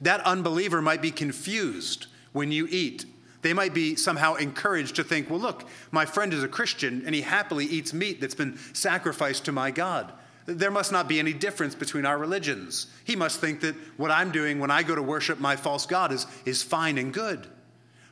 that 0.00 0.20
unbeliever 0.22 0.82
might 0.82 1.02
be 1.02 1.10
confused 1.10 2.06
when 2.32 2.52
you 2.52 2.66
eat. 2.70 3.04
They 3.42 3.52
might 3.52 3.72
be 3.72 3.94
somehow 3.94 4.34
encouraged 4.34 4.96
to 4.96 5.04
think, 5.04 5.30
well, 5.30 5.38
look, 5.38 5.64
my 5.90 6.04
friend 6.04 6.34
is 6.34 6.42
a 6.42 6.48
Christian 6.48 7.02
and 7.06 7.14
he 7.14 7.20
happily 7.20 7.66
eats 7.66 7.92
meat 7.92 8.20
that's 8.20 8.34
been 8.34 8.58
sacrificed 8.72 9.44
to 9.44 9.52
my 9.52 9.70
God. 9.70 10.12
There 10.46 10.70
must 10.70 10.92
not 10.92 11.08
be 11.08 11.18
any 11.18 11.34
difference 11.34 11.74
between 11.74 12.06
our 12.06 12.18
religions. 12.18 12.86
He 13.04 13.16
must 13.16 13.38
think 13.38 13.60
that 13.60 13.76
what 13.96 14.10
I'm 14.10 14.32
doing 14.32 14.58
when 14.58 14.70
I 14.70 14.82
go 14.82 14.94
to 14.94 15.02
worship 15.02 15.38
my 15.38 15.56
false 15.56 15.86
God 15.86 16.10
is, 16.10 16.26
is 16.46 16.62
fine 16.62 16.98
and 16.98 17.12
good. 17.12 17.46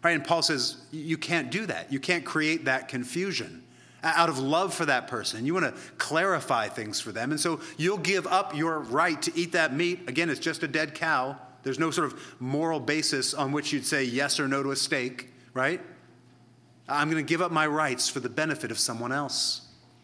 Right? 0.04 0.12
And 0.12 0.24
Paul 0.24 0.42
says, 0.42 0.76
you 0.92 1.16
can't 1.16 1.50
do 1.50 1.66
that. 1.66 1.92
You 1.92 1.98
can't 1.98 2.24
create 2.24 2.66
that 2.66 2.88
confusion. 2.88 3.64
Out 4.04 4.28
of 4.28 4.38
love 4.38 4.72
for 4.72 4.84
that 4.84 5.08
person, 5.08 5.46
you 5.46 5.54
want 5.54 5.74
to 5.74 5.80
clarify 5.96 6.68
things 6.68 7.00
for 7.00 7.10
them. 7.10 7.32
And 7.32 7.40
so 7.40 7.60
you'll 7.76 7.96
give 7.98 8.26
up 8.26 8.54
your 8.54 8.78
right 8.78 9.20
to 9.22 9.32
eat 9.34 9.52
that 9.52 9.74
meat. 9.74 10.08
Again, 10.08 10.30
it's 10.30 10.38
just 10.38 10.62
a 10.62 10.68
dead 10.68 10.94
cow. 10.94 11.36
There's 11.66 11.80
no 11.80 11.90
sort 11.90 12.12
of 12.12 12.36
moral 12.38 12.78
basis 12.78 13.34
on 13.34 13.50
which 13.50 13.72
you'd 13.72 13.84
say 13.84 14.04
yes 14.04 14.38
or 14.38 14.46
no 14.46 14.62
to 14.62 14.70
a 14.70 14.76
steak, 14.76 15.32
right? 15.52 15.80
I'm 16.88 17.10
going 17.10 17.26
to 17.26 17.28
give 17.28 17.42
up 17.42 17.50
my 17.50 17.66
rights 17.66 18.08
for 18.08 18.20
the 18.20 18.28
benefit 18.28 18.70
of 18.70 18.78
someone 18.78 19.10
else. 19.10 19.62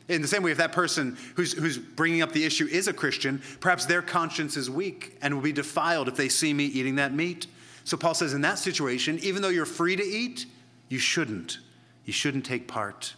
In 0.08 0.22
the 0.22 0.26
same 0.26 0.42
way, 0.42 0.50
if 0.50 0.58
that 0.58 0.72
person 0.72 1.16
who's, 1.36 1.52
who's 1.52 1.78
bringing 1.78 2.20
up 2.20 2.32
the 2.32 2.44
issue 2.44 2.66
is 2.66 2.88
a 2.88 2.92
Christian, 2.92 3.40
perhaps 3.60 3.86
their 3.86 4.02
conscience 4.02 4.56
is 4.56 4.68
weak 4.68 5.16
and 5.22 5.32
will 5.32 5.40
be 5.40 5.52
defiled 5.52 6.08
if 6.08 6.16
they 6.16 6.28
see 6.28 6.52
me 6.52 6.64
eating 6.64 6.96
that 6.96 7.14
meat. 7.14 7.46
So 7.84 7.96
Paul 7.96 8.14
says, 8.14 8.34
in 8.34 8.40
that 8.40 8.58
situation, 8.58 9.20
even 9.22 9.40
though 9.40 9.48
you're 9.48 9.64
free 9.64 9.94
to 9.94 10.02
eat, 10.02 10.46
you 10.88 10.98
shouldn't. 10.98 11.58
You 12.04 12.12
shouldn't 12.12 12.44
take 12.44 12.66
part. 12.66 13.14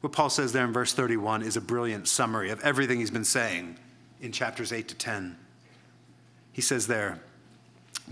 What 0.00 0.12
Paul 0.12 0.30
says 0.30 0.52
there 0.52 0.64
in 0.64 0.72
verse 0.72 0.92
31 0.92 1.42
is 1.42 1.56
a 1.56 1.60
brilliant 1.60 2.06
summary 2.06 2.50
of 2.50 2.60
everything 2.60 3.00
he's 3.00 3.10
been 3.10 3.24
saying 3.24 3.80
in 4.20 4.30
chapters 4.30 4.72
8 4.72 4.86
to 4.86 4.94
10. 4.94 5.36
He 6.52 6.62
says 6.62 6.86
there, 6.86 7.20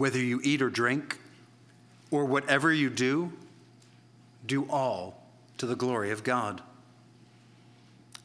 whether 0.01 0.19
you 0.19 0.41
eat 0.43 0.63
or 0.63 0.71
drink, 0.71 1.19
or 2.11 2.25
whatever 2.25 2.73
you 2.73 2.89
do, 2.91 3.31
do 4.47 4.67
all 4.71 5.23
to 5.59 5.67
the 5.67 5.77
glory 5.77 6.11
of 6.11 6.25
God. 6.25 6.63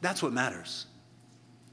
That's 0.00 0.22
what 0.22 0.32
matters. 0.32 0.86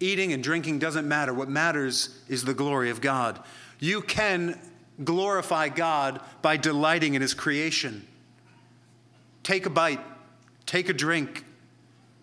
Eating 0.01 0.34
and 0.34 0.43
drinking 0.43 0.80
doesn't 0.80 1.08
matter. 1.08 1.34
What 1.34 1.47
matters 1.47 2.20
is 2.28 2.43
the 2.43 2.54
glory 2.54 2.89
of 2.89 2.99
God. 2.99 3.39
You 3.80 4.01
can 4.01 4.60
glorify 5.04 5.70
God 5.70 6.20
by 6.41 6.58
delighting 6.58 7.14
in 7.14 7.22
His 7.22 7.34
creation. 7.34 8.06
Take 9.41 9.66
a 9.66 9.70
bite, 9.70 10.01
take 10.66 10.89
a 10.89 10.93
drink, 10.93 11.45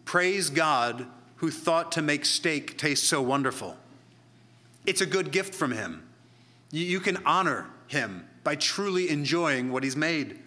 praise 0.05 0.51
God 0.51 1.07
who 1.37 1.51
thought 1.51 1.93
to 1.93 2.03
make 2.03 2.26
steak 2.26 2.76
taste 2.76 3.05
so 3.05 3.22
wonderful. 3.22 3.76
It's 4.85 5.01
a 5.01 5.07
good 5.07 5.33
gift 5.33 5.55
from 5.55 5.72
Him. 5.72 6.03
You 6.71 7.01
can 7.01 7.18
honor 7.25 7.66
Him 7.89 8.27
by 8.45 8.55
truly 8.57 9.09
enjoying 9.11 9.73
what 9.73 9.83
He's 9.83 9.97
made. 9.97 10.39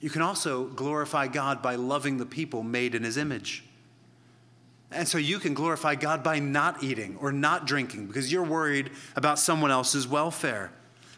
You 0.00 0.10
can 0.10 0.22
also 0.22 0.66
glorify 0.66 1.26
God 1.26 1.62
by 1.62 1.74
loving 1.74 2.18
the 2.18 2.26
people 2.26 2.62
made 2.62 2.94
in 2.94 3.02
His 3.02 3.16
image. 3.16 3.64
And 4.90 5.06
so 5.06 5.18
you 5.18 5.38
can 5.38 5.54
glorify 5.54 5.94
God 5.94 6.22
by 6.22 6.38
not 6.38 6.82
eating 6.82 7.16
or 7.20 7.30
not 7.30 7.66
drinking 7.66 8.06
because 8.06 8.32
you're 8.32 8.44
worried 8.44 8.90
about 9.16 9.38
someone 9.38 9.70
else's 9.70 10.08
welfare. 10.08 10.72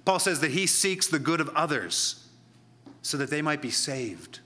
Paul 0.04 0.18
says 0.18 0.40
that 0.40 0.50
he 0.50 0.66
seeks 0.66 1.06
the 1.06 1.18
good 1.18 1.40
of 1.40 1.50
others 1.50 2.28
so 3.02 3.16
that 3.16 3.30
they 3.30 3.42
might 3.42 3.62
be 3.62 3.70
saved. 3.70 4.40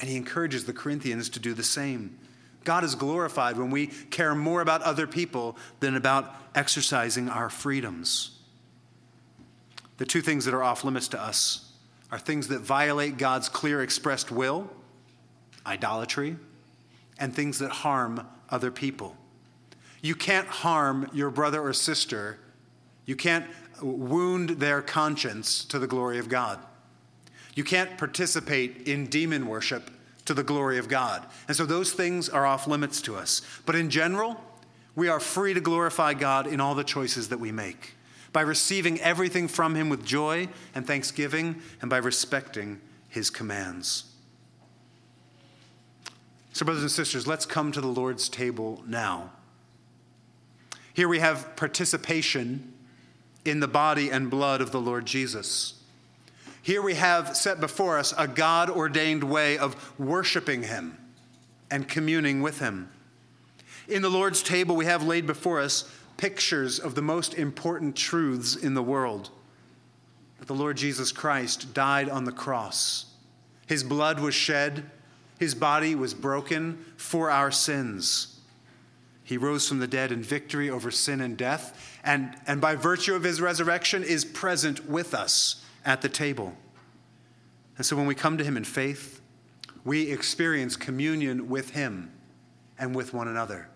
And 0.00 0.08
he 0.08 0.16
encourages 0.16 0.64
the 0.64 0.72
Corinthians 0.72 1.28
to 1.30 1.40
do 1.40 1.52
the 1.52 1.64
same. 1.64 2.16
God 2.64 2.84
is 2.84 2.94
glorified 2.94 3.58
when 3.58 3.70
we 3.70 3.88
care 3.88 4.34
more 4.34 4.60
about 4.60 4.82
other 4.82 5.06
people 5.06 5.56
than 5.80 5.96
about 5.96 6.34
exercising 6.54 7.28
our 7.28 7.50
freedoms. 7.50 8.39
The 10.00 10.06
two 10.06 10.22
things 10.22 10.46
that 10.46 10.54
are 10.54 10.62
off 10.62 10.82
limits 10.82 11.08
to 11.08 11.20
us 11.20 11.72
are 12.10 12.18
things 12.18 12.48
that 12.48 12.60
violate 12.60 13.18
God's 13.18 13.50
clear 13.50 13.82
expressed 13.82 14.32
will, 14.32 14.70
idolatry, 15.66 16.36
and 17.18 17.36
things 17.36 17.58
that 17.58 17.70
harm 17.70 18.26
other 18.48 18.70
people. 18.70 19.14
You 20.00 20.14
can't 20.14 20.48
harm 20.48 21.10
your 21.12 21.28
brother 21.28 21.60
or 21.60 21.74
sister. 21.74 22.38
You 23.04 23.14
can't 23.14 23.44
wound 23.82 24.48
their 24.48 24.80
conscience 24.80 25.66
to 25.66 25.78
the 25.78 25.86
glory 25.86 26.18
of 26.18 26.30
God. 26.30 26.60
You 27.54 27.62
can't 27.62 27.98
participate 27.98 28.88
in 28.88 29.04
demon 29.04 29.48
worship 29.48 29.90
to 30.24 30.32
the 30.32 30.42
glory 30.42 30.78
of 30.78 30.88
God. 30.88 31.26
And 31.46 31.54
so 31.54 31.66
those 31.66 31.92
things 31.92 32.30
are 32.30 32.46
off 32.46 32.66
limits 32.66 33.02
to 33.02 33.16
us. 33.16 33.42
But 33.66 33.74
in 33.74 33.90
general, 33.90 34.40
we 34.96 35.08
are 35.08 35.20
free 35.20 35.52
to 35.52 35.60
glorify 35.60 36.14
God 36.14 36.46
in 36.46 36.58
all 36.58 36.74
the 36.74 36.84
choices 36.84 37.28
that 37.28 37.38
we 37.38 37.52
make 37.52 37.96
by 38.32 38.42
receiving 38.42 39.00
everything 39.00 39.48
from 39.48 39.74
Him 39.74 39.88
with 39.88 40.04
joy 40.04 40.48
and 40.74 40.86
thanksgiving 40.86 41.60
and 41.80 41.90
by 41.90 41.98
respecting 41.98 42.80
His 43.08 43.30
commands. 43.30 44.04
So, 46.52 46.64
brothers 46.64 46.82
and 46.82 46.90
sisters, 46.90 47.26
let's 47.26 47.46
come 47.46 47.72
to 47.72 47.80
the 47.80 47.86
Lord's 47.86 48.28
table 48.28 48.82
now. 48.86 49.30
Here 50.92 51.08
we 51.08 51.20
have 51.20 51.56
participation 51.56 52.72
in 53.44 53.60
the 53.60 53.68
body 53.68 54.10
and 54.10 54.30
blood 54.30 54.60
of 54.60 54.70
the 54.70 54.80
Lord 54.80 55.06
Jesus. 55.06 55.74
Here 56.62 56.82
we 56.82 56.94
have 56.94 57.36
set 57.36 57.60
before 57.60 57.98
us 57.98 58.12
a 58.18 58.28
God 58.28 58.68
ordained 58.68 59.24
way 59.24 59.56
of 59.56 59.98
worshiping 59.98 60.64
Him 60.64 60.98
and 61.70 61.88
communing 61.88 62.42
with 62.42 62.58
Him. 62.58 62.90
In 63.88 64.02
the 64.02 64.10
Lord's 64.10 64.42
table, 64.42 64.76
we 64.76 64.84
have 64.84 65.02
laid 65.02 65.26
before 65.26 65.60
us 65.60 65.90
pictures 66.20 66.78
of 66.78 66.94
the 66.94 67.02
most 67.02 67.34
important 67.34 67.96
truths 67.96 68.54
in 68.54 68.74
the 68.74 68.82
world 68.82 69.30
that 70.38 70.46
the 70.46 70.54
Lord 70.54 70.76
Jesus 70.76 71.12
Christ 71.12 71.74
died 71.74 72.08
on 72.08 72.24
the 72.24 72.32
cross, 72.32 73.06
His 73.66 73.82
blood 73.82 74.20
was 74.20 74.34
shed 74.34 74.84
his 75.40 75.54
body 75.54 75.94
was 75.94 76.12
broken 76.12 76.84
for 76.98 77.30
our 77.30 77.50
sins. 77.50 78.40
He 79.24 79.38
rose 79.38 79.66
from 79.66 79.78
the 79.78 79.86
dead 79.86 80.12
in 80.12 80.22
victory 80.22 80.68
over 80.68 80.90
sin 80.90 81.22
and 81.22 81.34
death, 81.34 81.98
and, 82.04 82.36
and 82.46 82.60
by 82.60 82.74
virtue 82.74 83.14
of 83.14 83.24
his 83.24 83.40
resurrection 83.40 84.04
is 84.04 84.22
present 84.22 84.86
with 84.86 85.14
us 85.14 85.64
at 85.82 86.02
the 86.02 86.10
table. 86.10 86.54
And 87.78 87.86
so 87.86 87.96
when 87.96 88.04
we 88.04 88.14
come 88.14 88.36
to 88.36 88.44
him 88.44 88.58
in 88.58 88.64
faith, 88.64 89.22
we 89.82 90.12
experience 90.12 90.76
communion 90.76 91.48
with 91.48 91.70
him 91.70 92.12
and 92.78 92.94
with 92.94 93.14
one 93.14 93.26
another. 93.26 93.70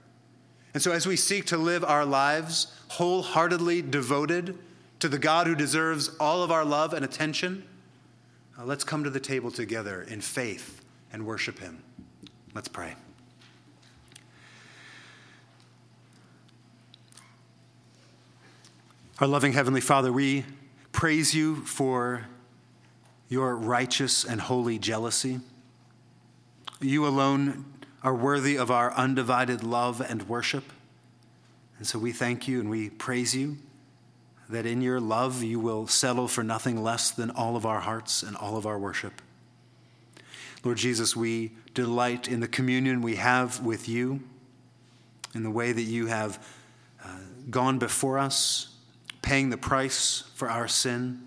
And 0.74 0.82
so 0.82 0.90
as 0.90 1.06
we 1.06 1.16
seek 1.16 1.46
to 1.46 1.56
live 1.56 1.84
our 1.84 2.04
lives 2.04 2.66
wholeheartedly 2.88 3.82
devoted 3.82 4.58
to 4.98 5.08
the 5.08 5.18
God 5.18 5.46
who 5.46 5.54
deserves 5.54 6.08
all 6.18 6.42
of 6.42 6.50
our 6.50 6.64
love 6.64 6.92
and 6.92 7.04
attention, 7.04 7.64
uh, 8.58 8.64
let's 8.64 8.82
come 8.82 9.04
to 9.04 9.10
the 9.10 9.20
table 9.20 9.52
together 9.52 10.02
in 10.02 10.20
faith 10.20 10.84
and 11.12 11.24
worship 11.24 11.60
Him. 11.60 11.82
Let's 12.54 12.68
pray. 12.68 12.94
Our 19.20 19.28
loving 19.28 19.52
Heavenly 19.52 19.80
Father, 19.80 20.12
we 20.12 20.44
praise 20.90 21.34
you 21.34 21.56
for 21.64 22.26
your 23.28 23.56
righteous 23.56 24.24
and 24.24 24.40
holy 24.40 24.80
jealousy. 24.80 25.38
You 26.80 27.06
alone 27.06 27.64
are 28.04 28.14
worthy 28.14 28.56
of 28.56 28.70
our 28.70 28.92
undivided 28.92 29.64
love 29.64 30.00
and 30.00 30.28
worship. 30.28 30.64
And 31.78 31.86
so 31.86 31.98
we 31.98 32.12
thank 32.12 32.46
you 32.46 32.60
and 32.60 32.68
we 32.68 32.90
praise 32.90 33.34
you 33.34 33.56
that 34.50 34.66
in 34.66 34.82
your 34.82 35.00
love 35.00 35.42
you 35.42 35.58
will 35.58 35.86
settle 35.86 36.28
for 36.28 36.44
nothing 36.44 36.82
less 36.82 37.10
than 37.10 37.30
all 37.30 37.56
of 37.56 37.64
our 37.64 37.80
hearts 37.80 38.22
and 38.22 38.36
all 38.36 38.58
of 38.58 38.66
our 38.66 38.78
worship. 38.78 39.22
Lord 40.62 40.76
Jesus, 40.76 41.16
we 41.16 41.52
delight 41.72 42.28
in 42.28 42.40
the 42.40 42.48
communion 42.48 43.00
we 43.00 43.16
have 43.16 43.64
with 43.64 43.88
you, 43.88 44.20
in 45.34 45.42
the 45.42 45.50
way 45.50 45.72
that 45.72 45.82
you 45.82 46.06
have 46.06 46.46
uh, 47.02 47.08
gone 47.50 47.78
before 47.78 48.18
us, 48.18 48.68
paying 49.22 49.48
the 49.48 49.56
price 49.56 50.24
for 50.34 50.50
our 50.50 50.68
sin, 50.68 51.22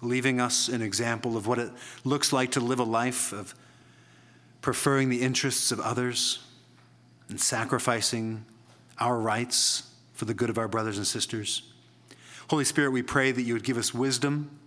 leaving 0.00 0.40
us 0.40 0.68
an 0.68 0.82
example 0.82 1.36
of 1.36 1.46
what 1.48 1.58
it 1.58 1.70
looks 2.04 2.32
like 2.32 2.52
to 2.52 2.60
live 2.60 2.78
a 2.78 2.84
life 2.84 3.32
of 3.32 3.54
preferring 4.64 5.10
the 5.10 5.20
interests 5.20 5.70
of 5.72 5.78
others 5.78 6.38
and 7.28 7.38
sacrificing 7.38 8.46
our 8.98 9.18
rights 9.18 9.90
for 10.14 10.24
the 10.24 10.32
good 10.32 10.48
of 10.48 10.56
our 10.56 10.68
brothers 10.68 10.96
and 10.96 11.06
sisters. 11.06 11.70
Holy 12.48 12.64
Spirit, 12.64 12.90
we 12.90 13.02
pray 13.02 13.30
that 13.30 13.42
you 13.42 13.52
would 13.52 13.62
give 13.62 13.76
us 13.76 13.92
wisdom 13.92 14.58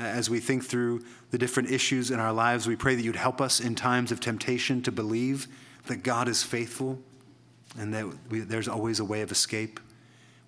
uh, 0.00 0.02
as 0.02 0.28
we 0.28 0.40
think 0.40 0.64
through 0.64 1.04
the 1.30 1.38
different 1.38 1.70
issues 1.70 2.10
in 2.10 2.18
our 2.18 2.32
lives. 2.32 2.66
We 2.66 2.74
pray 2.74 2.96
that 2.96 3.02
you'd 3.02 3.14
help 3.14 3.40
us 3.40 3.60
in 3.60 3.76
times 3.76 4.10
of 4.10 4.18
temptation 4.18 4.82
to 4.82 4.90
believe 4.90 5.46
that 5.86 6.02
God 6.02 6.26
is 6.26 6.42
faithful 6.42 6.98
and 7.78 7.94
that 7.94 8.06
we, 8.30 8.40
there's 8.40 8.66
always 8.66 8.98
a 8.98 9.04
way 9.04 9.20
of 9.20 9.30
escape. 9.30 9.78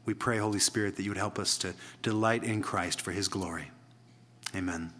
We 0.04 0.14
pray, 0.14 0.38
Holy 0.38 0.58
Spirit, 0.58 0.96
that 0.96 1.04
you 1.04 1.10
would 1.10 1.16
help 1.16 1.38
us 1.38 1.56
to 1.58 1.74
delight 2.02 2.42
in 2.42 2.60
Christ 2.60 3.02
for 3.02 3.12
his 3.12 3.28
glory. 3.28 3.70
Amen. 4.52 4.92